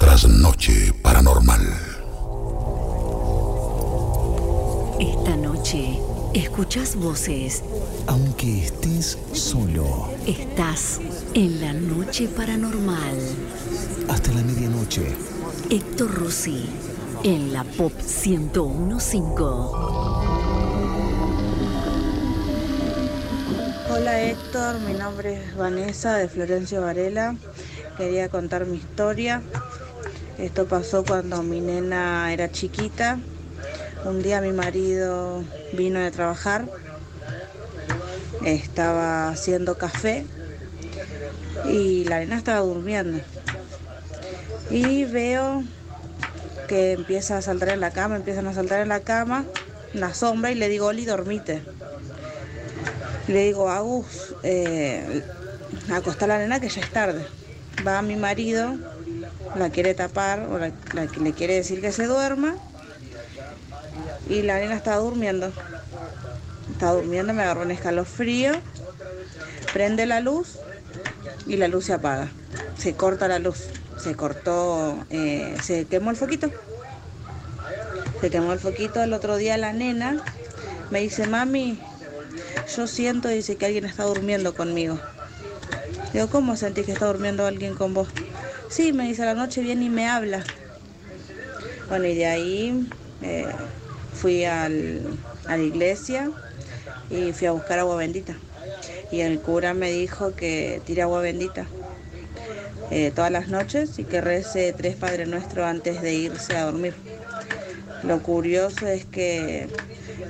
[0.10, 1.62] Trasnoche paranormal.
[5.00, 6.00] Esta noche
[6.34, 7.64] escuchas voces.
[8.08, 11.00] Aunque estés solo, Estás
[11.36, 13.20] en la noche paranormal.
[14.08, 15.16] hasta la medianoche.
[15.70, 16.66] Héctor Rossi
[17.24, 18.64] en la Pop 1015.
[23.92, 27.36] Hola Héctor, mi nombre es Vanessa de Florencio Varela.
[27.96, 29.44] Quería contar mi historia.
[30.40, 33.20] Esto pasó cuando mi nena era chiquita.
[34.06, 35.44] Un día mi marido
[35.74, 36.70] vino de trabajar,
[38.42, 40.28] estaba haciendo café
[41.64, 43.20] y la nena estaba durmiendo.
[44.70, 45.64] Y veo
[46.68, 49.48] que empieza a saltar en la cama, empiezan a saltar en la cama,
[49.94, 51.64] una sombra y le digo, Oli, dormite.
[53.28, 55.24] Le digo, Agus, eh,
[55.92, 57.28] acostá a la nena que ya es tarde.
[57.86, 58.76] Va mi marido,
[59.56, 62.56] la quiere tapar o la- le quiere decir que se duerma
[64.28, 65.52] y la nena estaba durmiendo.
[66.72, 68.54] Estaba durmiendo, me agarró un escalofrío,
[69.74, 70.60] prende la luz
[71.48, 72.30] y la luz se apaga.
[72.78, 73.66] Se corta la luz.
[73.98, 76.50] Se cortó, eh, se quemó el foquito.
[78.22, 79.04] Se quemó el foquito.
[79.04, 80.24] El otro día la nena
[80.90, 81.78] me dice, mami,
[82.78, 85.00] yo siento, dice que alguien está durmiendo conmigo.
[86.14, 88.08] Digo, ¿cómo sentís que está durmiendo alguien con vos?
[88.70, 90.44] Sí, me dice, a la noche viene y me habla.
[91.90, 92.88] Bueno, y de ahí
[93.24, 93.52] eh,
[94.14, 95.18] fui al-
[95.48, 96.32] a la iglesia
[97.10, 98.38] y fui a buscar agua bendita.
[99.12, 101.68] Y el cura me dijo que tire agua bendita
[102.92, 106.94] eh, todas las noches y que rece tres Padre Nuestro antes de irse a dormir.
[108.04, 109.68] Lo curioso es que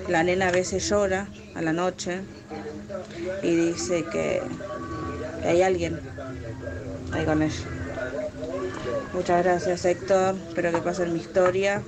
[0.07, 2.21] la nena a veces llora a la noche
[3.43, 4.41] y dice que,
[5.43, 5.99] hay alguien
[7.13, 7.78] ahí con ella.
[9.13, 11.83] Muchas gracias Héctor, espero que pasen mi historia.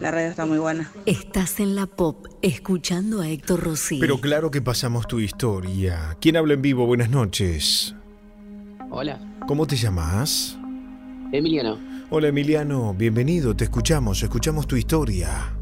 [0.00, 0.90] La radio está muy buena.
[1.06, 4.00] Estás en la pop escuchando a Héctor Rossi.
[4.00, 6.16] Pero claro que pasamos tu historia.
[6.20, 6.86] ¿Quién habla en vivo?
[6.86, 7.94] Buenas noches.
[8.90, 10.56] Hola, ¿Cómo te llamas?
[11.30, 11.78] Emiliano.
[12.08, 15.54] Hola Emiliano, bienvenido, te escuchamos, escuchamos tu historia.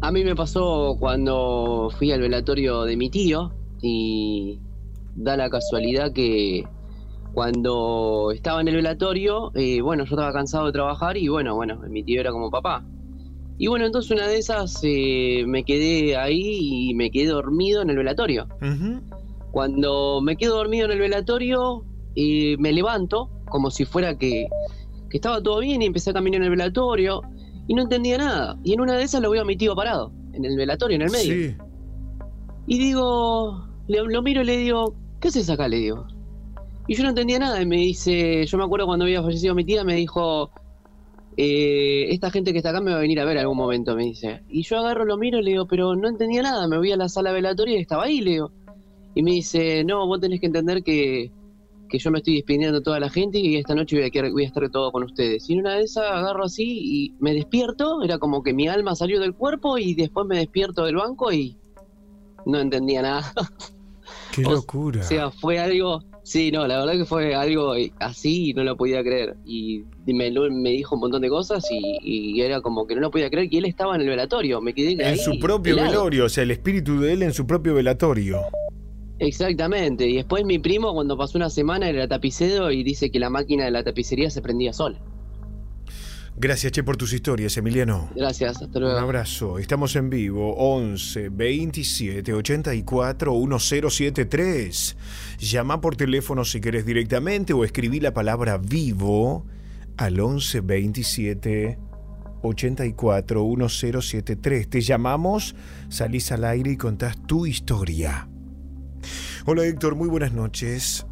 [0.00, 3.52] A mí me pasó cuando fui al velatorio de mi tío
[3.82, 4.60] y
[5.14, 6.66] da la casualidad que
[7.34, 11.78] cuando estaba en el velatorio, eh, bueno, yo estaba cansado de trabajar y bueno, bueno,
[11.88, 12.84] mi tío era como papá.
[13.58, 17.90] Y bueno, entonces una de esas eh, me quedé ahí y me quedé dormido en
[17.90, 18.46] el velatorio.
[19.50, 21.84] Cuando me quedo dormido en el velatorio,
[22.14, 24.46] eh, me levanto como si fuera que,
[25.08, 27.22] que estaba todo bien y empecé a caminar en el velatorio
[27.66, 28.58] y no entendía nada.
[28.64, 31.02] Y en una de esas lo veo a mi tío parado, en el velatorio, en
[31.02, 31.50] el medio.
[31.50, 31.56] Sí.
[32.66, 35.68] Y digo, le- lo miro y le digo, ¿qué haces acá?
[35.68, 36.06] Le digo.
[36.88, 37.60] Y yo no entendía nada.
[37.60, 40.50] Y me dice, yo me acuerdo cuando había fallecido mi tía, me dijo,
[41.36, 44.04] eh, esta gente que está acá me va a venir a ver algún momento, me
[44.04, 44.42] dice.
[44.48, 46.66] Y yo agarro, lo miro y le digo, pero no entendía nada.
[46.68, 48.52] Me voy a la sala velatoria y estaba ahí, le digo.
[49.14, 51.30] Y me dice, no, vos tenés que entender que,
[51.88, 54.30] que yo me estoy despidiendo de toda la gente y esta noche voy a, quedar-
[54.32, 55.48] voy a estar todo con ustedes.
[55.48, 58.94] Y en una de esas agarro así y me despierto, era como que mi alma
[58.94, 61.56] salió del cuerpo y después me despierto del banco y
[62.44, 63.32] no entendía nada.
[64.32, 65.00] Qué locura.
[65.00, 68.76] O sea, fue algo, sí, no, la verdad que fue algo así y no lo
[68.76, 69.36] podía creer.
[69.44, 73.10] Y me, me dijo un montón de cosas y, y era como que no lo
[73.12, 74.60] podía creer que él estaba en el velatorio.
[74.60, 75.90] Me quedé En ahí su propio helado.
[75.92, 78.40] velorio, o sea, el espíritu de él en su propio velatorio.
[79.18, 80.06] Exactamente.
[80.08, 83.64] Y después mi primo, cuando pasó una semana, era tapicero y dice que la máquina
[83.64, 85.00] de la tapicería se prendía sola.
[86.38, 88.10] Gracias, Che, por tus historias, Emiliano.
[88.14, 88.98] Gracias, hasta Un luego.
[88.98, 89.58] abrazo.
[89.58, 90.54] Estamos en vivo.
[90.56, 94.96] 11 27 84 1073.
[95.38, 99.46] Llama por teléfono si querés directamente o escribí la palabra vivo
[99.96, 101.78] al 11 27
[102.42, 104.68] 84 1073.
[104.68, 105.56] Te llamamos,
[105.88, 108.28] salís al aire y contás tu historia.
[109.46, 111.06] Hola Héctor, muy buenas noches.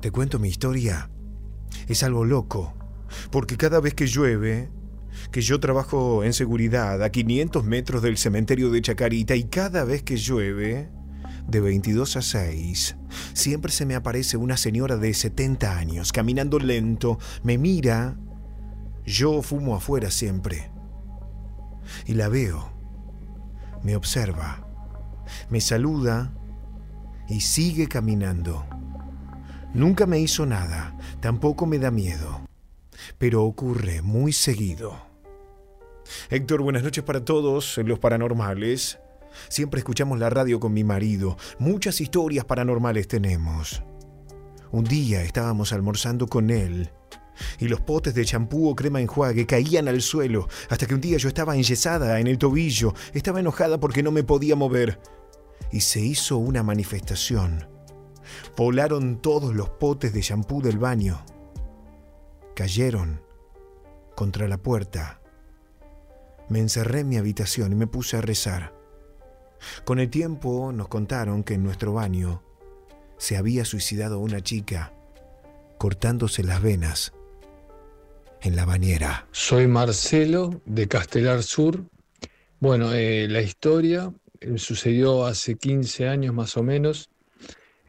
[0.00, 1.10] Te cuento mi historia.
[1.88, 2.74] Es algo loco,
[3.30, 4.70] porque cada vez que llueve,
[5.30, 10.02] que yo trabajo en seguridad a 500 metros del cementerio de Chacarita y cada vez
[10.02, 10.90] que llueve,
[11.46, 12.96] de 22 a 6,
[13.32, 18.16] siempre se me aparece una señora de 70 años caminando lento, me mira,
[19.04, 20.70] yo fumo afuera siempre,
[22.06, 22.72] y la veo,
[23.82, 24.66] me observa,
[25.50, 26.32] me saluda
[27.28, 28.64] y sigue caminando.
[29.74, 32.43] Nunca me hizo nada, tampoco me da miedo,
[33.18, 35.00] pero ocurre muy seguido.
[36.30, 38.98] Héctor, buenas noches para todos los paranormales.
[39.48, 41.36] Siempre escuchamos la radio con mi marido.
[41.58, 43.82] Muchas historias paranormales tenemos.
[44.70, 46.90] Un día estábamos almorzando con él
[47.58, 51.18] y los potes de champú o crema enjuague caían al suelo hasta que un día
[51.18, 55.00] yo estaba enyesada en el tobillo, estaba enojada porque no me podía mover
[55.72, 57.68] y se hizo una manifestación.
[58.56, 61.24] Volaron todos los potes de champú del baño.
[62.54, 63.20] Cayeron
[64.14, 65.20] contra la puerta.
[66.48, 68.72] Me encerré en mi habitación y me puse a rezar.
[69.84, 72.42] Con el tiempo nos contaron que en nuestro baño
[73.18, 74.92] se había suicidado una chica
[75.78, 77.12] cortándose las venas
[78.40, 79.26] en la bañera.
[79.32, 81.84] Soy Marcelo de Castelar Sur
[82.60, 87.10] Bueno, eh, la historia eh, sucedió hace 15 años más o menos.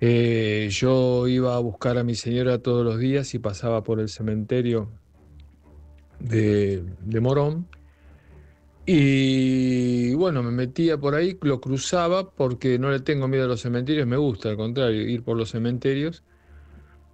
[0.01, 4.09] Eh, yo iba a buscar a mi señora todos los días y pasaba por el
[4.09, 4.91] cementerio
[6.19, 7.67] de, de Morón.
[8.85, 13.61] Y bueno, me metía por ahí, lo cruzaba porque no le tengo miedo a los
[13.61, 16.23] cementerios, me gusta, al contrario, ir por los cementerios.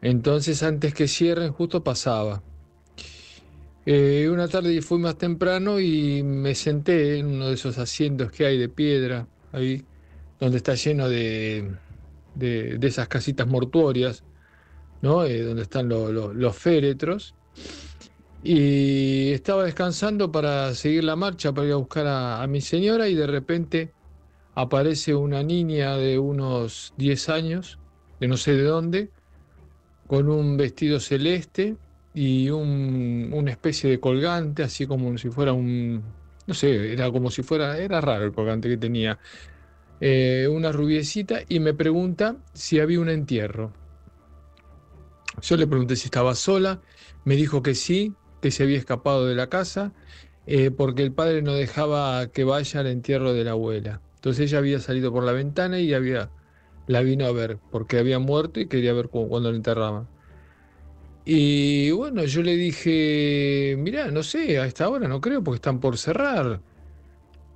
[0.02, 2.44] Entonces, antes que cierren, justo pasaba.
[3.86, 8.46] Eh, una tarde fui más temprano y me senté en uno de esos asientos que
[8.46, 9.84] hay de piedra, ahí,
[10.40, 11.72] donde está lleno de,
[12.42, 14.26] de, esas casitas mortuorias,
[15.02, 15.26] ¿no?
[15.26, 17.36] Eh, donde están lo- lo- los féretros.
[18.44, 23.08] Y estaba descansando para seguir la marcha, para ir a buscar a, a mi señora
[23.08, 23.96] y de repente
[24.56, 27.80] aparece una niña de unos 10 años,
[28.20, 29.14] de no sé de dónde,
[30.08, 31.78] con un vestido celeste
[32.14, 36.16] y un- una especie de colgante, así como si fuera un,
[36.48, 39.20] no sé, era como si fuera, era raro el colgante que tenía,
[40.02, 43.74] eh, una rubiecita y me pregunta si había un entierro.
[45.42, 46.82] Yo le pregunté si estaba sola,
[47.24, 49.94] me dijo que sí, que se había escapado de la casa,
[50.46, 54.04] eh, porque el padre no dejaba que vaya al entierro de la abuela.
[54.16, 56.34] Entonces ella había salido por la ventana y había,
[56.88, 60.10] la vino a ver, porque había muerto y quería ver cu- cuándo la enterraban.
[61.24, 65.80] Y bueno, yo le dije, mirá, no sé, a esta hora no creo porque están
[65.80, 66.64] por cerrar.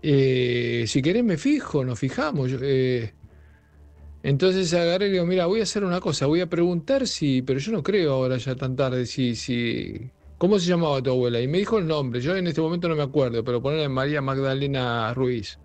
[0.01, 2.51] Eh, si querés me fijo, nos fijamos.
[2.61, 3.13] Eh,
[4.23, 7.43] entonces agarré y le digo, mira, voy a hacer una cosa, voy a preguntar si,
[7.43, 10.09] pero yo no creo ahora ya tan tarde, si, si,
[10.39, 11.39] ¿cómo se llamaba tu abuela?
[11.39, 14.21] Y me dijo el nombre, yo en este momento no me acuerdo, pero ponerle María
[14.21, 15.59] Magdalena Ruiz.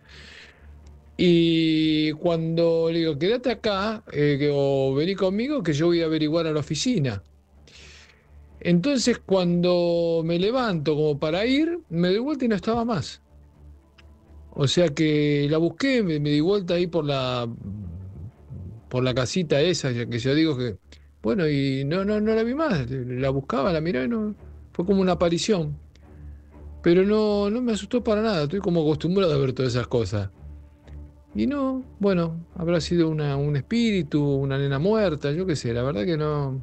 [1.16, 6.46] Y cuando le digo, quédate acá, eh, o vení conmigo, que yo voy a averiguar
[6.46, 7.22] a la oficina.
[8.60, 13.22] Entonces cuando me levanto como para ir, me doy vuelta y no estaba más.
[14.62, 17.48] O sea que la busqué, me, di vuelta ahí por la
[18.90, 20.76] por la casita esa, ya que yo digo que,
[21.22, 24.34] bueno, y no, no, no la vi más, la buscaba, la y no,
[24.72, 25.78] fue como una aparición.
[26.82, 30.28] Pero no, no me asustó para nada, estoy como acostumbrado a ver todas esas cosas.
[31.34, 35.82] Y no, bueno, habrá sido una, un espíritu, una nena muerta, yo qué sé, la
[35.82, 36.60] verdad que no.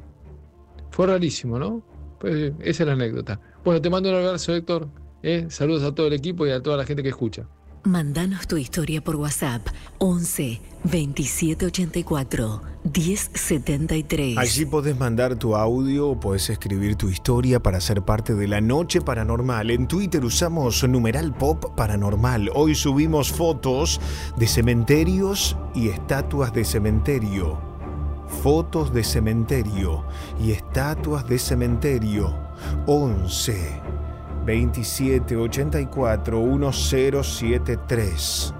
[0.92, 1.82] Fue rarísimo, ¿no?
[2.20, 3.40] Pues esa es la anécdota.
[3.64, 4.86] Bueno, te mando un abrazo, Héctor.
[5.24, 5.46] ¿eh?
[5.48, 7.48] Saludos a todo el equipo y a toda la gente que escucha.
[7.84, 9.66] Mandanos tu historia por WhatsApp
[9.98, 14.36] 11 2784 1073.
[14.38, 18.60] Allí podés mandar tu audio o podés escribir tu historia para ser parte de la
[18.60, 19.70] noche paranormal.
[19.70, 22.50] En Twitter usamos numeral pop paranormal.
[22.54, 24.00] Hoy subimos fotos
[24.36, 27.58] de cementerios y estatuas de cementerio.
[28.42, 30.04] Fotos de cementerio
[30.42, 32.36] y estatuas de cementerio.
[32.86, 33.98] 11
[34.48, 38.54] 27 84 1073.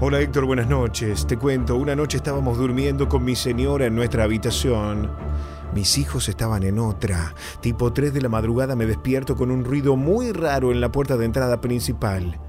[0.00, 1.26] Hola Héctor, buenas noches.
[1.26, 5.10] Te cuento, una noche estábamos durmiendo con mi señora en nuestra habitación.
[5.74, 7.34] Mis hijos estaban en otra.
[7.60, 11.18] Tipo 3 de la madrugada me despierto con un ruido muy raro en la puerta
[11.18, 12.40] de entrada principal.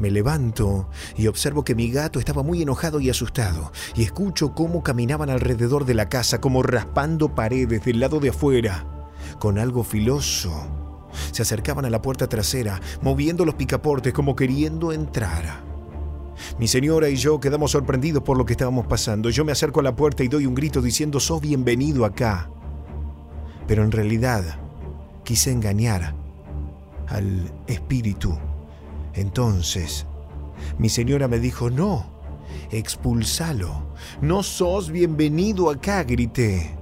[0.00, 0.88] Me levanto
[1.18, 5.84] y observo que mi gato estaba muy enojado y asustado, y escucho cómo caminaban alrededor
[5.84, 8.86] de la casa, como raspando paredes del lado de afuera,
[9.38, 10.83] con algo filoso.
[11.32, 15.62] Se acercaban a la puerta trasera, moviendo los picaportes como queriendo entrar.
[16.58, 19.30] Mi señora y yo quedamos sorprendidos por lo que estábamos pasando.
[19.30, 22.50] Yo me acerco a la puerta y doy un grito diciendo, sos bienvenido acá.
[23.66, 24.58] Pero en realidad
[25.24, 26.14] quise engañar
[27.08, 28.36] al espíritu.
[29.14, 30.06] Entonces,
[30.78, 32.06] mi señora me dijo, no,
[32.70, 33.94] expulsalo.
[34.20, 36.76] No sos bienvenido acá, grité.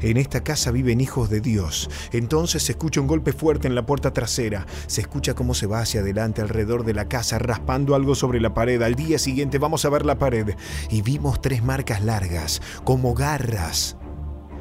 [0.00, 1.90] En esta casa viven hijos de Dios.
[2.12, 4.66] Entonces se escucha un golpe fuerte en la puerta trasera.
[4.86, 8.54] Se escucha cómo se va hacia adelante alrededor de la casa raspando algo sobre la
[8.54, 8.80] pared.
[8.82, 10.54] Al día siguiente vamos a ver la pared
[10.90, 13.96] y vimos tres marcas largas, como garras.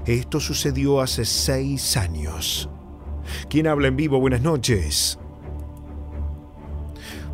[0.05, 2.69] Esto sucedió hace seis años.
[3.49, 4.19] ¿Quién habla en vivo?
[4.19, 5.19] Buenas noches.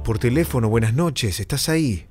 [0.03, 1.39] Por teléfono, buenas noches.
[1.39, 2.07] ¿Estás ahí?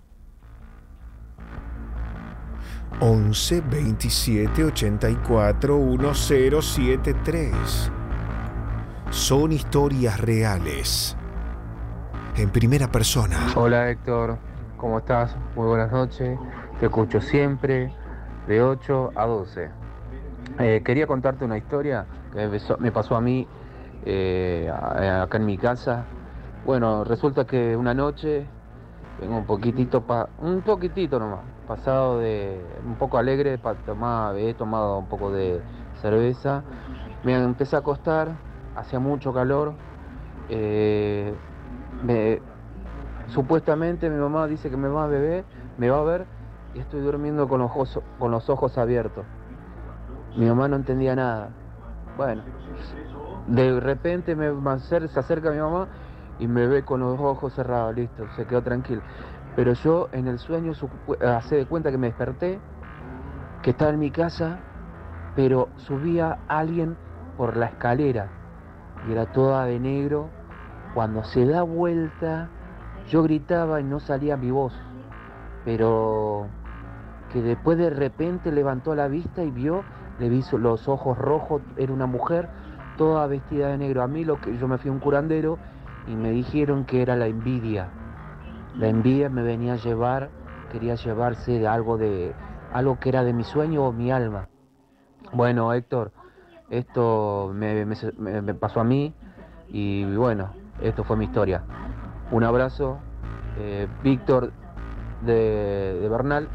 [3.05, 7.91] 11 27 84 1073.
[9.11, 11.17] Son historias reales.
[12.37, 13.39] En primera persona.
[13.57, 14.39] Hola Héctor,
[14.77, 15.35] ¿cómo estás?
[15.57, 16.39] Muy buenas noches.
[16.79, 17.93] Te escucho siempre
[18.47, 19.69] de 8 a 12.
[20.61, 22.49] Eh, quería contarte una historia que
[22.79, 23.49] me pasó, a mí
[24.05, 26.05] eh, acá en mi casa.
[26.65, 28.47] Bueno, resulta que una noche
[29.21, 34.99] vengo un poquitito, pa- un poquitito nomás, pasado de un poco alegre, tomar, he tomado
[34.99, 35.61] un poco de
[36.01, 36.63] cerveza.
[37.25, 38.29] Me empecé a acostar,
[38.77, 39.75] hacía mucho calor.
[40.49, 41.35] eh,
[42.03, 42.41] me
[43.29, 45.45] supuestamente mi mamá dice que me va a beber,
[45.79, 46.27] me va a ver
[46.75, 49.25] y estoy durmiendo con los ojos, con los ojos abiertos.
[50.37, 51.51] Mi mamá no entendía nada.
[52.17, 52.43] Bueno,
[53.47, 55.89] de repente me se acerca mi mamá
[56.39, 59.03] y me ve con los ojos cerrados, listo, se quedó tranquilo.
[59.55, 62.61] Pero yo en el sueño supu- hace de cuenta que me desperté,
[63.63, 64.59] que estaba en mi casa,
[65.35, 66.97] pero subía alguien
[67.37, 68.29] por la escalera
[69.09, 70.31] y era toda de negro.
[70.95, 72.51] Cuando se da vuelta,
[73.11, 74.75] yo gritaba y no salía mi voz,
[75.65, 76.49] pero
[77.33, 79.85] que después de repente levantó la vista y vio,
[80.19, 82.51] le vi los ojos rojos, era una mujer
[82.99, 84.03] toda vestida de negro.
[84.03, 85.59] A mí lo que yo me fui a un curandero
[86.07, 88.02] y me dijeron que era la envidia.
[88.79, 90.31] La envidia me venía a llevar,
[90.71, 92.33] quería llevarse de algo de
[92.73, 94.49] algo que era de mi sueño o mi alma.
[95.33, 96.13] Bueno, Héctor,
[96.71, 97.85] esto me,
[98.55, 99.15] pasó a mí
[99.69, 100.51] y bueno,
[100.81, 101.63] esto fue mi historia.
[102.31, 102.99] Un abrazo,
[103.59, 104.53] eh, Víctor
[105.23, 106.49] de, de Bernal,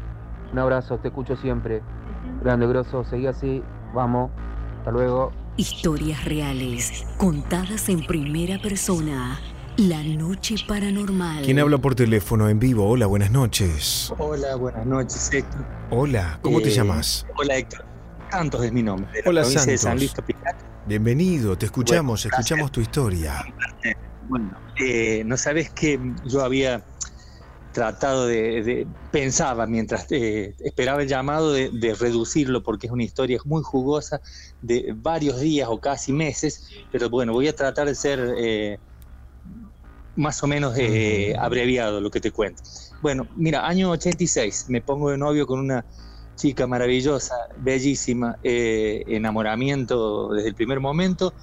[0.52, 1.82] un abrazo, te escucho siempre.
[2.42, 3.62] Grande, grosso, seguí así,
[3.94, 4.30] vamos,
[4.78, 5.32] hasta luego.
[5.56, 9.38] Historias reales, contadas en primera persona.
[9.78, 11.44] La noche paranormal.
[11.44, 12.88] ¿Quién habla por teléfono en vivo?
[12.88, 14.12] Hola, buenas noches.
[14.18, 15.64] Hola, buenas noches, Héctor.
[15.90, 17.24] Hola, ¿cómo te Eh, llamas?
[17.38, 17.86] Hola, Héctor.
[18.28, 19.08] Santos es mi nombre.
[19.14, 20.00] de la Hola, provincia de San Santos.
[20.00, 20.52] Luis Capital.
[20.84, 23.44] Bienvenido, te escuchamos, Bueno, escuchamos tu historia.
[24.22, 24.50] Bueno,
[24.84, 26.84] eh, no sabes que yo había
[27.70, 33.04] tratado de, de- pensaba mientras eh, esperaba el llamado de, de reducirlo porque es una
[33.04, 34.20] historia muy jugosa
[34.60, 38.80] de varios días o casi meses, pero bueno, voy a tratar de ser eh,
[40.18, 42.62] más o menos eh, abreviado lo que te cuento.
[43.00, 45.86] Bueno, mira, año 86, me pongo de novio con una
[46.36, 51.34] chica maravillosa, bellísima, eh, enamoramiento desde el primer momento.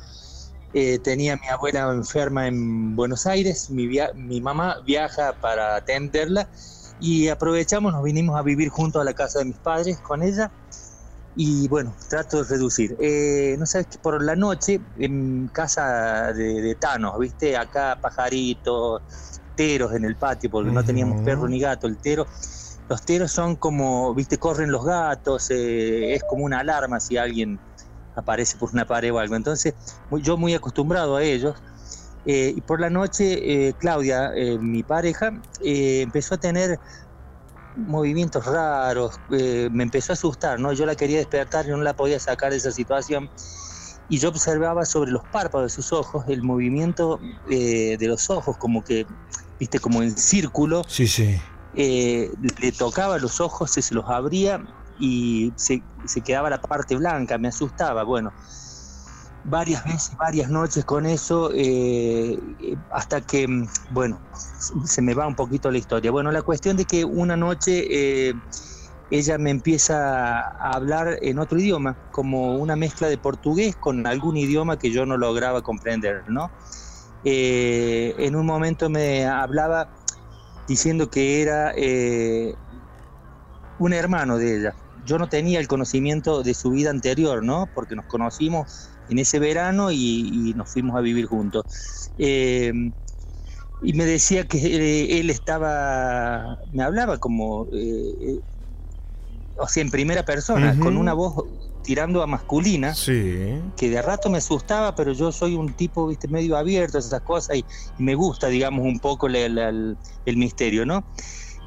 [0.73, 5.77] Eh, tenía a mi abuela enferma en Buenos Aires, mi, via- mi mamá viaja para
[5.77, 6.49] atenderla
[6.99, 10.51] y aprovechamos, nos vinimos a vivir juntos a la casa de mis padres con ella
[11.35, 12.95] y bueno, trato de reducir.
[12.99, 19.01] Eh, no sabes que por la noche en casa de, de Thanos, viste, acá pajaritos,
[19.53, 22.25] teros en el patio, porque no teníamos perro ni gato, el tero.
[22.87, 27.59] Los teros son como, viste, corren los gatos, eh, es como una alarma si alguien
[28.13, 29.35] aparece por una pared o algo.
[29.35, 29.73] Entonces,
[30.09, 31.55] muy- yo muy acostumbrado a ellos.
[32.23, 36.79] Eh, y por la noche, eh, Claudia, eh, mi pareja, eh, empezó a tener
[37.75, 40.73] movimientos raros, eh, me empezó a asustar, ¿no?
[40.73, 43.29] Yo la quería despertar y no la podía sacar de esa situación.
[44.07, 47.19] Y yo observaba sobre los párpados de sus ojos el movimiento
[47.49, 49.05] eh, de los ojos, como que,
[49.59, 50.83] viste, como en círculo.
[50.87, 51.39] Sí, sí.
[51.75, 54.63] Eh, le tocaba los ojos, se, se los abría
[54.99, 58.03] y se, se quedaba la parte blanca, me asustaba.
[58.03, 58.31] Bueno,
[59.45, 64.19] varias veces, varias noches con eso, eh, eh, hasta que, mm, bueno,
[64.85, 66.11] se me va un poquito la historia.
[66.11, 68.33] Bueno, la cuestión de que una noche eh,
[69.11, 74.35] ella me empieza a hablar en otro idioma, como una mezcla de portugués con algún
[74.35, 76.49] idioma que yo no lograba comprender, ¿no?
[77.23, 79.89] En un momento me hablaba
[80.67, 81.73] diciendo que era
[83.79, 84.75] un hermano de ella.
[85.05, 87.67] Yo no tenía el conocimiento de su vida anterior, ¿no?
[87.73, 91.65] Porque nos conocimos en ese verano y, y nos fuimos a vivir juntos.
[92.17, 92.71] Eh,
[93.81, 98.39] y me decía que eh, él estaba, me hablaba como, eh, eh,
[99.57, 101.35] o sea, en primera persona, con una voz
[101.83, 103.61] tirando a masculina, Sí.
[103.77, 107.21] que de rato me asustaba, pero yo soy un tipo, viste, medio abierto a esas
[107.21, 107.65] cosas y,
[107.99, 111.05] y me gusta, digamos, un poco la- la- el, el misterio, ¿no?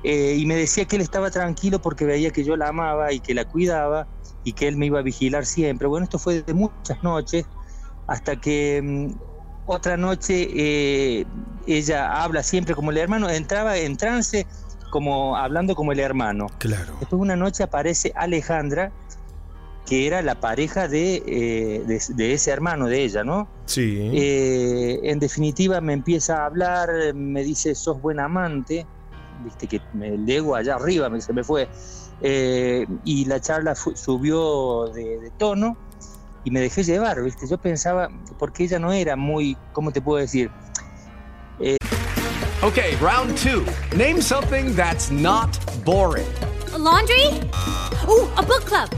[0.05, 3.20] Eh, y me decía que él estaba tranquilo porque veía que yo la amaba y
[3.20, 4.07] que la cuidaba
[4.45, 5.89] y que él me iba a vigilar siempre.
[5.89, 7.47] Bueno, esto fue de muchas noches
[8.07, 9.09] hasta que mm,
[9.66, 11.27] otra noche eh,
[11.66, 14.47] ella habla siempre como el hermano, entraba en trance
[14.91, 16.47] como hablando como el hermano.
[16.59, 16.97] Claro.
[17.01, 18.93] Después una noche aparece Alejandra,
[19.85, 23.49] que era la pareja de, eh, de, de ese hermano de ella, ¿no?
[23.66, 24.11] Sí.
[24.15, 28.87] Eh, en definitiva me empieza a hablar, me dice, sos buen amante,
[29.44, 31.69] viste que me el ego allá arriba me, se me fue,
[32.20, 35.77] Eh, y la charla fu- subió de, de tono
[36.44, 38.09] y me dejé llevar, viste, yo pensaba,
[38.39, 40.51] porque ella no era muy, ¿cómo te puedo decir?
[42.60, 43.65] Okay, round two.
[43.97, 45.48] Name something that's not
[45.85, 46.27] boring.
[46.74, 47.24] A laundry?
[48.09, 48.90] Ooh, a book club.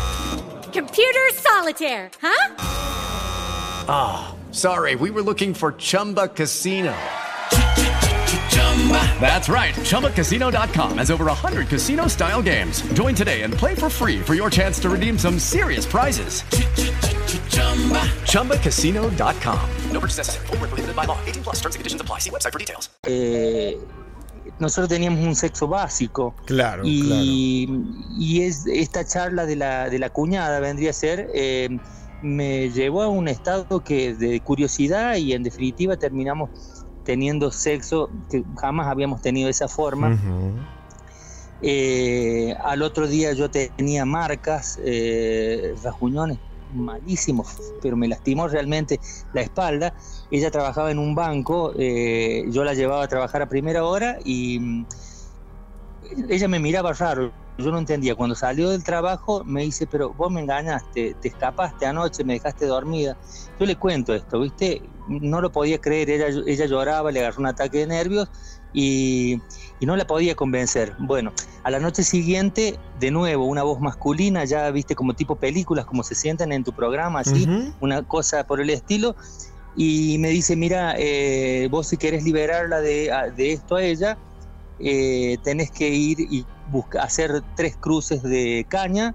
[0.73, 2.55] Computer solitaire, huh?
[3.87, 6.95] Ah, sorry, we were looking for Chumba Casino.
[9.21, 9.75] That's right.
[9.75, 12.81] ChumbaCasino.com has over 100 casino style games.
[12.95, 16.43] Join today and play for free for your chance to redeem some serious prizes.
[18.25, 19.71] ChumbaCasino.com.
[19.93, 20.47] No purchase necessary.
[20.47, 21.19] Void where prohibited by law.
[21.27, 22.19] 18 plus terms and conditions apply.
[22.19, 22.89] See website for details.
[23.07, 23.77] Eh,
[24.59, 26.35] nosotros teníamos un sexo básico.
[26.47, 27.69] Claro, y,
[28.19, 31.79] y es esta charla de la, de la cuñada vendría a ser, eh,
[32.23, 36.51] me llevó a un estado que de curiosidad y en definitiva terminamos
[37.05, 40.19] teniendo sexo que jamás habíamos tenido esa forma.
[41.63, 46.39] Eh, al otro día yo tenía marcas, eh, rasguñones
[46.73, 49.01] malísimos, pero me lastimó realmente
[49.33, 49.95] la espalda.
[50.31, 54.85] Ella trabajaba en un banco, eh, yo la llevaba a trabajar a primera hora y
[56.29, 57.33] ella me miraba raro.
[57.59, 58.15] Yo no entendía.
[58.15, 62.67] Cuando salió del trabajo me dice, pero vos me engañaste, te escapaste anoche, me dejaste
[62.67, 63.19] dormida.
[63.59, 64.83] Yo le cuento esto, ¿viste?
[65.09, 68.31] No lo podía creer, ella, ella lloraba, le agarró un ataque de nervios
[68.73, 69.41] y,
[69.79, 70.95] y no la podía convencer.
[70.99, 71.33] Bueno,
[71.65, 76.03] a la noche siguiente, de nuevo, una voz masculina, ya viste como tipo películas, como
[76.03, 77.47] se sienten en tu programa, así,
[77.81, 79.17] una cosa por el estilo.
[79.77, 84.19] Y me dice, mira, eh, vos si querés liberarla de esto a ella,
[84.81, 89.15] eh, tenés que ir y busca, hacer tres cruces de caña,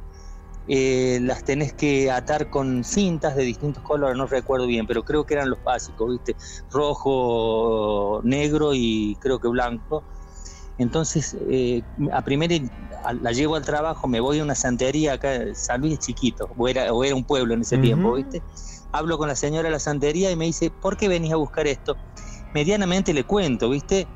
[0.68, 5.26] eh, las tenés que atar con cintas de distintos colores, no recuerdo bien, pero creo
[5.26, 6.36] que eran los básicos, ¿viste?
[6.70, 10.06] Rojo, negro y creo que blanco.
[10.78, 12.56] Entonces, eh, a primera
[13.22, 16.68] la llevo al trabajo, me voy a una santería acá, San Luis es chiquito, o
[16.68, 17.86] era, o era un pueblo en ese Ujú.
[17.86, 18.44] tiempo, ¿viste?
[18.92, 21.68] Hablo con la señora de la santería y me dice, ¿por qué venís a buscar
[21.68, 21.98] esto?
[22.54, 24.08] Medianamente le cuento, ¿viste?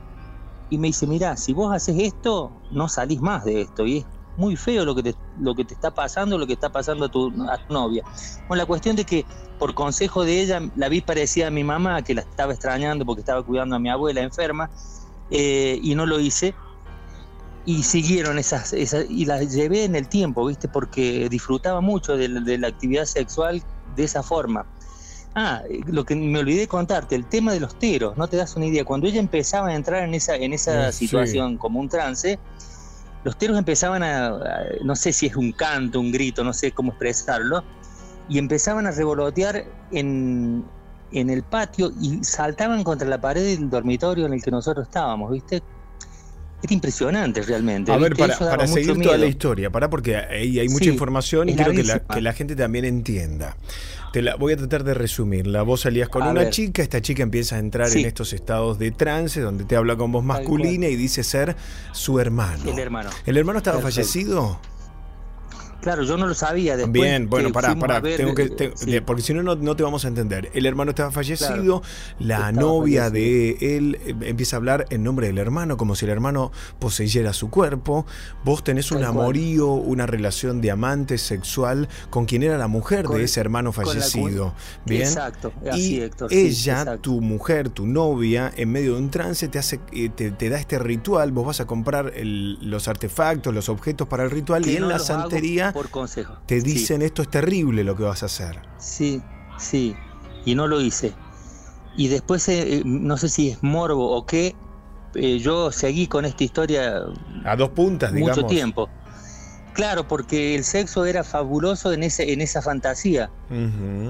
[0.69, 3.85] Y me dice, mira, si vos haces esto, no salís más de esto.
[3.85, 4.05] Y es
[4.37, 7.09] muy feo lo que te, lo que te está pasando, lo que está pasando a
[7.09, 8.03] tu, a tu novia.
[8.47, 9.25] Bueno, la cuestión de que
[9.57, 13.19] por consejo de ella, la vi parecida a mi mamá, que la estaba extrañando porque
[13.19, 14.69] estaba cuidando a mi abuela enferma,
[15.29, 16.55] eh, y no lo hice.
[17.65, 20.67] Y siguieron esas, esas, y las llevé en el tiempo, ¿viste?
[20.67, 23.61] Porque disfrutaba mucho de la actividad sexual
[23.95, 24.65] de esa forma.
[25.35, 28.55] Ah, eh, lo que me olvidé contarte, el tema de los teros, no te das
[28.55, 28.83] una idea.
[28.83, 31.07] Cuando ella empezaba a entrar en esa, en esa Eh, sí.
[31.07, 32.39] situación como un trance,
[33.23, 34.39] los teros empezaban a, a-
[34.83, 37.63] no sé si es un canto, un grito, no sé cómo expresarlo,
[38.27, 40.63] y empezaban a revolotear en,
[41.11, 45.31] en el patio y saltaban contra la pared del dormitorio en el que nosotros estábamos,
[45.31, 45.61] ¿viste?
[46.61, 47.91] Era impresionante realmente.
[47.91, 48.27] A ver, ¿viste?
[48.27, 51.57] para, para seguir toda la historia, para porque ahí hay mucha Sí, información y es
[51.57, 53.55] quiero que la, que la gente también entienda.
[54.11, 55.61] Te la voy a tratar de resumirla.
[55.61, 56.49] Vos salías con A una ver.
[56.49, 57.99] chica, esta chica empieza a entrar Sí.
[58.01, 61.55] en estos estados de trance donde te habla con voz masculina y dice ser
[61.91, 62.71] su hermano.
[62.71, 63.09] El hermano.
[63.25, 63.95] ¿El hermano estaba Perfecto.
[64.01, 64.59] fallecido?
[65.81, 66.75] Claro, yo no lo sabía.
[66.75, 68.99] Después Bien, bueno, pará, pará, ver, tengo que, te- sí.
[69.01, 70.49] porque si no, no, te vamos a entender.
[70.53, 71.81] El hermano estaba fallecido,
[72.19, 76.11] la novia de él eh, empieza a hablar en nombre del hermano, como si el
[76.11, 78.05] hermano poseyera su cuerpo.
[78.43, 79.23] Vos tenés un Tal cual.
[79.25, 83.71] amorío, una relación de amante sexual con quien era la mujer Con- de ese hermano
[83.71, 84.53] fallecido.
[84.85, 85.03] Bien.
[85.03, 87.01] Exacto, así, y Héctor, sí, ella, exacto.
[87.01, 90.59] tu mujer, tu novia, en medio de un trance te hace, eh, te, te da
[90.59, 91.31] este ritual.
[91.31, 94.81] Vos vas a comprar el- los artefactos, los objetos para el ritual Que y en
[94.81, 95.03] no la hago
[95.73, 96.37] por consejo.
[96.45, 96.65] te Sí.
[96.73, 98.61] dicen esto es terrible lo que vas a hacer.
[98.77, 99.21] Sí,
[99.57, 99.95] sí,
[100.45, 101.13] y no lo hice.
[101.97, 104.55] Y después, eh, eh, no sé si es morbo o qué,
[105.15, 107.01] eh, yo seguí con esta historia
[107.45, 108.37] A dos puntas, digamos.
[108.37, 108.89] mucho tiempo.
[109.79, 113.31] Claro, porque el sexo era fabuloso en, ese, en esa fantasía,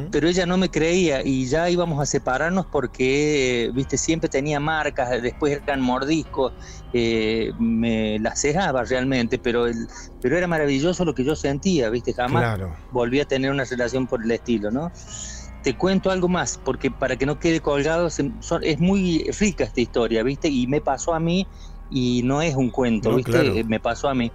[0.10, 4.60] pero ella no me creía y ya íbamos a separarnos porque, eh, viste, siempre tenía
[4.60, 6.54] marcas, después eran mordiscos,
[6.92, 9.88] eh, me las cegaba realmente, pero, el,
[10.20, 12.76] pero era maravilloso lo que yo sentía, viste, jamás Claro.
[12.90, 14.92] volví a tener una relación por el estilo, ¿no?
[15.62, 19.66] Te cuento algo más, porque para que no quede colgado, se- son- es muy rica
[19.66, 20.48] esta historia, ¿viste?
[20.48, 21.48] Y me pasó a mí
[21.92, 23.32] y no es un cuento, No, ¿viste?
[23.32, 23.54] claro.
[23.68, 24.32] Me pasó a mí.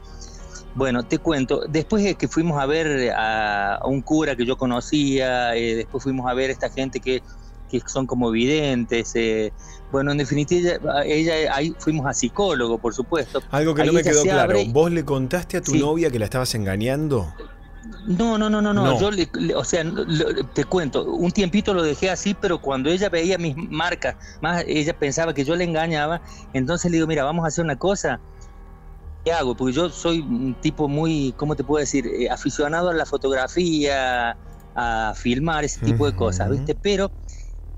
[0.75, 4.57] Bueno, te cuento, después de que fuimos a ver a, a un cura que yo
[4.57, 7.23] conocía, eh, después fuimos a ver a esta gente que,
[7.69, 9.53] que son como videntes, eh,
[9.91, 10.73] bueno, en definitiva,
[11.05, 13.41] ella, ella- ahí fuimos a psicólogo, por supuesto.
[13.51, 14.59] Algo que Ahí no me quedó claro.
[14.59, 15.79] abre- ¿Vos le contaste a tu Sí.
[15.79, 17.33] novia que la estabas engañando?
[18.07, 18.99] No, no, no, no, no.
[19.01, 19.85] Yo le, le- o sea,
[20.55, 24.93] te cuento, un tiempito lo dejé así, pero cuando ella veía mis marcas, más ella
[24.99, 26.21] pensaba que yo le engañaba,
[26.53, 28.21] entonces le digo, mira, vamos a hacer una cosa.
[29.25, 29.57] ¿Qué hago?
[29.57, 32.07] Porque yo soy un tipo muy, ¿cómo te puedo decir?
[32.07, 34.39] Eh, aficionado a la fotografía,
[34.75, 36.75] a filmar, ese tipo de cosas, ¿viste?
[36.75, 37.11] Pero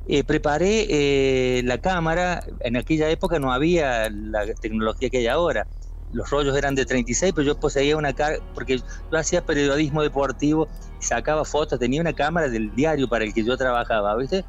[0.07, 5.69] eh, preparé eh, la cámara, en aquella época no había la tecnología que hay ahora.
[6.11, 10.69] Los rollos eran de 36, pero yo poseía una cámara, porque yo hacía periodismo deportivo,
[11.01, 14.45] sacaba fotos, tenía una cámara del diario para el que yo trabajaba, ¿viste?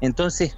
[0.00, 0.56] Entonces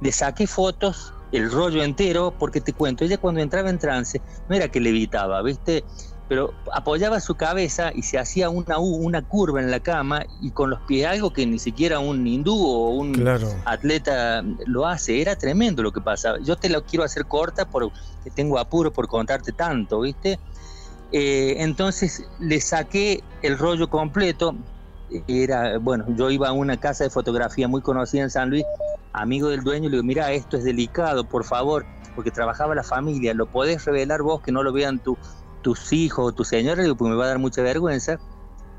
[0.00, 4.56] le saqué fotos, el rollo entero, porque te cuento, ella cuando entraba en trance, no
[4.56, 5.84] era que levitaba, ¿viste?
[6.28, 10.52] pero apoyaba su cabeza y se hacía una U, una curva en la cama y
[10.52, 13.48] con los pies, algo que ni siquiera un hindú o un Claro.
[13.64, 15.20] atleta lo hace.
[15.20, 16.38] Era tremendo lo que pasaba.
[16.40, 17.98] Yo te lo quiero hacer corta porque
[18.32, 20.38] tengo apuro por contarte tanto, ¿viste?
[21.10, 24.54] Eh, entonces le saqué el rollo completo.
[25.26, 28.64] Era, bueno, yo iba a una casa de fotografía muy conocida en San Luis,
[29.12, 31.84] amigo del dueño, le digo, mira, esto es delicado, por favor,
[32.14, 35.18] porque trabajaba la familia, ¿lo podés revelar vos que no lo vean tu-
[35.62, 36.76] tus hijos o tu señora?
[36.76, 38.18] Le digo, porque me va a dar mucha vergüenza.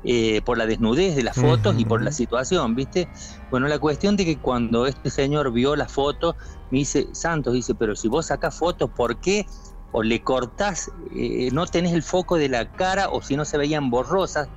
[0.04, 3.08] eh, por la desnudez de las fotos y por la situación, ¿viste?
[3.52, 6.34] Bueno, la cuestión de que cuando este señor vio las fotos,
[6.70, 9.46] me dice, Santos, dice, pero si vos sacás fotos, ¿por qué?
[9.92, 13.58] O le cortás, eh, no tenés el foco de la cara, o si no se
[13.58, 14.48] veían borrosas.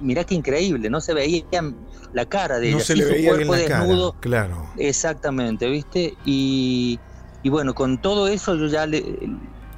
[0.00, 1.44] Mirá qué increíble, no se veía
[2.12, 3.80] la cara de No ella, se sí, le su veía cuerpo la cara.
[3.80, 4.68] desnudo, Claro.
[4.76, 6.14] Exactamente, ¿viste?
[6.24, 7.00] Y,
[7.42, 9.18] y bueno, con todo eso yo ya le,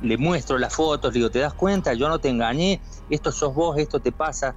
[0.01, 1.95] le muestro las fotos, le digo, ¿te das cuenta?
[1.95, 4.55] Yo no te engañé, esto sos vos, esto te pasa.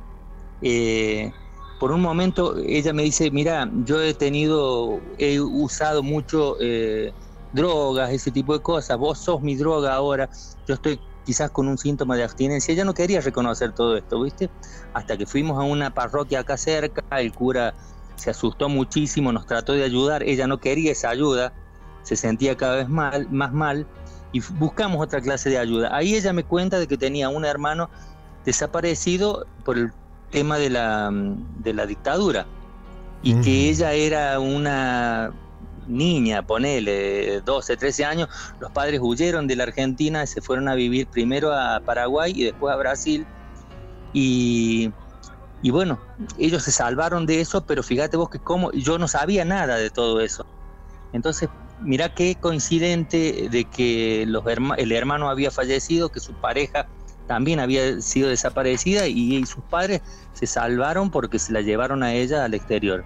[0.61, 1.32] Eh,
[1.80, 7.11] por un momento ella me dice, mira, yo he tenido, he usado mucho eh,
[7.52, 10.30] drogas, ese tipo de cosas, vos sos mi droga ahora,
[10.65, 12.74] yo estoy quizás con un síntoma de abstinencia.
[12.74, 14.50] Ella no quería reconocer todo esto, ¿viste?
[14.94, 17.74] Hasta que fuimos a una parroquia acá cerca, el cura
[18.16, 21.54] se asustó muchísimo, nos trató de ayudar, ella no quería esa ayuda,
[22.04, 23.88] se sentía cada vez mal, más mal
[24.32, 25.95] y buscamos otra clase de ayuda.
[25.95, 27.90] Ahí ella me cuenta de que tenía un hermano
[28.45, 29.91] desaparecido por el
[30.32, 32.45] tema de la, mm, de la dictadura
[33.22, 35.32] y que ella era una
[35.88, 38.30] niña, ponele 12, 13 años,
[38.60, 42.43] los padres huyeron de la Argentina y se fueron a vivir primero a Paraguay y
[42.43, 43.26] después a Brasil
[44.14, 44.91] y,
[45.61, 45.99] y bueno,
[46.38, 49.89] ellos se salvaron de eso, pero fíjate vos que como yo no sabía nada de
[49.89, 50.45] todo eso.
[51.14, 51.49] Entonces,
[51.81, 54.43] mira qué coincidente de que los
[54.77, 56.88] el hermano había fallecido, que su pareja
[57.27, 60.01] también había sido desaparecida y sus padres
[60.34, 63.05] se salvaron porque se la llevaron a ella al exterior.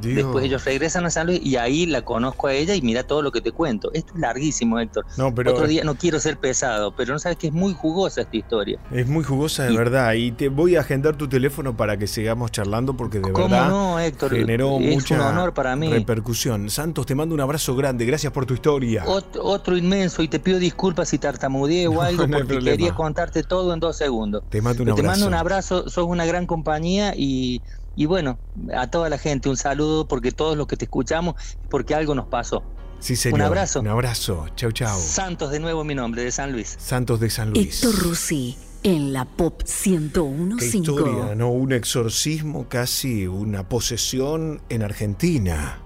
[0.00, 0.16] Dios.
[0.16, 3.22] Después ellos regresan a San Luis y ahí la conozco a ella y mira todo
[3.22, 3.90] lo que te cuento.
[3.92, 5.04] Esto es larguísimo, Héctor.
[5.16, 8.22] No, pero- Otro día no quiero ser pesado, pero no sabes que es muy jugosa
[8.22, 8.78] esta historia.
[8.92, 12.50] Es muy jugosa de verdad y te voy a agendar tu teléfono para que sigamos
[12.50, 14.30] charlando porque de ¿Cómo verdad no, Héctor?
[14.34, 15.88] generó Es un mucha honor para mí.
[15.88, 16.70] repercusión.
[16.70, 19.04] Santos, te mando un abrazo grande, gracias por tu historia.
[19.06, 23.42] Ot- otro inmenso y te pido disculpas si tartamudeé o algo no porque quería contarte
[23.42, 24.42] todo en dos segundos.
[24.48, 25.20] Te mando un Pero Te abrazo.
[25.20, 27.60] mando un abrazo, sos una gran compañía y,
[27.96, 28.38] y bueno,
[28.74, 31.34] a toda la gente un saludo porque todos los que te escuchamos,
[31.70, 32.62] porque algo nos pasó.
[32.98, 33.40] Sí, señor.
[33.40, 33.80] Un abrazo.
[33.80, 34.46] Un abrazo.
[34.56, 34.98] Chau, chau.
[34.98, 36.76] Santos de nuevo mi nombre, de San Luis.
[36.78, 37.84] Santos de San Luis.
[37.84, 40.78] Héctor Rossi en la Pop Qué 1015.
[40.78, 41.50] historia, ¿no?
[41.50, 45.80] Un exorcismo, casi una posesión en Argentina.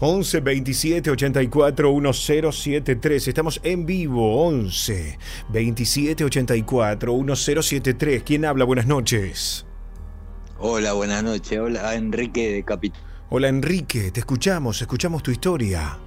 [0.00, 3.28] 11 27 84 1073.
[3.28, 4.46] Estamos en vivo.
[4.46, 5.18] 11
[5.50, 8.22] 27 84 1073.
[8.24, 8.64] ¿Quién habla?
[8.64, 9.67] Buenas noches.
[10.60, 11.56] Hola, buenas noches.
[11.56, 13.00] Hola, Enrique de Capital.
[13.30, 15.98] Hola Enrique, te escuchamos, escuchamos tu historia.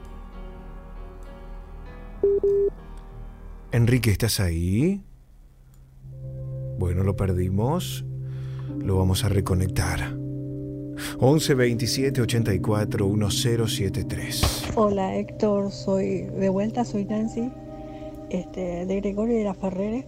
[3.71, 5.01] Enrique, ¿estás ahí?
[6.77, 8.03] Bueno, lo perdimos.
[8.79, 10.17] Lo vamos a reconectar.
[11.19, 14.71] 11 27 84 1073.
[14.75, 17.49] Hola Héctor, soy de vuelta, soy Nancy,
[18.29, 20.05] este, de Gregorio de la Ferrere.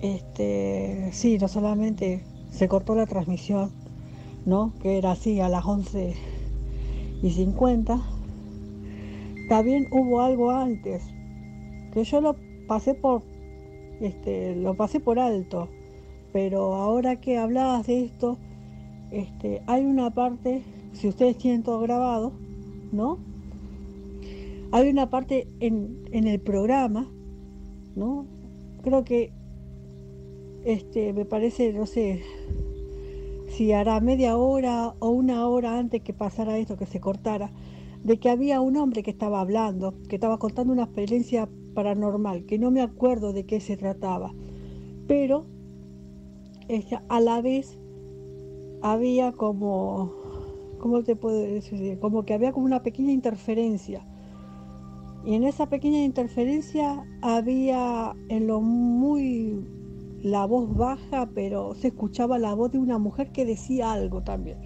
[0.00, 3.70] Este, sí, no solamente se cortó la transmisión,
[4.46, 4.72] ¿no?
[4.80, 6.14] Que era así a las 11
[7.22, 8.00] y 50.
[9.48, 11.02] También hubo algo antes,
[11.92, 12.36] que yo lo
[12.68, 13.22] pasé por,
[14.00, 15.68] este, lo pasé por alto,
[16.32, 18.38] pero ahora que hablabas de esto,
[19.10, 20.62] este, hay una parte,
[20.92, 22.32] si ustedes tienen todo grabado,
[22.92, 23.18] ¿no?
[24.70, 27.10] Hay una parte en, en el programa,
[27.94, 28.26] ¿no?
[28.82, 29.32] Creo que,
[30.64, 32.22] este, me parece, no sé,
[33.48, 37.50] si hará media hora o una hora antes que pasara esto, que se cortara,
[38.02, 42.58] de que había un hombre que estaba hablando, que estaba contando una experiencia paranormal, que
[42.58, 44.34] no me acuerdo de qué se trataba,
[45.06, 45.46] pero
[47.08, 47.78] a la vez
[48.80, 50.12] había como,
[50.78, 51.98] ¿cómo te puedo decir?
[51.98, 54.06] Como que había como una pequeña interferencia.
[55.24, 59.64] Y en esa pequeña interferencia había en lo muy
[60.22, 64.58] la voz baja, pero se escuchaba la voz de una mujer que decía algo también.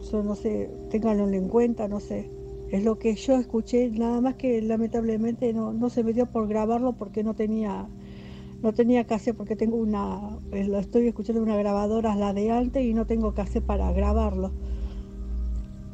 [0.00, 2.30] Eso no sé, ténganlo en cuenta, no sé.
[2.70, 6.48] Es lo que yo escuché, nada más que lamentablemente no, no se me dio por
[6.48, 7.88] grabarlo porque no tenía
[8.62, 12.82] no tenía cassette porque tengo una, eh, lo estoy escuchando una grabadora, la de antes,
[12.82, 14.52] y no tengo cassette para grabarlo.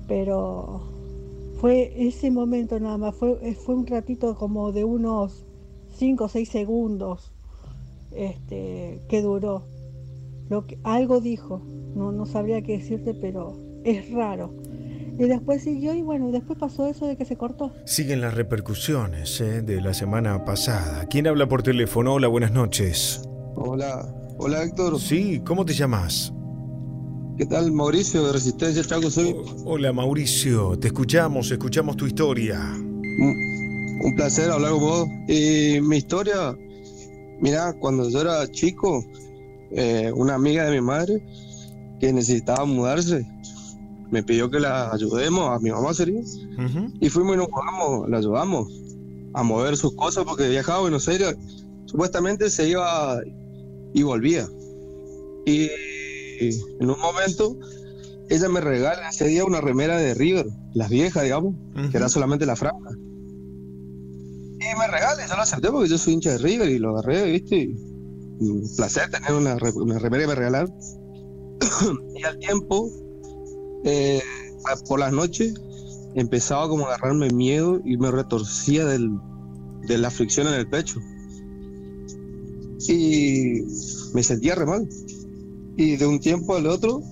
[0.07, 0.81] Pero
[1.61, 5.44] fue ese momento nada más, fue, fue un ratito como de unos
[5.97, 7.32] 5 o 6 segundos.
[8.12, 9.65] Este, que duró.
[10.49, 11.62] Lo que, algo dijo,
[11.95, 14.53] no, no sabría qué decirte, pero es raro.
[15.19, 17.73] Y después siguió y bueno, después pasó eso de que se cortó.
[17.85, 21.07] Siguen las repercusiones eh, de la semana pasada.
[21.09, 22.15] ¿Quién habla por teléfono?
[22.15, 23.23] Hola, buenas noches.
[23.55, 24.07] Hola,
[24.39, 24.99] hola Héctor.
[24.99, 26.32] Sí, ¿cómo te llamas?
[27.37, 29.11] ¿Qué tal Mauricio de Resistencia Chaco?
[29.11, 29.35] Soy
[29.65, 32.59] Hola Mauricio, te escuchamos, escuchamos tu historia.
[32.74, 35.09] un, un placer hablar con vos.
[35.28, 36.57] Y mi historia,
[37.41, 39.05] mira, cuando yo era chico,
[39.71, 41.23] eh, una amiga de mi madre
[41.99, 43.27] que necesitaba mudarse,
[44.11, 46.21] me pidió que la ayudemos, a mi mamá sería,
[47.01, 48.69] y fuimos y nos mudamos, la ayudamos
[49.35, 51.37] a mover sus cosas porque viajaba a Buenos Aires,
[51.87, 53.21] supuestamente se iba
[53.95, 54.49] y volvía.
[55.47, 55.69] Y
[56.81, 57.57] en un momento
[58.29, 61.55] ella me regala ese día una remera de River, las viejas, digamos,
[61.91, 62.91] que era solamente la franja.
[64.61, 66.91] Y me regala, y yo lo acepté porque yo soy hincha de River y lo
[66.91, 67.74] agarré, ¿viste?
[68.41, 70.74] Un placer tener una, una remera que me regalaron.
[72.15, 72.91] y al tiempo,
[73.85, 74.20] eh,
[74.87, 75.55] por las noches,
[76.15, 79.11] empezaba como a agarrarme miedo y me retorcía del,
[79.87, 81.01] de la fricción en el pecho.
[82.87, 83.62] Y
[84.12, 84.87] me sentía re mal.
[85.77, 87.03] Y de un tiempo al otro,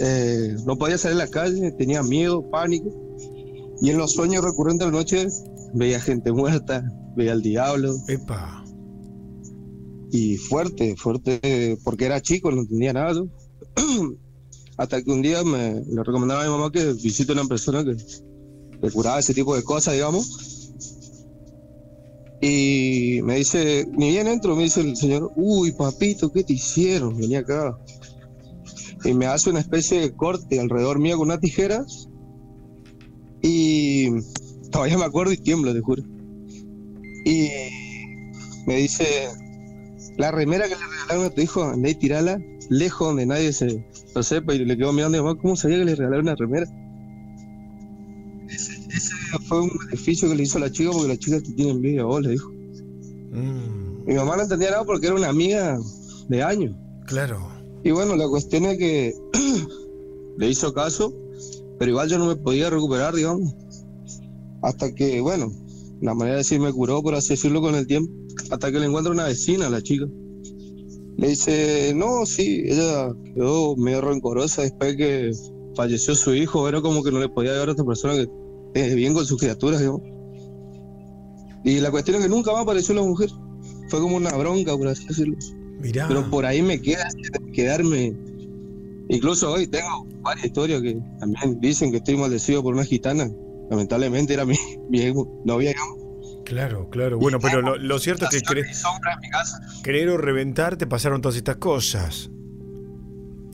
[0.00, 2.90] eh, no podía salir a la calle, tenía miedo, pánico.
[3.80, 5.28] Y en los sueños recurrentes de la noche
[5.74, 6.84] veía gente muerta,
[7.16, 7.94] veía al diablo.
[8.08, 8.64] Epa.
[10.10, 13.12] Y fuerte, fuerte, porque era chico, no entendía nada.
[13.12, 13.26] yo.
[14.76, 17.96] Hasta que un día me le recomendaba a mi mamá que visite una persona que,
[18.80, 20.72] que curaba ese tipo de cosas, digamos.
[22.40, 27.16] Y me dice, ni bien entro, me dice el señor, uy, papito, ¿qué te hicieron?
[27.16, 27.76] Venía acá.
[29.04, 31.84] Y me hace una especie de corte alrededor mío con una tijera.
[33.42, 34.10] Y
[34.70, 36.02] todavía me acuerdo y tiemblo, te juro.
[37.24, 37.48] Y
[38.66, 39.28] me dice,
[40.16, 42.40] la remera que le regalaron a tu hijo, andá y tirala
[42.70, 43.84] lejos donde nadie se
[44.14, 44.54] lo sepa.
[44.54, 46.66] Y le quedó mirando mamá, ¿cómo sabía que le regalaron una remera?
[48.48, 49.14] Ese, ese
[49.46, 52.04] fue un beneficio que le hizo a la chica porque la chica te tiene envidia
[52.04, 52.50] vos, le dijo.
[53.30, 55.78] Mi mamá no entendía nada porque era una amiga
[56.28, 56.74] de años.
[57.06, 57.46] Claro.
[57.84, 59.14] Y bueno, la cuestión es que
[60.38, 61.14] le hizo caso,
[61.78, 63.54] pero igual yo no me podía recuperar, digamos.
[64.62, 65.52] Hasta que, bueno,
[66.00, 68.12] la manera de decir me curó, por así decirlo, con el tiempo.
[68.50, 70.06] Hasta que le encuentra una vecina, la chica.
[71.16, 75.32] Le dice, no, sí, ella quedó medio rencorosa después que
[75.74, 76.68] falleció su hijo.
[76.68, 78.28] Era como que no le podía ayudar a otra persona que
[78.74, 80.02] esté bien con sus criaturas, digamos.
[81.64, 83.30] Y la cuestión es que nunca más apareció la mujer.
[83.88, 85.36] Fue como una bronca, por así decirlo.
[85.80, 86.06] Mirá.
[86.06, 87.08] Pero por ahí me queda
[87.52, 88.14] quedarme.
[89.08, 93.28] Incluso hoy tengo varias historias que también dicen que estoy maldecido por una gitana.
[93.70, 94.56] Lamentablemente era mi,
[94.90, 95.12] mi
[95.44, 95.98] novia, digamos.
[96.44, 97.18] Claro, claro.
[97.18, 101.56] Bueno, pero lo, lo cierto es que cre- creer o reventar te pasaron todas estas
[101.56, 102.30] cosas.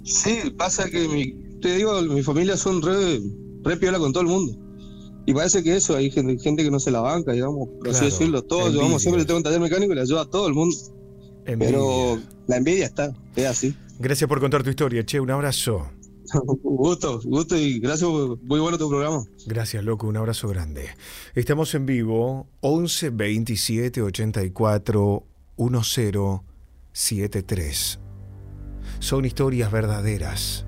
[0.04, 3.20] Sí, pasa que mi, te digo, mi familia son re,
[3.64, 4.56] re piola con todo el mundo.
[5.26, 7.98] Y parece que eso, hay gente, gente que no se la banca, digamos, por así
[8.00, 8.42] Claro, decirlo.
[8.42, 8.82] Todos, envidia.
[8.82, 10.76] llevamos siempre le tengo un taller mecánico y le ayuda a todo el mundo.
[11.44, 13.74] Pero la envidia está, es así.
[13.98, 15.90] Gracias por contar tu historia, che, un abrazo.
[16.62, 19.24] gusto, gusto y gracias, muy bueno tu programa.
[19.46, 20.88] Gracias, loco, un abrazo grande.
[21.34, 25.24] Estamos en vivo, 11 27 84
[25.56, 26.40] 10
[26.92, 28.00] 73.
[29.00, 30.66] Son historias verdaderas.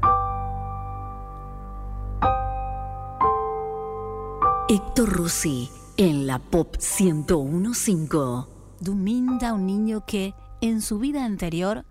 [4.69, 8.57] Héctor Rossi en la Pop 1015.
[8.81, 11.85] Duminda, un niño que en su vida anterior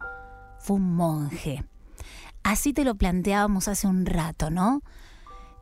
[0.59, 1.63] fue un monje.
[2.45, 4.83] Así te lo planteábamos hace un rato, ¿no?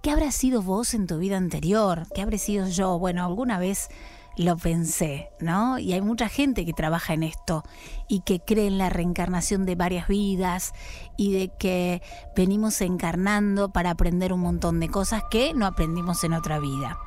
[0.01, 2.03] ¿Qué habrá sido vos en tu vida anterior?
[2.14, 2.99] ¿Qué habré sido yo?
[2.99, 3.88] Bueno, alguna vez
[4.35, 5.80] lo pensé, ¿no?
[5.80, 7.64] Y hay mucha gente que trabaja en esto
[8.10, 10.73] y que cree en la reencarnación de varias vidas
[11.15, 12.01] y de que
[12.35, 16.97] venimos encarnando para aprender un montón de cosas que no aprendimos en otra vida.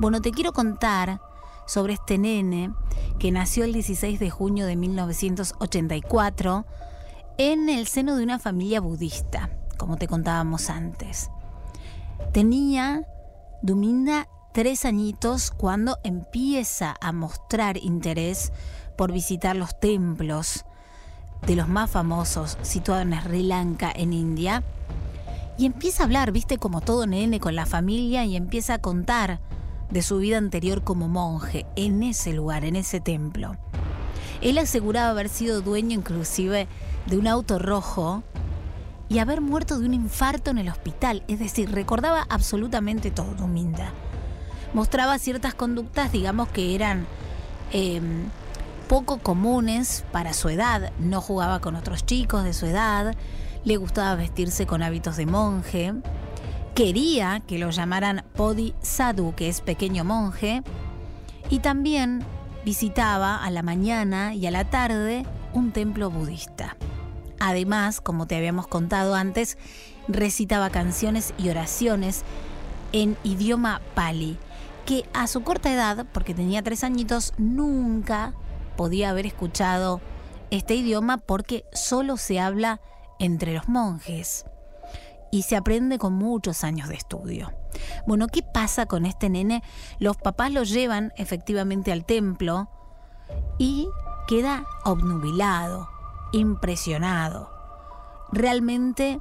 [0.00, 1.20] Bueno, te quiero contar
[1.68, 2.72] sobre este nene
[3.20, 6.66] que nació el 16 de junio de 1984
[7.38, 11.30] en el seno de una familia budista, como te contábamos antes.
[12.32, 13.06] Tenía
[13.64, 18.52] Duminda tres añitos cuando empieza a mostrar interés
[18.96, 20.64] por visitar los templos
[21.46, 24.64] de los más famosos situados en Sri Lanka, en India.
[25.56, 29.38] Y empieza a hablar, viste, como todo nene con la familia y empieza a contar
[29.90, 33.56] de su vida anterior como monje en ese lugar, en ese templo.
[34.40, 36.66] Él aseguraba haber sido dueño inclusive
[37.06, 38.22] de un auto rojo
[39.08, 41.22] y haber muerto de un infarto en el hospital.
[41.28, 43.90] Es decir, recordaba absolutamente todo, Dominda.
[44.72, 47.06] Mostraba ciertas conductas, digamos, que eran
[47.72, 48.00] eh,
[48.88, 50.92] poco comunes para su edad.
[50.98, 53.14] No jugaba con otros chicos de su edad,
[53.64, 55.94] le gustaba vestirse con hábitos de monje,
[56.74, 60.62] quería que lo llamaran Podi Sadhu, que es pequeño monje,
[61.50, 62.24] y también
[62.64, 66.76] visitaba a la mañana y a la tarde un templo budista.
[67.44, 69.58] Además, como te habíamos contado antes,
[70.06, 72.22] recitaba canciones y oraciones
[72.92, 74.38] en idioma pali,
[74.86, 78.32] que a su corta edad, porque tenía tres añitos, nunca
[78.76, 80.00] podía haber escuchado
[80.52, 82.80] este idioma porque solo se habla
[83.18, 84.44] entre los monjes
[85.32, 87.52] y se aprende con muchos años de estudio.
[88.06, 89.64] Bueno, ¿qué pasa con este nene?
[89.98, 92.70] Los papás lo llevan efectivamente al templo
[93.58, 93.88] y
[94.28, 95.88] queda obnubilado,
[96.32, 97.50] impresionado.
[98.32, 99.20] Realmente,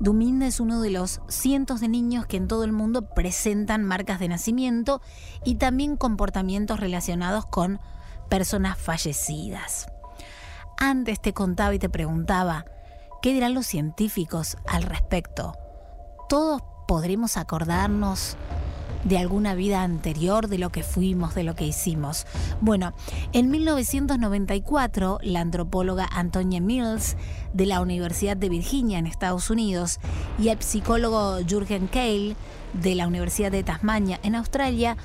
[0.00, 4.18] Duminda es uno de los cientos de niños que en todo el mundo presentan marcas
[4.18, 5.00] de nacimiento
[5.44, 7.80] y también comportamientos relacionados con
[8.28, 9.86] personas fallecidas.
[10.76, 12.64] Antes te contaba y te preguntaba,
[13.22, 15.54] ¿qué dirán los científicos al respecto?
[16.28, 18.36] Todos podremos acordarnos
[19.04, 22.26] de alguna vida anterior, de lo que fuimos, de lo que hicimos.
[22.60, 22.94] Bueno,
[23.32, 27.16] en 1994, la antropóloga Antonia Mills
[27.52, 30.00] de la Universidad de Virginia en Estados Unidos
[30.38, 32.36] y el psicólogo Jürgen Keil
[32.72, 34.96] de la Universidad de Tasmania en Australia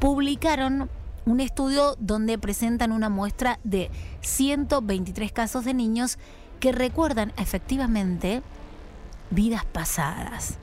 [0.00, 0.88] publicaron
[1.26, 3.90] un estudio donde presentan una muestra de
[4.22, 6.18] 123 casos de niños
[6.58, 8.42] que recuerdan efectivamente
[9.30, 10.58] vidas pasadas.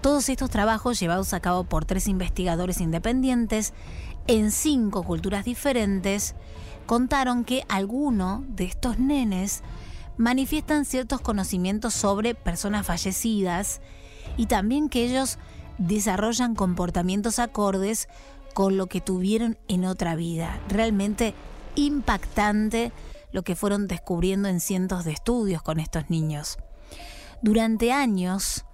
[0.00, 3.74] Todos estos trabajos llevados a cabo por tres investigadores independientes
[4.28, 6.34] en cinco culturas diferentes
[6.86, 9.62] contaron que algunos de estos nenes
[10.16, 13.80] manifiestan ciertos conocimientos sobre personas fallecidas
[14.36, 15.38] y también que ellos
[15.78, 18.08] desarrollan comportamientos acordes
[18.54, 20.60] con lo que tuvieron en otra vida.
[20.68, 21.34] Realmente
[21.74, 22.92] impactante
[23.32, 26.58] lo que fueron descubriendo en cientos de estudios con estos niños.
[27.42, 28.64] Durante años,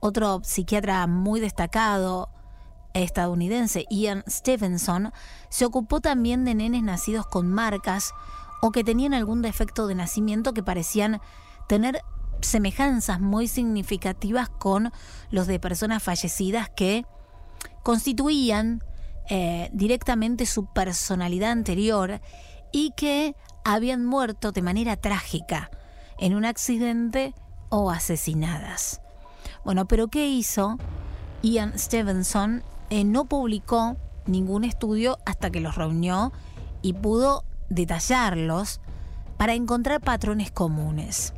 [0.00, 2.30] otro psiquiatra muy destacado
[2.94, 5.12] estadounidense, Ian Stevenson,
[5.48, 8.12] se ocupó también de nenes nacidos con marcas
[8.62, 11.20] o que tenían algún defecto de nacimiento que parecían
[11.68, 12.00] tener
[12.40, 14.92] semejanzas muy significativas con
[15.30, 17.06] los de personas fallecidas que
[17.82, 18.82] constituían
[19.28, 22.20] eh, directamente su personalidad anterior
[22.72, 25.70] y que habían muerto de manera trágica
[26.18, 27.34] en un accidente
[27.68, 29.00] o asesinadas.
[29.64, 30.78] Bueno, pero ¿qué hizo?
[31.42, 33.96] Ian Stevenson eh, no publicó
[34.26, 36.32] ningún estudio hasta que los reunió
[36.82, 38.80] y pudo detallarlos
[39.36, 41.32] para encontrar patrones comunes.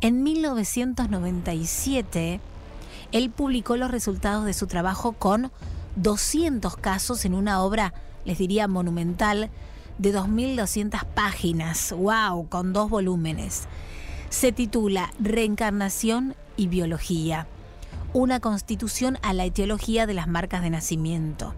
[0.00, 2.40] En 1997,
[3.12, 5.52] él publicó los resultados de su trabajo con
[5.96, 7.92] 200 casos en una obra,
[8.24, 9.50] les diría, monumental
[9.98, 13.66] de 2.200 páginas, wow, con dos volúmenes.
[14.30, 17.46] Se titula Reencarnación y Biología,
[18.12, 21.54] una constitución a la etiología de las marcas de nacimiento.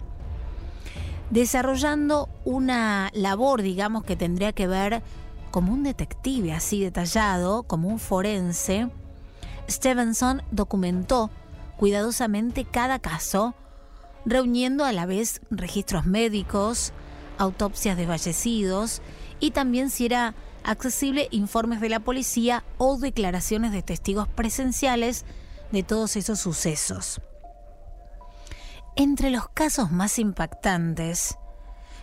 [1.30, 5.02] Desarrollando una labor, digamos, que tendría que ver
[5.50, 8.90] como un detective así detallado, como un forense,
[9.68, 11.30] Stevenson documentó
[11.76, 13.54] cuidadosamente cada caso,
[14.24, 16.92] reuniendo a la vez registros médicos,
[17.38, 19.02] autopsias de fallecidos
[19.40, 25.24] y también si era accesible informes de la policía o declaraciones de testigos presenciales
[25.70, 27.20] de todos esos sucesos.
[28.96, 31.38] Entre los casos más impactantes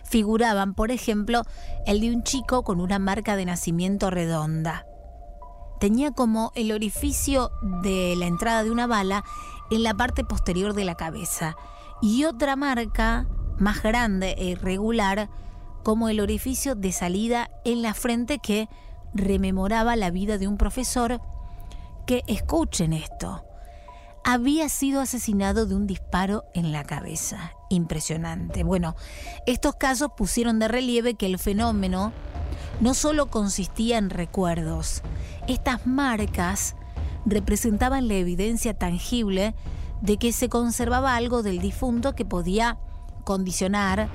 [0.04, 1.42] figuraban, por ejemplo,
[1.86, 4.86] el de un chico con una marca de nacimiento redonda.
[5.78, 9.24] Tenía como el orificio de la entrada de una bala
[9.70, 11.56] en la parte posterior de la cabeza
[12.02, 13.26] y otra marca
[13.58, 15.30] más grande e irregular
[15.82, 18.68] como el orificio de salida en la frente que
[19.14, 21.20] rememoraba la vida de un profesor
[22.06, 23.44] que, escuchen esto,
[24.24, 27.52] había sido asesinado de un disparo en la cabeza.
[27.70, 28.64] Impresionante.
[28.64, 28.96] Bueno,
[29.46, 32.12] estos casos pusieron de relieve que el fenómeno
[32.80, 35.02] no solo consistía en recuerdos,
[35.46, 36.76] estas marcas
[37.26, 39.54] representaban la evidencia tangible
[40.00, 42.78] de que se conservaba algo del difunto que podía
[43.24, 44.08] condicionar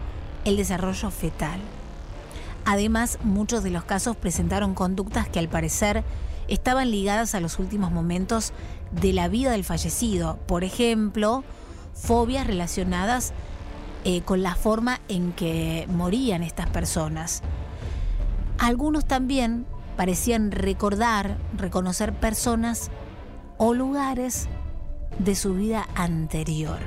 [0.46, 1.60] el desarrollo fetal.
[2.64, 6.04] Además, muchos de los casos presentaron conductas que al parecer
[6.48, 8.54] estaban ligadas a los últimos momentos
[8.92, 10.40] de la vida del fallecido.
[10.48, 11.44] Por ejemplo,
[11.94, 13.34] fobias relacionadas
[14.04, 17.42] eh, con la forma en que morían estas personas.
[18.58, 19.66] Algunos también
[19.98, 22.90] parecían recordar, reconocer personas
[23.58, 24.48] o lugares
[25.20, 26.80] de su vida anterior.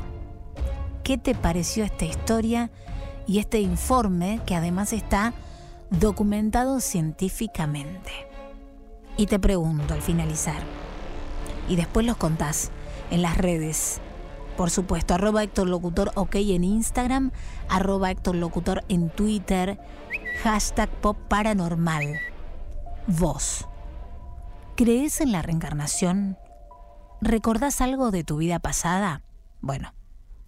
[1.03, 2.71] ¿Qué te pareció esta historia
[3.29, 5.35] y este informe que además está
[5.91, 8.11] documentado científicamente.
[9.19, 10.63] Y te pregunto al finalizar,
[11.69, 12.71] y después los contás
[13.11, 14.01] en las redes.
[14.57, 17.31] Por supuesto, arroba Héctor Locutor OK en Instagram,
[17.69, 19.79] arroba Héctor Locutor en Twitter,
[20.43, 22.19] hashtag Pop Paranormal.
[23.07, 23.67] Vos,
[24.75, 26.39] ¿crees en la reencarnación?
[27.21, 29.23] ¿Recordás algo de tu vida pasada?
[29.61, 29.93] Bueno,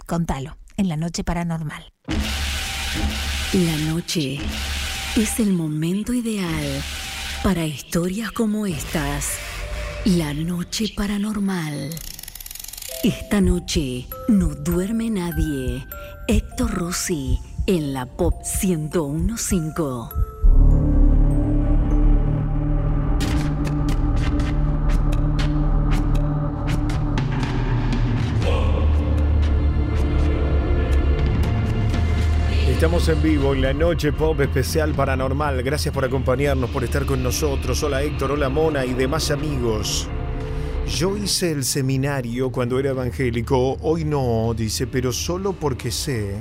[0.07, 1.93] contalo en la noche paranormal.
[3.53, 4.39] La noche
[5.17, 6.83] es el momento ideal
[7.43, 9.29] para historias como estas.
[10.05, 11.91] La noche paranormal.
[13.05, 15.87] Esta noche no duerme nadie.
[16.27, 20.30] Héctor Rossi en la Pop 1015.
[32.81, 35.63] Estamos en vivo en la noche pop especial paranormal.
[35.63, 37.83] Gracias por acompañarnos, por estar con nosotros.
[37.83, 40.09] Hola Héctor, hola Mona y demás amigos.
[40.89, 46.37] Yo hice el seminario cuando era evangélico, hoy no, dice, pero solo porque sé.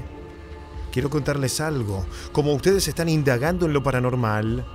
[0.94, 2.06] Quiero contarles algo.
[2.32, 4.66] Como ustedes están indagando en lo paranormal,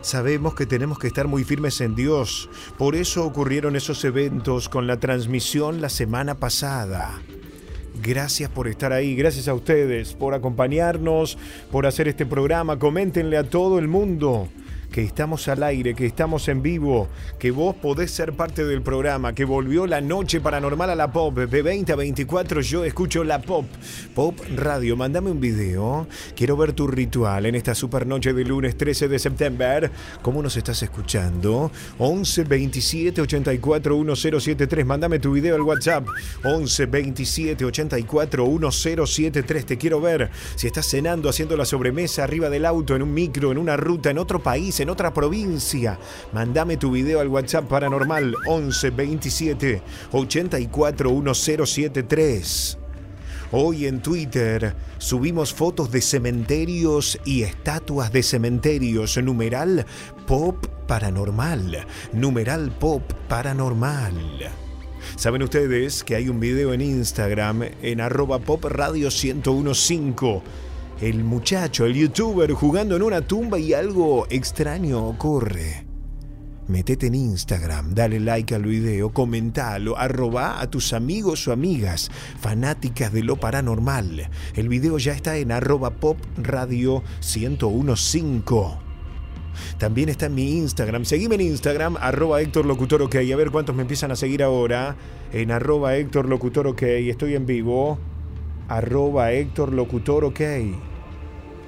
[0.00, 2.50] sabemos que tenemos que estar muy firmes en Dios.
[2.76, 7.22] Por eso ocurrieron esos eventos con la transmisión la semana pasada.
[8.02, 11.38] Gracias por estar ahí, gracias a ustedes por acompañarnos,
[11.70, 12.76] por hacer este programa.
[12.76, 14.48] Coméntenle a todo el mundo
[14.92, 17.08] que estamos al aire, que estamos en vivo,
[17.38, 21.36] que vos podés ser parte del programa, que volvió la noche paranormal a la pop.
[21.36, 23.64] De 20 a 24 yo escucho la pop.
[24.14, 26.06] Pop Radio, mándame un video.
[26.36, 29.90] Quiero ver tu ritual en esta super noche de lunes 13 de septiembre.
[30.20, 31.72] ¿Cómo nos estás escuchando?
[31.98, 34.86] 11 27 84 1073.
[34.86, 36.06] Mándame tu video al WhatsApp.
[36.44, 39.66] 11 27 84 1073.
[39.66, 40.30] Te quiero ver.
[40.54, 44.10] Si estás cenando, haciendo la sobremesa arriba del auto, en un micro, en una ruta,
[44.10, 45.98] en otro país, en otra provincia.
[46.32, 49.82] Mándame tu video al WhatsApp paranormal 11 27
[50.12, 52.78] 84 1073.
[53.52, 59.18] Hoy en Twitter subimos fotos de cementerios y estatuas de cementerios.
[59.18, 59.86] Numeral
[60.26, 61.86] Pop Paranormal.
[62.12, 64.50] Numeral Pop Paranormal.
[65.16, 70.42] Saben ustedes que hay un video en Instagram en arroba pop radio 1015
[71.02, 75.84] el muchacho, el youtuber, jugando en una tumba y algo extraño ocurre.
[76.68, 82.08] Metete en Instagram, dale like al video, comentalo, arroba a tus amigos o amigas
[82.38, 84.30] fanáticas de lo paranormal.
[84.54, 88.78] El video ya está en arroba pop radio 1015.
[89.78, 91.04] También está en mi Instagram.
[91.04, 93.02] Seguime en Instagram, arroba Héctor Locutor.
[93.02, 94.96] A ver cuántos me empiezan a seguir ahora.
[95.32, 96.76] En arroba Héctor Locutor.
[96.80, 97.98] Estoy en vivo.
[98.68, 100.40] Arroba Héctor Locutor OK.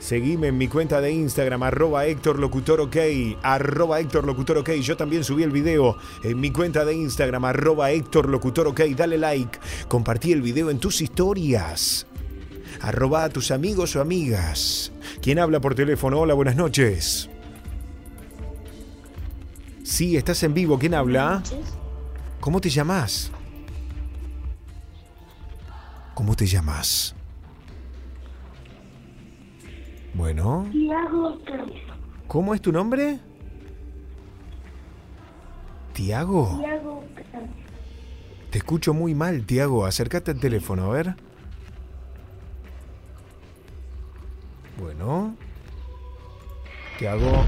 [0.04, 2.96] Seguime en mi cuenta de Instagram, arroba Héctor Locutor OK,
[3.42, 4.72] arroba Héctor Locutor OK.
[4.72, 8.80] Yo también subí el video en mi cuenta de Instagram, arroba Héctor Locutor OK.
[8.94, 9.58] Dale like,
[9.88, 12.06] compartí el video en tus historias.
[12.82, 14.92] Arroba a tus amigos o amigas.
[15.22, 16.20] ¿Quién habla por teléfono?
[16.20, 17.30] Hola, buenas noches.
[19.84, 20.78] Sí, estás en vivo.
[20.78, 21.42] ¿Quién habla?
[22.40, 23.32] ¿Cómo te llamas?
[26.12, 27.14] ¿Cómo te llamas?
[30.14, 30.68] Bueno.
[30.70, 31.38] Tiago
[32.28, 33.18] ¿Cómo es tu nombre?
[35.92, 36.58] Tiago.
[36.58, 37.04] Tiago
[38.50, 39.84] Te escucho muy mal, Tiago.
[39.86, 41.16] Acércate al teléfono, a ver.
[44.78, 45.36] Bueno.
[46.98, 47.44] Tiago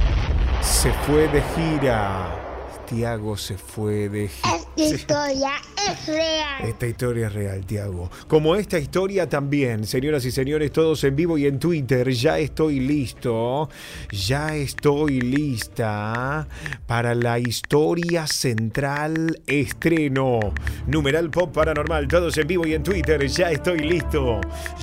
[0.61, 2.46] se fue de gira.
[2.87, 4.25] Tiago se fue de.
[4.25, 5.51] Esta historia
[5.91, 6.65] es real.
[6.65, 8.11] Esta historia es real, Tiago.
[8.29, 12.81] Como esta historia también, señoras y señores, todos en vivo y en Twitter, ya estoy
[12.81, 13.69] listo,
[14.11, 16.47] ya estoy lista
[16.87, 20.39] para la historia central estreno.
[20.87, 24.41] Numeral Pop Paranormal, todos en vivo y en Twitter, ya estoy listo,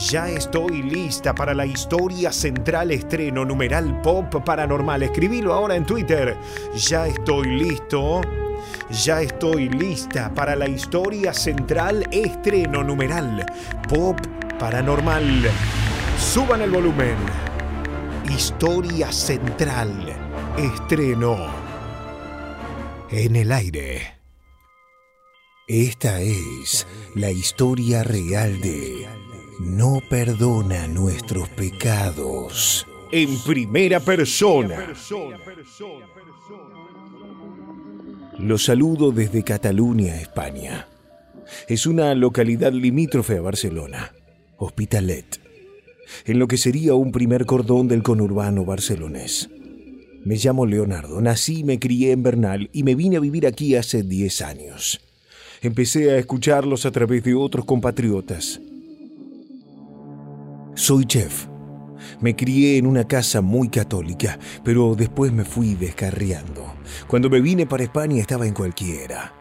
[0.10, 3.46] ya estoy lista para la historia central estreno.
[3.46, 6.36] Numeral Pop Paranormal, escribilo ahora en Twitter,
[6.76, 7.93] ya estoy listo.
[8.90, 13.46] Ya estoy lista para la historia central estreno numeral
[13.88, 14.18] Pop
[14.58, 15.48] Paranormal.
[16.18, 17.16] Suban el volumen.
[18.36, 20.12] Historia central
[20.58, 21.38] estreno
[23.12, 24.16] en el aire.
[25.68, 29.08] Esta es la historia real de
[29.60, 32.88] No perdona nuestros pecados.
[33.12, 34.88] En primera persona.
[38.40, 40.88] Los saludo desde Cataluña, España.
[41.68, 44.12] Es una localidad limítrofe a Barcelona,
[44.58, 45.40] Hospitalet.
[46.26, 49.50] en lo que sería un primer cordón del conurbano barcelonés.
[50.26, 53.76] Me llamo Leonardo, nací y me crié en Bernal y me vine a vivir aquí
[53.76, 55.02] hace 10 años.
[55.62, 58.60] Empecé a escucharlos a través de otros compatriotas.
[60.76, 61.53] Soy chef.
[62.24, 66.74] Me crié en una casa muy católica, pero después me fui descarriando.
[67.06, 69.34] Cuando me vine para España estaba en cualquiera.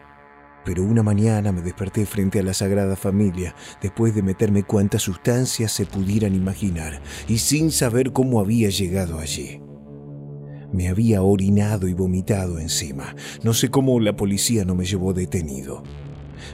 [0.65, 5.71] Pero una mañana me desperté frente a la Sagrada Familia después de meterme cuantas sustancias
[5.71, 9.61] se pudieran imaginar y sin saber cómo había llegado allí.
[10.73, 13.15] Me había orinado y vomitado encima.
[13.43, 15.83] No sé cómo la policía no me llevó detenido.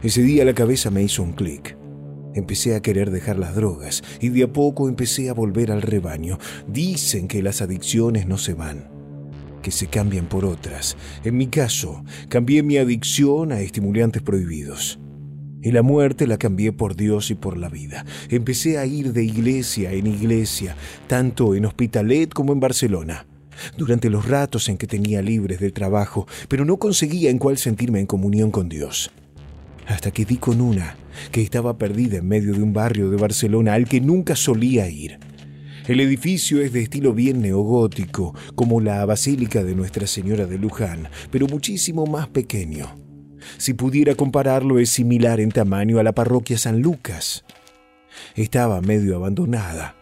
[0.03, 1.78] Ese día la cabeza me hizo un clic.
[2.35, 6.37] Empecé a querer dejar las drogas y de a poco empecé a volver al rebaño.
[6.67, 8.87] Dicen que las adicciones no se van,
[9.63, 10.95] que se cambian por otras.
[11.23, 14.99] En mi caso, cambié mi adicción a estimulantes prohibidos.
[15.61, 18.05] Y la muerte la cambié por Dios y por la vida.
[18.29, 20.75] Empecé a ir de iglesia en iglesia,
[21.07, 23.25] tanto en Hospitalet como en Barcelona,
[23.75, 27.99] durante los ratos en que tenía libres del trabajo, pero no conseguía en cuál sentirme
[27.99, 29.11] en comunión con Dios.
[29.85, 30.95] Hasta que di con una
[31.31, 35.19] que estaba perdida en medio de un barrio de Barcelona al que nunca solía ir.
[35.87, 41.09] El edificio es de estilo bien neogótico, como la Basílica de Nuestra Señora de Luján,
[41.31, 42.95] pero muchísimo más pequeño.
[43.57, 47.43] Si pudiera compararlo, es similar en tamaño a la parroquia San Lucas.
[48.35, 49.95] Estaba medio abandonada,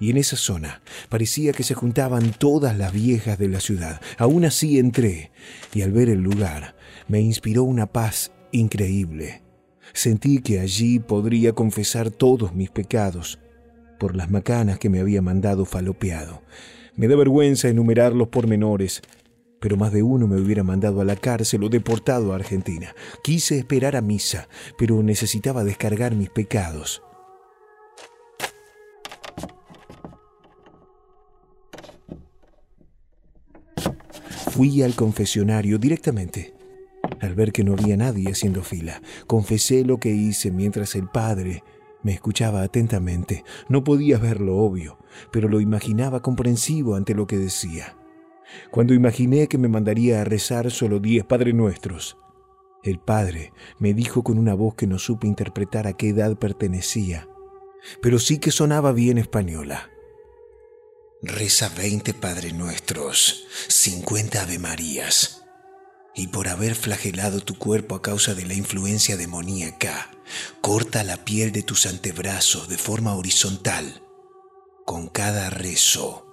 [0.00, 4.00] y en esa zona parecía que se juntaban todas las viejas de la ciudad.
[4.16, 5.30] Aún así entré,
[5.72, 6.74] y al ver el lugar
[7.06, 9.42] me inspiró una paz increíble.
[9.92, 13.38] Sentí que allí podría confesar todos mis pecados
[13.98, 16.42] por las macanas que me había mandado falopeado.
[16.96, 19.02] Me da vergüenza enumerar los pormenores,
[19.60, 22.94] pero más de uno me hubiera mandado a la cárcel o deportado a Argentina.
[23.22, 27.02] Quise esperar a misa, pero necesitaba descargar mis pecados.
[34.50, 36.57] Fui al confesionario directamente.
[37.20, 41.62] Al ver que no había nadie haciendo fila, confesé lo que hice mientras el padre
[42.02, 43.44] me escuchaba atentamente.
[43.68, 44.98] No podía ver lo obvio,
[45.32, 47.96] pero lo imaginaba comprensivo ante lo que decía.
[48.70, 52.16] Cuando imaginé que me mandaría a rezar solo diez Padre Nuestros,
[52.84, 57.28] el padre me dijo con una voz que no supe interpretar a qué edad pertenecía,
[58.00, 59.90] pero sí que sonaba bien española.
[61.20, 65.37] Reza veinte Padre Nuestros, cincuenta Ave Marías
[66.18, 70.10] y por haber flagelado tu cuerpo a causa de la influencia demoníaca,
[70.60, 74.02] corta la piel de tus antebrazos de forma horizontal
[74.84, 76.26] con cada rezo.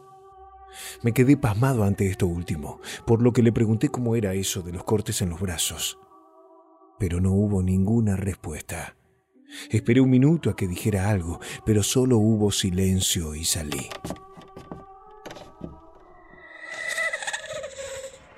[1.03, 4.73] Me quedé pasmado ante esto último, por lo que le pregunté cómo era eso de
[4.73, 5.99] los cortes en los brazos.
[6.97, 8.95] Pero no hubo ninguna respuesta.
[9.69, 13.87] Esperé un minuto a que dijera algo, pero solo hubo silencio y salí.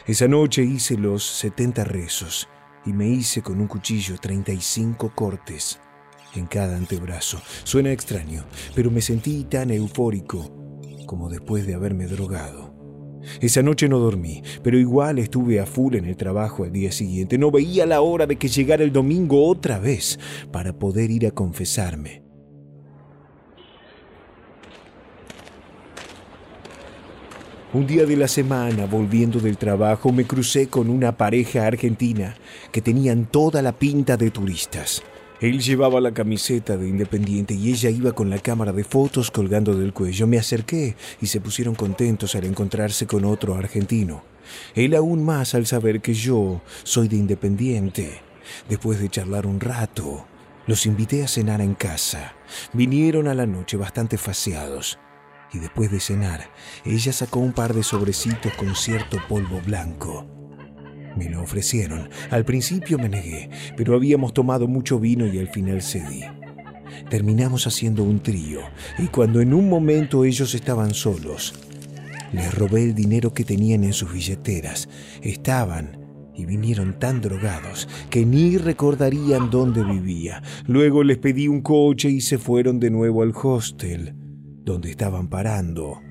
[0.08, 2.48] Esa noche hice los 70 rezos
[2.86, 5.82] y me hice con un cuchillo 35 cortes
[6.34, 7.42] en cada antebrazo.
[7.66, 10.50] Suena extraño, pero me sentí tan eufórico
[11.06, 12.74] como después de haberme drogado.
[13.42, 17.38] Esa noche no dormí, pero igual estuve a full en el trabajo al día siguiente.
[17.38, 20.18] No veía la hora de que llegara el domingo otra vez
[20.54, 22.27] para poder ir a confesarme.
[27.78, 32.36] Un día de la semana, volviendo del trabajo, me crucé con una pareja argentina
[32.72, 35.04] que tenían toda la pinta de turistas.
[35.42, 39.76] Él llevaba la camiseta de Independiente y ella iba con la cámara de fotos colgando
[39.76, 40.26] del cuello.
[40.26, 44.24] Me acerqué y se pusieron contentos al encontrarse con otro argentino.
[44.74, 48.22] Él aún más al saber que yo soy de Independiente.
[48.68, 50.26] Después de charlar un rato,
[50.66, 52.34] los invité a cenar en casa.
[52.74, 54.98] Vinieron a la noche bastante faciados
[55.54, 56.50] y después de cenar,
[56.86, 60.26] ella sacó un par de sobrecitos con cierto polvo blanco.
[61.16, 62.10] Me lo ofrecieron.
[62.30, 66.24] Al principio me negué, pero habíamos tomado mucho vino y al final cedí.
[67.10, 68.62] Terminamos haciendo un trío,
[69.00, 71.54] y cuando en un momento ellos estaban solos,
[72.34, 74.90] les robé el dinero que tenían en sus billeteras.
[75.22, 80.44] Estaban y vinieron tan drogados que ni recordarían dónde vivía.
[80.68, 84.17] Luego les pedí un coche y se fueron de nuevo al hostel
[84.68, 86.02] donde estaban parando.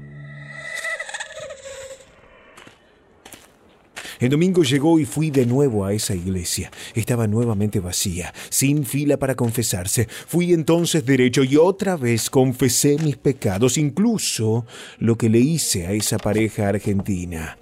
[4.18, 6.72] El domingo llegó y fui de nuevo a esa iglesia.
[6.94, 10.08] Estaba nuevamente vacía, sin fila para confesarse.
[10.26, 14.64] Fui entonces derecho y otra vez confesé mis pecados, incluso
[14.98, 17.58] lo que le hice a esa pareja argentina.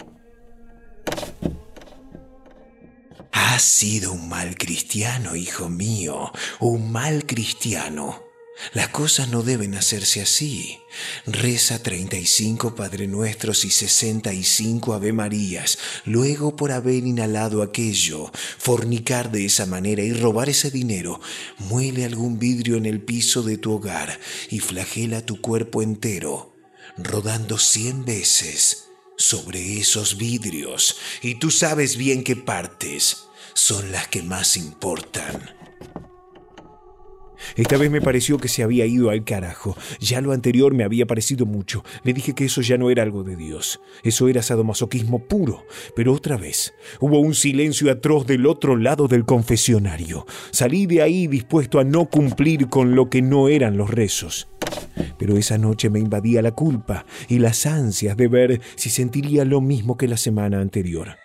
[3.33, 8.24] Has sido un mal cristiano, hijo mío, un mal cristiano.
[8.73, 10.79] Las cosas no deben hacerse así.
[11.25, 15.77] Reza 35 Padre Nuestros y 65 Ave Marías.
[16.05, 21.19] Luego, por haber inhalado aquello, fornicar de esa manera y robar ese dinero,
[21.59, 24.19] muele algún vidrio en el piso de tu hogar
[24.49, 26.55] y flagela tu cuerpo entero,
[26.97, 28.85] rodando cien veces
[29.17, 30.97] sobre esos vidrios.
[31.21, 35.54] Y tú sabes bien qué partes son las que más importan.
[37.55, 39.77] Esta vez me pareció que se había ido al carajo.
[39.99, 41.83] Ya lo anterior me había parecido mucho.
[42.03, 43.81] Le dije que eso ya no era algo de Dios.
[44.03, 45.65] Eso era sadomasoquismo puro.
[45.95, 50.25] Pero otra vez hubo un silencio atroz del otro lado del confesionario.
[50.51, 54.47] Salí de ahí dispuesto a no cumplir con lo que no eran los rezos.
[55.17, 59.61] Pero esa noche me invadía la culpa y las ansias de ver si sentiría lo
[59.61, 61.17] mismo que la semana anterior.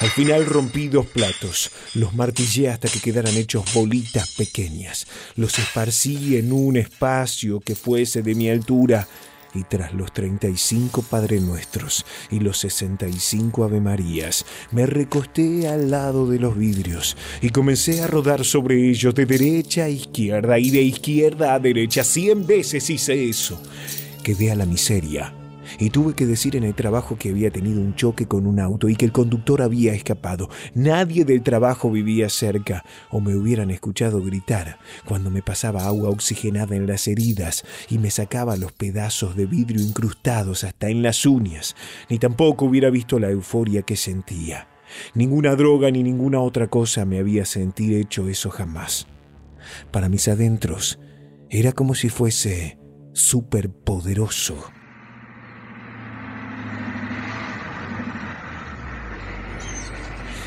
[0.00, 5.06] Al final rompí dos platos, los martillé hasta que quedaran hechos bolitas pequeñas,
[5.36, 9.06] los esparcí en un espacio que fuese de mi altura
[9.52, 16.26] y tras los 35 Padre Nuestros y los 65 Ave Marías, me recosté al lado
[16.26, 20.80] de los vidrios y comencé a rodar sobre ellos de derecha a izquierda y de
[20.80, 22.04] izquierda a derecha.
[22.04, 23.62] Cien veces hice eso.
[24.22, 25.34] Quedé a la miseria
[25.80, 28.88] y tuve que decir en el trabajo que había tenido un choque con un auto
[28.88, 30.50] y que el conductor había escapado.
[30.74, 36.76] Nadie del trabajo vivía cerca o me hubieran escuchado gritar cuando me pasaba agua oxigenada
[36.76, 41.74] en las heridas y me sacaba los pedazos de vidrio incrustados hasta en las uñas,
[42.10, 44.68] ni tampoco hubiera visto la euforia que sentía.
[45.14, 49.06] Ninguna droga ni ninguna otra cosa me había sentido hecho eso jamás.
[49.90, 50.98] Para mis adentros
[51.48, 52.78] era como si fuese
[53.12, 54.56] superpoderoso.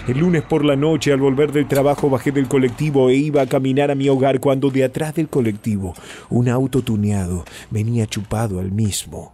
[0.05, 3.47] El lunes por la noche, al volver del trabajo, bajé del colectivo e iba a
[3.47, 5.93] caminar a mi hogar cuando de atrás del colectivo
[6.29, 9.33] un auto tuneado venía chupado al mismo.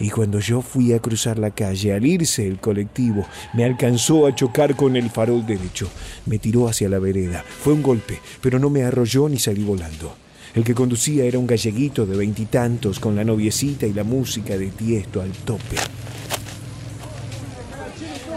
[0.00, 4.34] Y cuando yo fui a cruzar la calle, al irse el colectivo, me alcanzó a
[4.34, 5.88] chocar con el farol derecho.
[6.26, 7.44] Me tiró hacia la vereda.
[7.46, 10.16] Fue un golpe, pero no me arrolló ni salí volando.
[10.52, 14.66] El que conducía era un galleguito de veintitantos con la noviecita y la música de
[14.66, 15.76] tiesto al tope.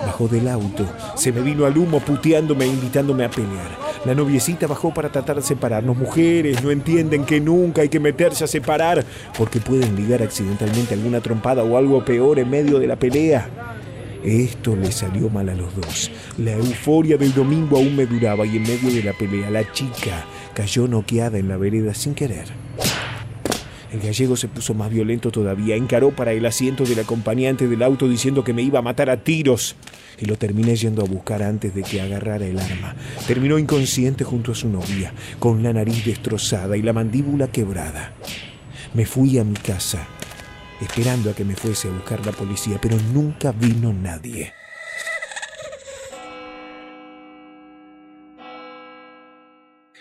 [0.05, 3.91] Bajó del auto, se me vino al humo puteándome e invitándome a pelear.
[4.05, 5.95] La noviecita bajó para tratar de separarnos.
[5.95, 9.05] Mujeres no entienden que nunca hay que meterse a separar
[9.37, 13.47] porque pueden ligar accidentalmente alguna trompada o algo peor en medio de la pelea.
[14.23, 16.11] Esto le salió mal a los dos.
[16.37, 20.25] La euforia del domingo aún me duraba y en medio de la pelea la chica
[20.53, 22.45] cayó noqueada en la vereda sin querer.
[23.91, 28.07] El gallego se puso más violento todavía, encaró para el asiento del acompañante del auto
[28.07, 29.75] diciendo que me iba a matar a tiros.
[30.17, 32.95] Y lo terminé yendo a buscar antes de que agarrara el arma.
[33.27, 38.13] Terminó inconsciente junto a su novia, con la nariz destrozada y la mandíbula quebrada.
[38.93, 40.07] Me fui a mi casa,
[40.79, 44.53] esperando a que me fuese a buscar la policía, pero nunca vino nadie.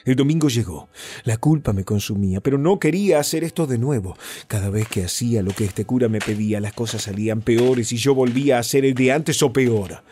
[0.05, 0.89] El domingo llegó.
[1.25, 4.17] La culpa me consumía, pero no quería hacer esto de nuevo.
[4.47, 7.97] Cada vez que hacía lo que este cura me pedía, las cosas salían peores y
[7.97, 10.03] yo volvía a hacer el de antes o peor.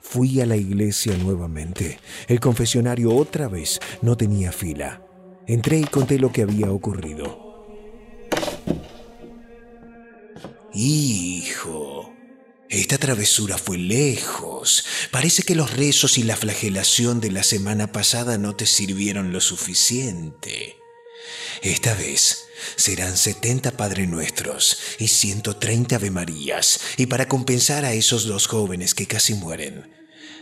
[0.00, 1.98] Fui a la iglesia nuevamente.
[2.26, 5.02] El confesionario otra vez no tenía fila.
[5.46, 7.50] Entré y conté lo que había ocurrido.
[10.72, 12.09] Hijo,
[12.70, 14.84] esta travesura fue lejos.
[15.10, 19.40] Parece que los rezos y la flagelación de la semana pasada no te sirvieron lo
[19.40, 20.76] suficiente.
[21.62, 22.44] Esta vez
[22.76, 28.94] serán 70 Padre Nuestros y 130 Ave Marías, y para compensar a esos dos jóvenes
[28.94, 29.92] que casi mueren,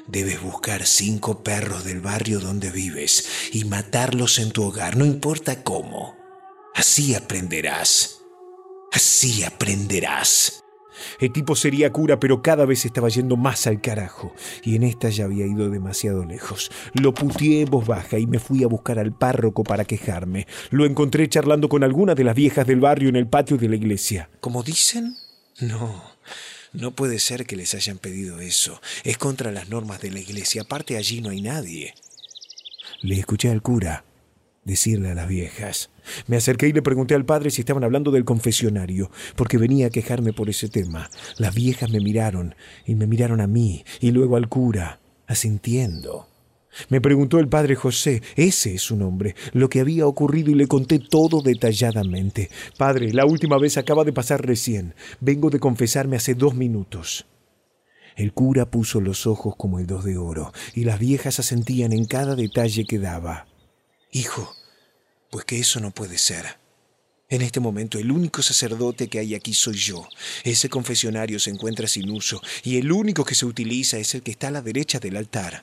[0.06, 5.64] debes buscar cinco perros del barrio donde vives y matarlos en tu hogar, no importa
[5.64, 6.14] cómo.
[6.74, 8.18] Así aprenderás.
[8.92, 10.57] Así aprenderás.
[11.20, 14.34] El tipo sería cura, pero cada vez estaba yendo más al carajo.
[14.62, 16.70] Y en esta ya había ido demasiado lejos.
[16.94, 20.46] Lo puteé en voz baja y me fui a buscar al párroco para quejarme.
[20.70, 23.76] Lo encontré charlando con alguna de las viejas del barrio en el patio de la
[23.76, 24.30] iglesia.
[24.40, 25.16] ¿Como dicen?
[25.60, 26.02] No.
[26.72, 28.80] No puede ser que les hayan pedido eso.
[29.04, 30.62] Es contra las normas de la iglesia.
[30.62, 31.94] Aparte allí no hay nadie.
[33.00, 34.04] Le escuché al cura
[34.64, 35.90] decirle a las viejas.
[36.26, 39.90] Me acerqué y le pregunté al padre si estaban hablando del confesionario, porque venía a
[39.90, 41.10] quejarme por ese tema.
[41.36, 42.54] Las viejas me miraron
[42.86, 46.28] y me miraron a mí y luego al cura, asintiendo.
[46.88, 50.68] Me preguntó el padre José, ese es su nombre, lo que había ocurrido y le
[50.68, 52.50] conté todo detalladamente.
[52.76, 54.94] Padre, la última vez acaba de pasar recién.
[55.20, 57.26] Vengo de confesarme hace dos minutos.
[58.16, 62.04] El cura puso los ojos como el dos de oro, y las viejas asentían en
[62.04, 63.46] cada detalle que daba.
[64.10, 64.54] Hijo,
[65.30, 66.58] Pues que eso no puede ser.
[67.30, 70.08] En este momento el único sacerdote que hay aquí soy yo.
[70.44, 74.30] Ese confesionario se encuentra sin uso y el único que se utiliza es el que
[74.30, 75.62] está a la derecha del altar.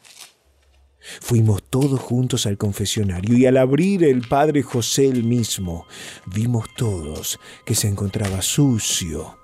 [1.22, 5.88] Fuimos todos juntos al confesionario y al abrir el padre José el mismo,
[6.26, 9.38] vimos todos que se encontraba sucio,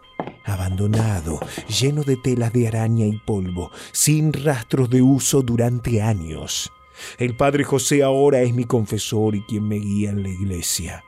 [0.44, 6.72] abandonado, lleno de telas de araña y polvo, sin rastros de uso durante años.
[7.18, 11.04] El padre José ahora es mi confesor y quien me guía en la iglesia.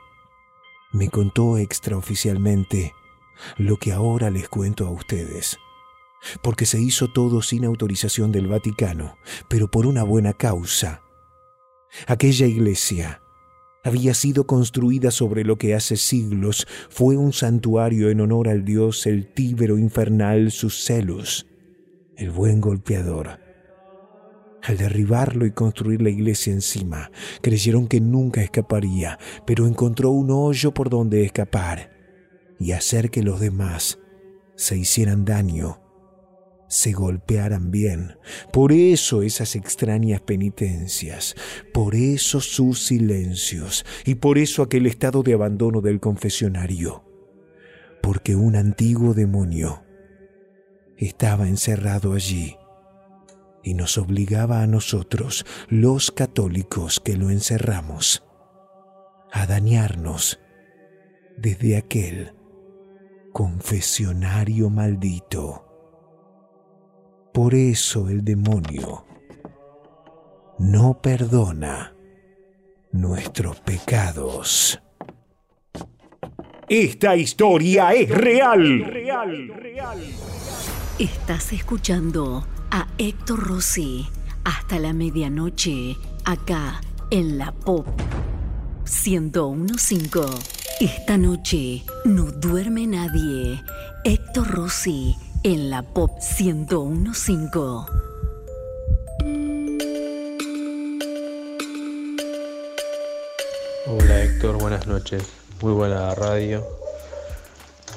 [0.92, 2.94] Me contó extraoficialmente
[3.56, 5.58] lo que ahora les cuento a ustedes,
[6.42, 9.16] porque se hizo todo sin autorización del Vaticano,
[9.48, 11.02] pero por una buena causa.
[12.06, 13.20] Aquella iglesia
[13.84, 19.06] había sido construida sobre lo que hace siglos fue un santuario en honor al dios
[19.06, 21.46] el tíbero infernal Sucelus,
[22.16, 23.43] el buen golpeador.
[24.64, 27.10] Al derribarlo y construir la iglesia encima,
[27.42, 31.90] creyeron que nunca escaparía, pero encontró un hoyo por donde escapar
[32.58, 33.98] y hacer que los demás
[34.56, 35.82] se hicieran daño,
[36.66, 38.16] se golpearan bien.
[38.54, 41.34] Por eso esas extrañas penitencias,
[41.74, 47.04] por eso sus silencios y por eso aquel estado de abandono del confesionario.
[48.00, 49.82] Porque un antiguo demonio
[50.96, 52.56] estaba encerrado allí
[53.64, 58.22] y nos obligaba a nosotros, los católicos que lo encerramos,
[59.32, 60.38] a dañarnos
[61.36, 62.34] desde aquel
[63.32, 65.64] confesionario maldito.
[67.32, 69.06] Por eso el demonio
[70.58, 71.96] no perdona
[72.92, 74.80] nuestros pecados.
[76.68, 78.84] Esta historia es real.
[80.98, 84.04] Estás escuchando a Héctor Rossi
[84.42, 86.80] hasta la medianoche, acá
[87.12, 87.86] en la Pop
[89.06, 90.10] 1015.
[90.80, 93.62] Esta noche no duerme nadie.
[94.02, 97.52] Héctor Rossi en la Pop 1015.
[103.86, 105.22] Hola Héctor, buenas noches.
[105.62, 106.66] Muy buena radio.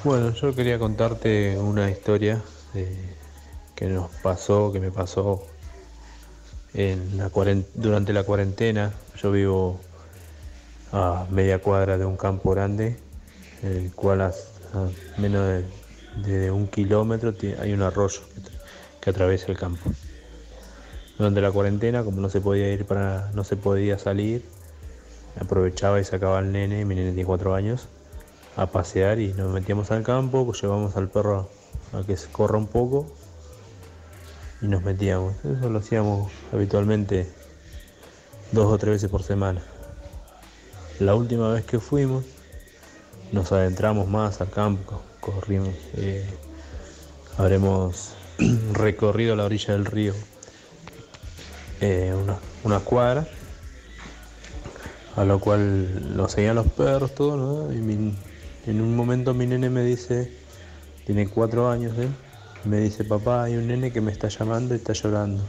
[0.04, 2.44] Bueno, yo quería contarte una historia
[2.76, 3.17] eh,
[3.78, 5.46] que nos pasó, que me pasó
[6.74, 7.30] en la
[7.76, 8.92] durante la cuarentena.
[9.22, 9.80] Yo vivo
[10.92, 12.98] a media cuadra de un campo grande,
[13.62, 14.34] el cual a,
[15.20, 15.64] menos
[16.26, 18.22] de, un kilómetro hay un arroyo
[19.00, 19.92] que atraviesa el campo.
[21.20, 24.44] Durante la cuarentena, como no se podía ir para, no se podía salir,
[25.40, 27.88] aprovechaba y sacaba al nene, mi nene tiene cuatro años,
[28.56, 31.48] a pasear y nos metíamos al campo, pues llevamos al perro
[31.94, 33.06] a que se corra un poco
[34.62, 35.36] y nos metíamos.
[35.44, 37.28] Eso lo hacíamos habitualmente
[38.52, 39.62] dos o tres veces por semana.
[41.00, 42.24] La última vez que fuimos,
[43.32, 46.26] nos adentramos más al campo, corrimos, eh,
[47.38, 48.14] habremos
[48.74, 50.14] recorrido la orilla del río
[51.82, 53.28] eh, una, una cuadra,
[55.16, 57.74] a lo cual nos seguían los perros, todo, ¿no?
[57.74, 58.16] Y mi-
[58.66, 60.32] en un momento mi nene me dice,
[61.06, 62.10] tiene cuatro años él,
[62.68, 65.42] me dice, papá, hay un nene que me está llamando y está llorando.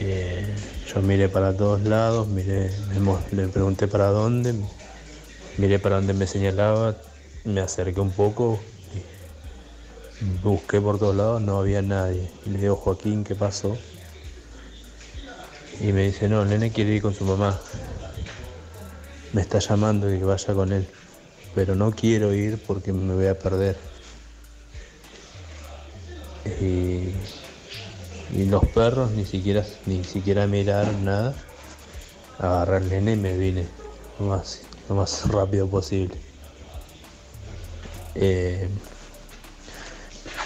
[0.00, 0.54] Eh,
[0.92, 4.54] yo miré para todos lados, miré, me le pregunté para dónde,
[5.58, 6.96] miré para dónde me señalaba,
[7.44, 8.58] me acerqué un poco,
[10.42, 12.30] busqué por todos lados, no había nadie.
[12.46, 13.76] Y le digo, Joaquín, ¿qué pasó?
[15.80, 17.58] Y me dice, no, el nene quiere ir con su mamá.
[19.32, 20.88] Me está llamando y que vaya con él.
[21.54, 23.87] Pero no quiero ir porque me voy a perder.
[26.60, 27.14] Y,
[28.46, 31.34] los perros ni siquiera, ni siquiera miraron nada.
[32.38, 33.66] Agarré al nene y me vine
[34.18, 36.14] lo más, lo más rápido posible.
[38.14, 38.68] Eh,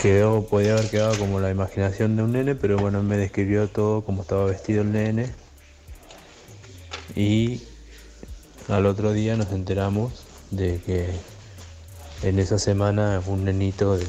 [0.00, 4.02] quedó, podía haber quedado como la imaginación de un nene, pero bueno, me describió todo
[4.04, 5.30] como estaba vestido el nene.
[7.14, 7.62] Y
[8.68, 11.10] al otro día nos enteramos de que
[12.22, 14.06] en esa semana un nenito de,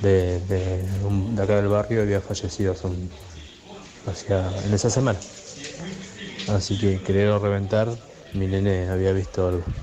[0.00, 2.88] de, de acá del barrio había fallecido hace
[4.04, 5.24] hacia- en esa semana.
[6.46, 7.98] Así que creo reventar,
[8.32, 9.74] mi nene había visto algo.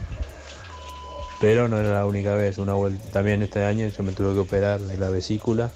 [1.40, 4.40] Pero no era la única vez, una vuelta también este año yo me tuve que
[4.40, 5.74] operar de la vesícula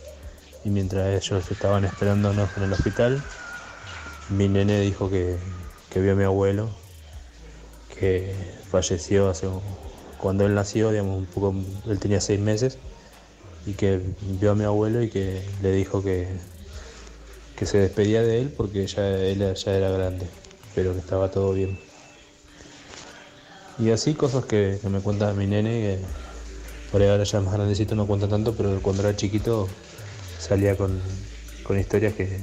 [0.63, 3.25] y mientras ellos estaban esperándonos en el hospital,
[4.27, 5.39] mi nene dijo que,
[5.89, 6.69] que vio a mi abuelo,
[7.87, 9.47] que falleció hace
[10.17, 11.53] cuando él nació, digamos, un poco,
[11.89, 12.79] él tenía seis meses,
[13.65, 13.99] y que
[14.39, 16.27] vio a mi abuelo y que le dijo que,
[17.55, 20.27] que se despedía de él porque ya él ya era grande.
[20.75, 21.79] pero que estaba todo bien.
[23.79, 25.99] Y así cosas que, que me cuenta mi nene, que
[26.91, 29.67] por ahí ahora ya más grandecito no cuenta tanto, pero cuando era chiquito
[30.39, 30.99] salía con,
[31.63, 32.39] con historias que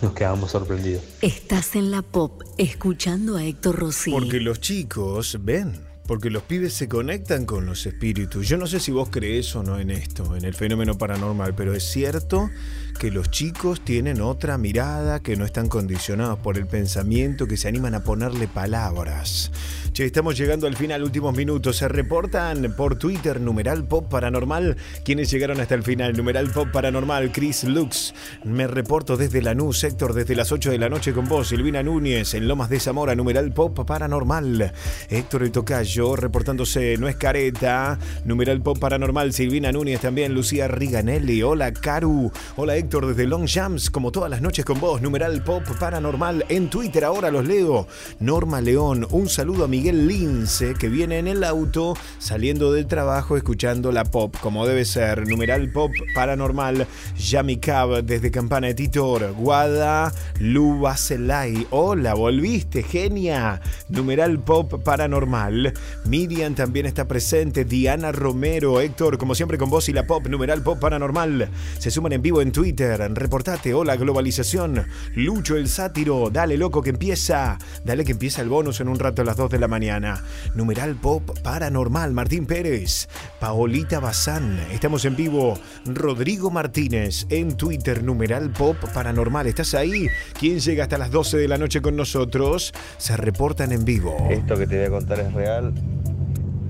[0.00, 1.02] nos quedábamos sorprendidos.
[1.20, 4.10] Estás en la pop escuchando a Héctor Rossi.
[4.10, 5.91] Porque los chicos ven.
[6.06, 8.48] Porque los pibes se conectan con los espíritus.
[8.48, 11.74] Yo no sé si vos crees o no en esto, en el fenómeno paranormal, pero
[11.74, 12.50] es cierto
[12.98, 17.68] que los chicos tienen otra mirada, que no están condicionados por el pensamiento, que se
[17.68, 19.50] animan a ponerle palabras.
[19.92, 21.76] Che, estamos llegando al final, últimos minutos.
[21.76, 24.76] Se reportan por Twitter, numeral pop paranormal.
[25.04, 28.14] Quienes llegaron hasta el final, numeral pop paranormal, Chris Lux.
[28.42, 32.32] Me reporto desde Lanús, Héctor, desde las 8 de la noche con vos, Silvina Núñez,
[32.32, 34.72] en Lomas de Zamora, numeral pop paranormal.
[35.10, 41.42] Héctor el Tocayo, reportándose, no es careta, numeral pop paranormal, Silvina Núñez también, Lucía Riganelli.
[41.42, 42.32] Hola, Caru.
[42.56, 46.46] Hola, Héctor, desde Long Jams, como todas las noches con vos, numeral pop paranormal.
[46.48, 47.86] En Twitter ahora los leo.
[48.20, 53.36] Norma León, un saludo a Miguel Lince, que viene en el auto, saliendo del trabajo,
[53.36, 55.28] escuchando la pop, como debe ser.
[55.28, 56.86] Numeral pop paranormal,
[57.18, 59.32] Yami Cab, desde Campana de Titor.
[59.34, 61.66] Guada, Luba Celay.
[61.70, 63.60] Hola, volviste, genia.
[63.90, 65.74] Numeral pop paranormal.
[66.04, 67.64] Miriam también está presente.
[67.64, 71.48] Diana Romero, Héctor, como siempre con vos y la pop, numeral pop paranormal.
[71.78, 73.00] Se suman en vivo en Twitter.
[73.14, 74.84] Reportate, hola globalización.
[75.14, 77.58] Lucho el sátiro, dale loco que empieza.
[77.84, 80.22] Dale que empieza el bonus en un rato a las 2 de la mañana.
[80.54, 83.08] Numeral pop paranormal, Martín Pérez.
[83.40, 85.58] Paolita Bazán, estamos en vivo.
[85.86, 89.46] Rodrigo Martínez en Twitter, numeral pop paranormal.
[89.46, 90.08] ¿Estás ahí?
[90.38, 92.72] ¿Quién llega hasta las 12 de la noche con nosotros?
[92.98, 94.28] Se reportan en vivo.
[94.30, 95.71] Esto que te voy a contar es real.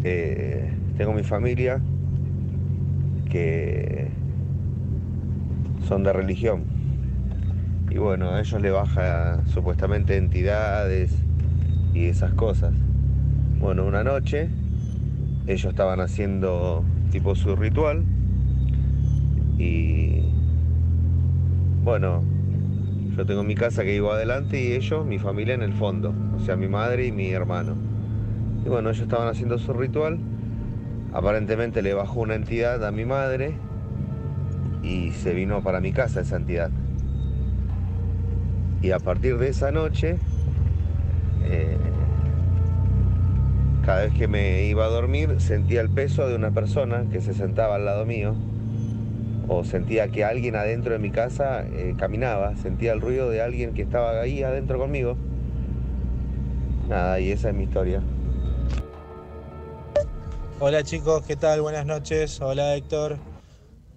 [0.05, 1.81] Eh, tengo mi familia
[3.31, 4.11] que
[5.87, 6.65] son de religión.
[7.91, 11.15] Y bueno, a ellos le baja supuestamente entidades
[11.95, 12.73] y esas cosas.
[13.61, 14.49] Bueno, una noche
[15.47, 18.05] ellos estaban haciendo tipo su ritual
[19.59, 20.21] y
[21.85, 22.23] bueno,
[23.17, 26.41] yo tengo mi casa que vivo adelante y ellos, mi familia en el fondo, o
[26.41, 27.92] sea, mi madre y mi hermano.
[28.65, 30.19] Y bueno, ellos estaban haciendo su ritual,
[31.13, 33.55] aparentemente le bajó una entidad a mi madre
[34.83, 36.71] y se vino para mi casa esa entidad.
[38.83, 40.17] Y a partir de esa noche,
[41.45, 41.77] eh,
[43.85, 47.35] cada vez que me iba a dormir sentía el peso de una persona que se
[47.35, 48.35] sentaba al lado mío
[49.49, 53.75] o sentía que alguien adentro de mi casa eh, caminaba, sentía el ruido de alguien
[53.75, 55.17] que estaba ahí adentro conmigo.
[56.89, 58.01] Nada, y esa es mi historia.
[60.65, 61.61] Hola chicos, ¿qué tal?
[61.61, 62.41] Buenas noches.
[62.41, 63.19] Hola Héctor.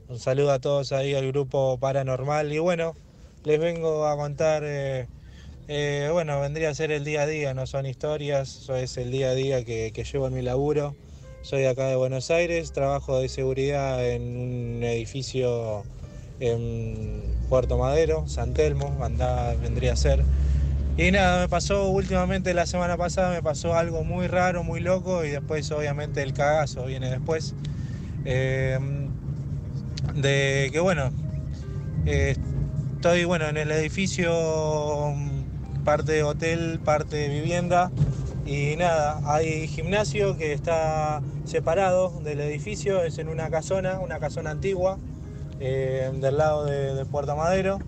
[0.07, 2.51] Un saludo a todos ahí al grupo Paranormal.
[2.51, 2.95] Y bueno,
[3.43, 5.07] les vengo a contar, eh,
[5.67, 9.29] eh, bueno, vendría a ser el día a día, no son historias, es el día
[9.29, 10.95] a día que, llevo en mi laburo.
[11.43, 15.83] Soy acá de Buenos Aires, trabajo de seguridad en un edificio
[16.39, 18.97] en Puerto Madero, San Telmo,
[19.61, 20.23] vendría a ser.
[20.97, 25.25] Y nada, me pasó últimamente la semana pasada, me pasó algo muy raro, muy loco
[25.25, 27.53] y después obviamente el cagazo viene después.
[28.23, 28.79] Eh,
[30.15, 31.11] de que bueno,
[32.05, 32.37] eh,
[32.95, 35.13] estoy bueno en el edificio,
[35.83, 37.91] parte hotel, parte vivienda.
[38.45, 44.51] Y nada, hay gimnasio que está separado del edificio, es en una casona, una casona
[44.51, 44.97] antigua,
[45.59, 47.79] eh, del lado de, de Puerto Madero.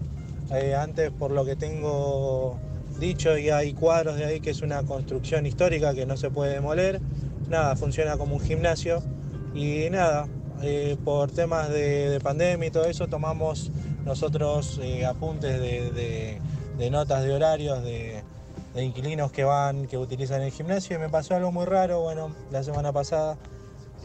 [0.52, 2.58] Eh, antes, por lo que tengo
[3.00, 6.54] dicho, y hay cuadros de ahí que es una construcción histórica que no se puede
[6.54, 7.00] demoler.
[7.50, 9.02] Nada, funciona como un gimnasio.
[9.54, 10.28] Y nada,
[10.62, 13.72] eh, por temas de, de pandemia y todo eso, tomamos
[14.08, 16.40] nosotros eh, apuntes de,
[16.90, 18.24] notas de horarios de,
[18.74, 22.34] de inquilinos que van, que utilizan el gimnasio y me pasó algo muy raro, bueno,
[22.50, 23.38] la semana pasada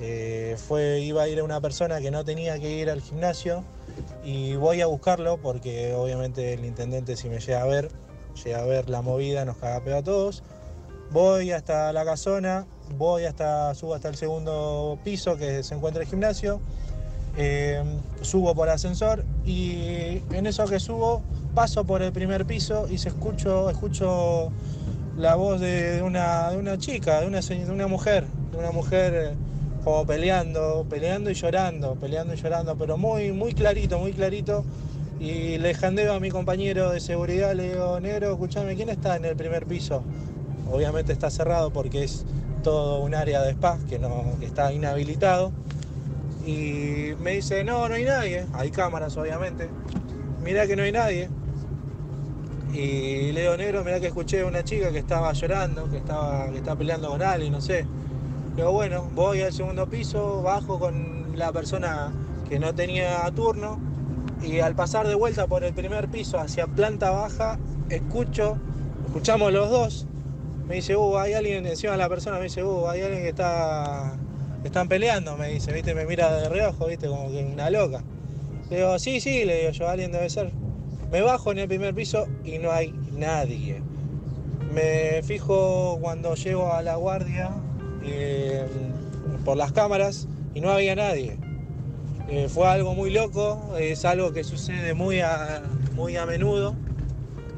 [0.01, 3.63] eh, fue, iba a ir una persona que no tenía que ir al gimnasio
[4.25, 7.89] y voy a buscarlo porque obviamente el intendente si me llega a ver,
[8.45, 10.43] llega a ver la movida, nos caga pedo a todos.
[11.11, 16.09] Voy hasta la casona, voy hasta, subo hasta el segundo piso que se encuentra el
[16.09, 16.61] gimnasio,
[17.37, 17.83] eh,
[18.23, 21.23] subo por ascensor y en eso que subo
[21.55, 24.51] paso por el primer piso y se escucho, escucho
[25.17, 29.15] la voz de, una, de una chica, de una, de una mujer, de una mujer
[29.15, 29.35] eh,
[29.85, 34.65] como peleando, peleando y llorando, peleando y llorando, pero muy, muy clarito, muy clarito.
[35.23, 39.25] Y le jandeo a mi compañero de seguridad, le digo, negro, escúchame, ¿quién está en
[39.25, 40.03] el primer piso?
[40.69, 42.25] Obviamente está cerrado porque es
[42.65, 45.53] todo un área de spa que, no, está inhabilitado.
[46.45, 48.47] Y me dice, no, no hay nadie.
[48.53, 49.69] Hay cámaras, obviamente.
[50.43, 51.29] Mira que no hay nadie.
[52.73, 56.51] Y le digo, negro, mirá que escuché a una chica que estaba llorando, que estaba,
[56.51, 57.87] que estaba peleando con alguien, no sé.
[58.57, 62.11] Le digo, bueno, voy al segundo piso, bajo con la persona
[62.49, 63.92] que no tenía turno.
[64.43, 67.59] Y al pasar de vuelta por el primer piso hacia planta baja,
[67.91, 68.57] escucho,
[69.07, 70.07] escuchamos los dos.
[70.69, 73.29] Me dice, uh, hay alguien encima de la persona, me dice, uh, hay alguien que
[73.29, 74.17] está,
[74.65, 78.03] están peleando, me dice, viste, me mira de reojo, viste, como que una loca.
[78.71, 80.51] Le digo, sí, sí, le digo yo, alguien debe ser.
[81.11, 83.83] Me bajo en el primer piso y no hay nadie.
[84.73, 87.51] Me fijo cuando llego a la guardia
[88.03, 88.65] eh,
[89.45, 91.37] por las cámaras y no había nadie.
[92.33, 95.63] Eh, fue algo muy loco, es algo que sucede muy a,
[95.93, 96.75] muy a menudo.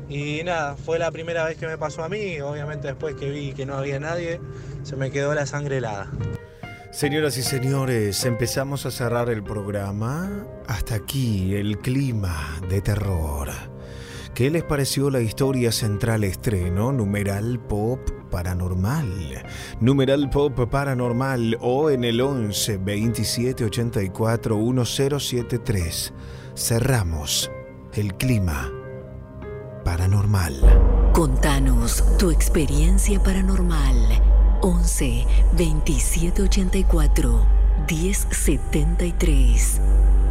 [0.08, 2.40] Y nada, fue la primera vez que me pasó a mí.
[2.40, 4.40] Obviamente después que vi que no había nadie,
[4.82, 6.10] se me quedó la sangre helada.
[6.90, 10.44] Señoras y señores, empezamos a cerrar el programa.
[10.66, 13.50] Hasta aquí el clima de terror.
[14.34, 16.90] ¿Qué les pareció la historia central estreno?
[16.90, 18.00] Numeral Pop
[18.34, 19.44] Paranormal.
[19.78, 26.12] Numeral Pop Paranormal o en el 11 27 84 1073.
[26.56, 27.48] Cerramos
[27.92, 28.72] el clima
[29.84, 31.12] paranormal.
[31.12, 33.94] Contanos tu experiencia paranormal.
[34.62, 37.46] 11 27 84
[37.88, 39.80] 1073.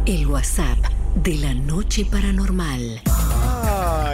[0.04, 0.76] El WhatsApp
[1.14, 3.00] de la noche paranormal.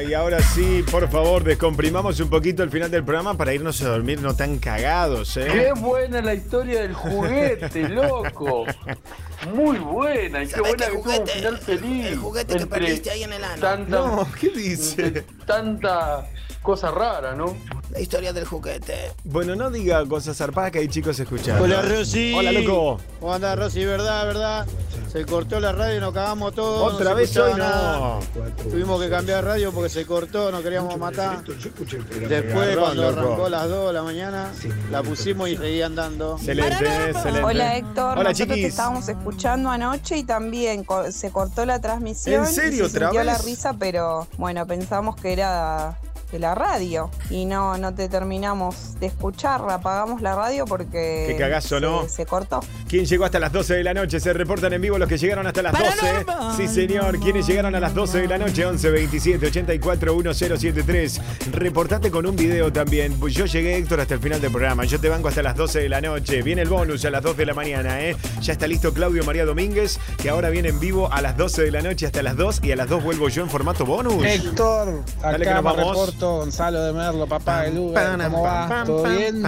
[0.01, 3.83] Ah, y ahora sí, por favor, descomprimamos un poquito el final del programa para irnos
[3.83, 5.47] a dormir no tan cagados, ¿eh?
[5.53, 8.65] Qué buena la historia del juguete, loco.
[9.55, 12.07] Muy buena, y qué buena que tuvo un final feliz.
[12.07, 13.61] El juguete que perdiste ahí en el ano.
[13.61, 15.23] Tanta, No, ¿qué dice?
[15.45, 16.27] Tanta
[16.63, 17.57] cosa rara, ¿no?
[17.91, 19.13] La historia del juguete.
[19.25, 21.65] Bueno, no diga cosas zarpadas que hay chicos escuchando.
[21.65, 22.33] Hola Rosy.
[22.37, 23.01] Hola, loco.
[23.19, 23.85] ¿Cómo andás Rosy?
[23.85, 24.67] ¿Verdad, verdad?
[25.11, 26.93] Se cortó la radio y nos cagamos todos.
[26.95, 28.21] Otra no vez hoy no.
[28.71, 31.43] Tuvimos que cambiar radio porque se cortó, no queríamos matar.
[31.45, 34.53] Después, cuando arrancó a las 2 de la mañana,
[34.93, 36.37] la pusimos y seguían dando.
[36.37, 37.43] Excelente, excelente.
[37.43, 38.65] Hola Héctor, Hola nosotros te chiquis.
[38.67, 42.45] estábamos escuchando anoche y también co- se cortó la transmisión.
[42.45, 45.99] ¿En serio, y se sintió la risa, pero bueno, pensamos que era
[46.33, 51.37] de la radio y no, no te terminamos de escuchar, apagamos la radio porque Qué
[51.37, 52.09] cagazo, se, ¿no?
[52.09, 52.61] se cortó.
[52.89, 54.21] ¿Quién llegó hasta las 12 de la noche?
[54.21, 56.27] Se reportan en vivo los que llegaron hasta las 12.
[56.57, 57.19] Sí, señor.
[57.21, 58.65] ¿Quiénes llegaron a las 12 de la noche?
[58.67, 61.21] 11 27 84 1073.
[61.53, 63.19] Reportate con un video también.
[63.19, 64.85] Pues yo llegué, Héctor, hasta el final del programa.
[64.85, 66.43] Yo te banco hasta las 12 de la noche.
[66.43, 68.17] Viene el bonus a las 2 de la mañana, ¿eh?
[68.41, 71.71] Ya está listo Claudio María Domínguez, que ahora viene en vivo a las 12 de
[71.71, 74.25] la noche hasta las 2 y a las 2 vuelvo yo en formato bonus.
[74.25, 75.97] Héctor, Dale que nos vamos.
[76.21, 78.83] Reporto Gonzalo de Merlo, papá de Lugar, ¿cómo va?
[78.85, 79.43] ¿Todo bien?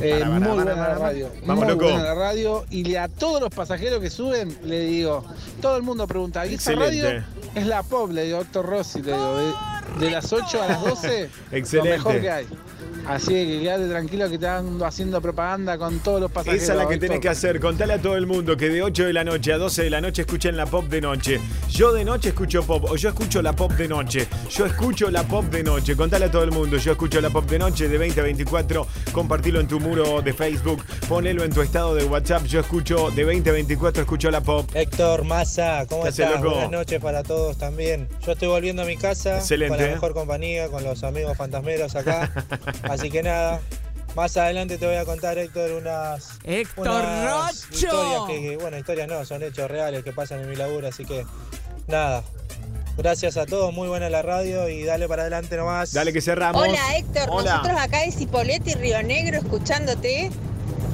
[0.00, 1.84] Eh, muy buena la radio, Vamos, muy loco.
[1.84, 5.24] buena la radio y a todos los pasajeros que suben le digo,
[5.60, 7.08] todo el mundo pregunta, ¿y esa Excelente.
[7.12, 7.24] radio?
[7.54, 10.82] Es la pop, le digo, Héctor Rossi, le digo, de, de las 8 a las
[10.82, 11.88] 12, Excelente.
[11.90, 12.46] lo mejor que hay.
[13.08, 16.62] Así que quédate tranquilo que te ando haciendo propaganda con todos los pasajeros.
[16.62, 17.60] Esa es la que tenés que hacer.
[17.60, 20.00] Contale a todo el mundo que de 8 de la noche a 12 de la
[20.00, 21.40] noche escuchen la pop de noche.
[21.70, 24.26] Yo de noche escucho pop o yo escucho la pop de noche.
[24.50, 25.94] Yo escucho la pop de noche.
[25.94, 26.76] Contale a todo el mundo.
[26.78, 28.86] Yo escucho la pop de noche de 20 a 24.
[29.12, 30.82] Compartilo en tu muro de Facebook.
[31.08, 32.44] Ponelo en tu estado de WhatsApp.
[32.44, 34.02] Yo escucho de 20 a 24.
[34.02, 34.68] Escucho la pop.
[34.74, 36.40] Héctor Massa, ¿cómo ¿Qué haces, estás?
[36.42, 36.54] loco?
[36.54, 38.08] Buenas noches para todos también.
[38.24, 39.76] Yo estoy volviendo a mi casa Excelente.
[39.76, 42.32] con la mejor compañía, con los amigos fantasmeros acá.
[43.00, 43.60] Así que nada,
[44.14, 47.74] más adelante te voy a contar, Héctor, unas, Héctor unas Rocho.
[47.74, 51.04] historias que, que- bueno, historias no, son hechos reales que pasan en mi laburo, así
[51.04, 51.24] que
[51.86, 52.22] nada.
[52.96, 55.92] Gracias a todos, muy buena la radio y dale para adelante nomás.
[55.92, 56.62] Dale que cerramos.
[56.62, 57.56] Hola Héctor, Hola.
[57.58, 60.30] nosotros acá de Cipolletti, Río Negro, escuchándote.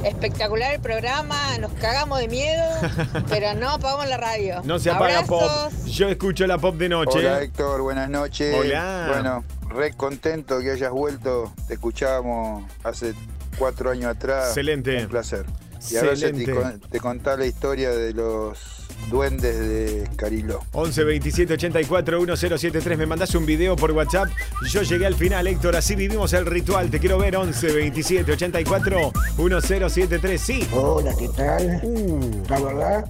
[0.04, 2.64] Espectacular el programa, nos cagamos de miedo,
[3.28, 4.60] pero no apagamos la radio.
[4.64, 5.72] No se apaga Abrazos.
[5.72, 5.86] pop.
[5.86, 7.20] Yo escucho la pop de noche.
[7.20, 8.52] Hola Héctor, buenas noches.
[8.58, 9.06] Hola.
[9.12, 11.52] Bueno, re contento que hayas vuelto.
[11.68, 13.14] Te escuchábamos hace
[13.58, 14.48] cuatro años atrás.
[14.48, 15.02] Excelente.
[15.04, 15.46] Un placer.
[15.90, 16.78] Y a ver si Excelente.
[16.80, 20.60] te, te contás la historia de los duendes de Cariló.
[20.72, 22.98] 11 27 84 1073.
[22.98, 24.28] Me mandás un video por WhatsApp.
[24.70, 25.74] Yo llegué al final, Héctor.
[25.76, 26.90] Así vivimos el ritual.
[26.90, 27.36] Te quiero ver.
[27.36, 30.40] 11 27 84 1073.
[30.40, 30.68] Sí.
[30.72, 31.80] Hola, ¿qué tal?
[31.82, 32.42] Uh.
[32.48, 33.04] La verdad,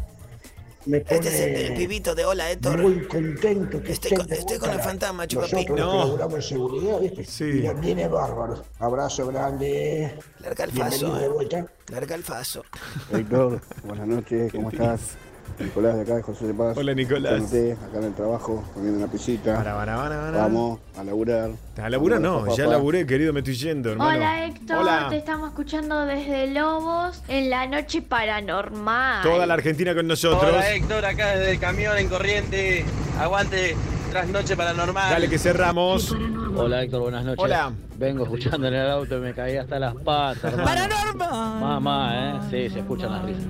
[0.86, 2.78] me pone Este es el, el pibito de hola, Héctor.
[2.82, 5.66] muy contento que Estoy con, estoy con el fantasma, chupapi.
[5.66, 7.24] Laburamos en seguridad, ¿viste?
[7.24, 7.44] Sí.
[7.44, 8.62] Viene, viene bárbaro.
[8.78, 10.14] Abrazo grande.
[10.40, 11.28] Larga el Bienvenido faso, de eh.
[11.28, 11.66] vuelta.
[11.88, 12.64] Larga el faso.
[13.12, 15.16] Héctor, buenas noches, ¿cómo estás?
[15.58, 16.76] Nicolás de acá de José de Paz.
[16.76, 17.42] Hola, Nicolás.
[17.44, 19.56] Acá en el trabajo, comiendo una pisita.
[19.56, 20.38] Para, para, para, para.
[20.38, 21.50] Vamos a laburar.
[21.76, 22.76] A laburar no, ya papá.
[22.76, 24.16] laburé, querido, me estoy yendo, hermano.
[24.16, 25.06] Hola Héctor, Hola.
[25.10, 29.22] te estamos escuchando desde Lobos en la noche paranormal.
[29.22, 30.52] Toda la Argentina con nosotros.
[30.52, 32.84] Hola Héctor, acá desde el camión en corriente.
[33.18, 33.76] Aguante
[34.10, 35.10] trasnoche paranormal.
[35.10, 36.14] Dale que cerramos.
[36.56, 37.42] Hola Héctor, buenas noches.
[37.42, 37.72] Hola.
[38.02, 40.52] Vengo escuchando en el auto y me caí hasta las patas.
[40.52, 41.60] hermano.
[41.60, 42.40] Mamá, ¿eh?
[42.50, 43.44] Sí, se escuchan las risas.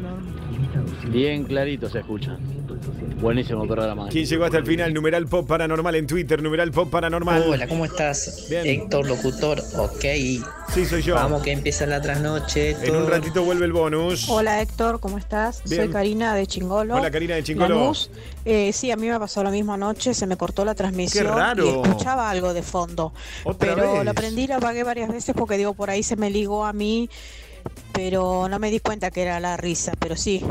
[1.08, 2.36] Bien clarito se escuchan.
[3.18, 4.08] Buenísimo programa.
[4.08, 4.92] ¿Quién llegó hasta el final?
[4.92, 7.44] Numeral Pop Paranormal en Twitter, numeral Pop Paranormal.
[7.46, 8.46] Hola, ¿cómo estás?
[8.50, 8.66] Bien.
[8.66, 10.04] Héctor, locutor, ok.
[10.74, 11.14] Sí, soy yo.
[11.14, 12.76] Vamos que empieza la trasnoche.
[12.82, 14.28] En un ratito vuelve el bonus.
[14.28, 15.62] Hola Héctor, ¿cómo estás?
[15.64, 15.82] Bien.
[15.84, 16.96] Soy Karina de Chingolo.
[16.96, 17.92] Hola, Karina de Chingolo.
[18.44, 21.32] Eh, sí, a mí me pasó la misma noche, se me cortó la transmisión Qué
[21.32, 21.64] raro.
[21.64, 23.12] y escuchaba algo de fondo.
[23.44, 24.04] Otra pero vez.
[24.04, 27.08] lo aprendí, lo apagué varias veces porque digo, por ahí se me ligó a mí,
[27.92, 29.92] pero no me di cuenta que era la risa.
[29.98, 30.42] Pero sí,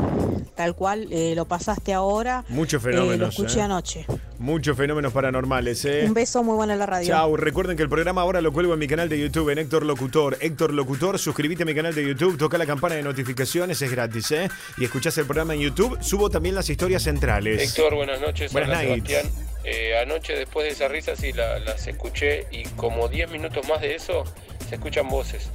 [0.54, 2.44] tal cual, eh, lo pasaste ahora.
[2.48, 3.28] Muchos eh, lo fenómenos.
[3.30, 3.62] escuché ¿eh?
[3.62, 4.06] anoche.
[4.38, 6.04] Muchos fenómenos paranormales, ¿eh?
[6.06, 7.08] Un beso muy bueno en la radio.
[7.08, 9.84] Chau, recuerden que el programa ahora lo cuelgo en mi canal de YouTube, en Héctor
[9.84, 10.36] Locutor.
[10.40, 14.30] Héctor Locutor, suscríbete a mi canal de YouTube, toca la campana de notificaciones, es gratis,
[14.32, 14.48] ¿eh?
[14.78, 17.62] Y escuchás el programa en YouTube, subo también las historias centrales.
[17.62, 18.52] Héctor, buenas noches.
[18.52, 18.80] Buenas.
[18.80, 19.51] Sebastián.
[19.64, 23.80] Eh, anoche, después de esa risa, sí la- las escuché y como 10 minutos más
[23.80, 24.24] de eso,
[24.68, 25.48] se escuchan voces.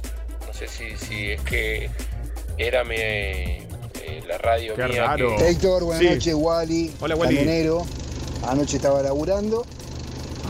[0.46, 1.90] No sé si, si es que
[2.56, 3.66] era mi, eh,
[4.26, 5.06] la radio Qué mía.
[5.08, 5.36] raro.
[5.36, 6.08] que- Héctor, buenas Sí.
[6.10, 6.94] noches, Wally.
[7.00, 7.36] Hola, Wally.
[7.36, 7.84] Camionero.
[8.46, 9.66] Anoche estaba laburando.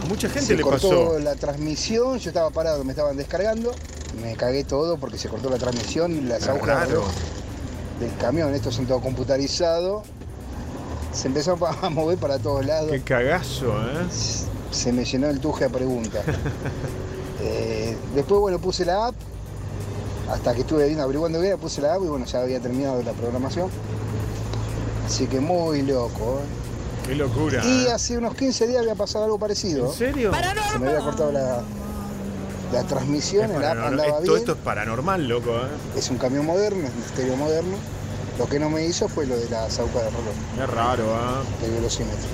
[0.00, 1.18] A mucha gente se le cortó pasó.
[1.18, 3.74] la transmisión, yo estaba parado, me estaban descargando.
[4.22, 7.04] Me cagué todo porque se cortó la transmisión y las Qué agujas raro.
[7.98, 8.54] del camión.
[8.54, 10.06] Estos son todo computarizados.
[11.12, 12.90] Se empezó a mover para todos lados.
[12.90, 14.06] Qué cagazo, ¿eh?
[14.70, 16.24] Se me llenó el tuje a preguntas.
[17.40, 19.14] Eh, después, bueno, puse la app.
[20.28, 23.00] Hasta que estuve bien averiguando qué era, puse la app y bueno, ya había terminado
[23.00, 23.70] la programación.
[25.06, 26.40] Así que muy loco.
[26.40, 27.06] ¿eh?
[27.06, 27.64] Qué locura.
[27.64, 27.92] Y ¿eh?
[27.92, 29.86] hace unos 15 días había pasado algo parecido.
[29.86, 30.32] ¿En serio?
[30.72, 31.62] Se me había cortado la,
[32.72, 34.36] la transmisión, el app andaba esto, bien.
[34.38, 35.68] esto es paranormal, loco, ¿eh?
[35.96, 37.76] Es un camión moderno, es un estéreo moderno.
[38.38, 41.62] Lo que no me hizo fue lo de las agujas de reloj, Qué raro, ¿eh?
[41.62, 42.28] del velocímetro.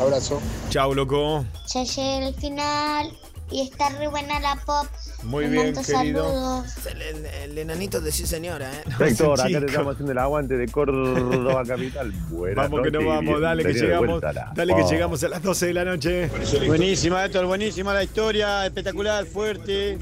[0.00, 0.40] Abrazo.
[0.70, 1.44] Chau, loco.
[1.74, 3.12] Ya llegué al final
[3.50, 4.86] y está re buena la pop.
[5.24, 5.82] Muy bien, querido.
[6.24, 6.66] saludos.
[6.86, 8.84] El, el- el enanito de sí señora, ¿eh?
[9.00, 12.12] Héctor, acá te estamos haciendo el aguante de Córdoba Capital.
[12.28, 14.22] Buenas Vamos que no vamos, dale que de llegamos.
[14.22, 16.30] la Dale que llegamos a las 12 de la noche.
[16.66, 19.98] Buenísima, Héctor, buenísima la historia, espectacular, fuerte,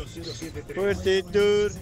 [0.74, 1.72] fuerte, Héctor.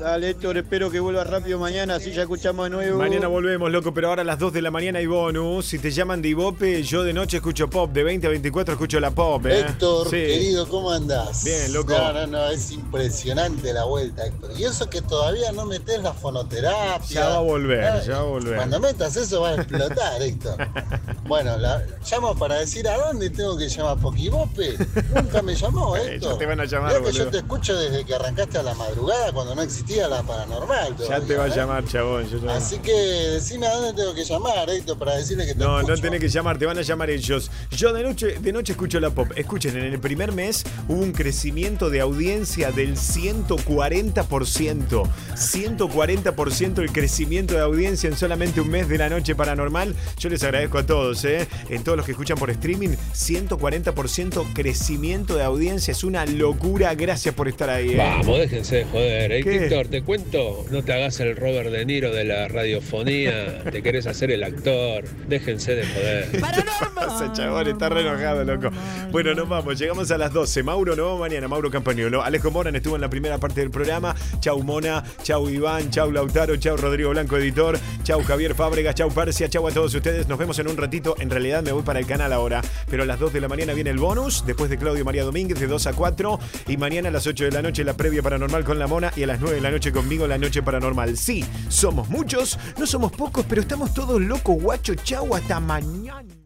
[0.00, 2.96] Dale, Héctor, espero que vuelvas rápido mañana, así ya escuchamos de nuevo.
[2.98, 5.66] Mañana volvemos, loco, pero ahora a las 2 de la mañana hay bonus.
[5.66, 7.92] Si te llaman de Ibope, yo de noche escucho pop.
[7.92, 9.60] De 20 a 24 escucho la pop, ¿eh?
[9.60, 10.16] Héctor, Sí.
[10.16, 11.44] querido, ¿cómo andás?
[11.44, 11.92] Bien, loco.
[11.92, 14.52] No, no, no, es impresionante la vuelta, Héctor.
[14.58, 17.06] Y eso que todavía no metes la fonoterapia.
[17.06, 18.56] Ya va a volver, ya va a volver.
[18.56, 20.56] Cuando metas eso va a explotar, Héctor.
[21.30, 21.80] Bueno, la,
[22.10, 24.74] llamo para decir a dónde tengo que llamar, Poquibope.
[25.14, 26.32] Nunca me llamó, Héctor.
[26.32, 28.74] ya te van a llamar, Mirá que yo te escucho desde que arrancaste a la
[28.74, 30.96] madrugada cuando no existía la paranormal.
[31.08, 31.52] Ya te va a ¿eh?
[31.54, 32.28] llamar, chabón.
[32.28, 35.58] yo ya- Así que decime a dónde tengo que llamar, Héctor, para decirle que te
[35.60, 36.02] No, no escucho.
[36.02, 37.50] tenés que llamar, te van a llamar ellos.
[37.70, 39.28] Yo de noche, de noche escucho la pop.
[39.36, 45.08] Escuchen, en el primer mes hubo un crecimiento de audiencia del 140%.
[45.34, 49.94] 140% el crecimiento de audiencia en solamente un mes de la noche paranormal.
[50.18, 51.46] Yo les agradezco a todos, ¿eh?
[51.68, 55.92] En todos los que escuchan por streaming, 140% crecimiento de audiencia.
[55.92, 56.94] Es una locura.
[56.94, 57.96] Gracias por estar ahí, ¿eh?
[57.96, 59.32] Vamos, déjense de joder.
[59.32, 59.42] ¿eh?
[59.42, 59.68] ¿Qué?
[59.70, 64.08] Víctor, te cuento, no te hagas el Robert De Niro de la radiofonía, te querés
[64.08, 66.28] hacer el actor, déjense de joder.
[67.14, 68.70] Ese chabón está re enojado, loco.
[69.12, 70.62] Bueno, nos vamos, llegamos a las 12.
[70.62, 71.48] Mauro, nos vamos mañana.
[71.48, 72.22] Mauro Campañolo.
[72.22, 74.14] Alejo Moran estuvo en la primera parte del programa.
[74.40, 79.48] Chau Mona, chau Iván, chau Lautaro, chau Rodrigo Blanco, editor, chau Javier Fábregas, chau Persia,
[79.48, 80.28] chau a todos ustedes.
[80.28, 81.14] Nos vemos en un ratito.
[81.18, 83.72] En realidad me voy para el canal ahora, pero a las 2 de la mañana
[83.72, 86.38] viene el bonus, después de Claudio María Domínguez, de 2 a 4.
[86.68, 89.22] Y mañana a las 8 de la noche la previa paranormal con la Mona y
[89.22, 91.16] a las 9 la noche conmigo la noche paranormal.
[91.16, 94.94] Sí, somos muchos, no somos pocos, pero estamos todos locos, guacho.
[94.94, 96.39] Chau, hasta mañana.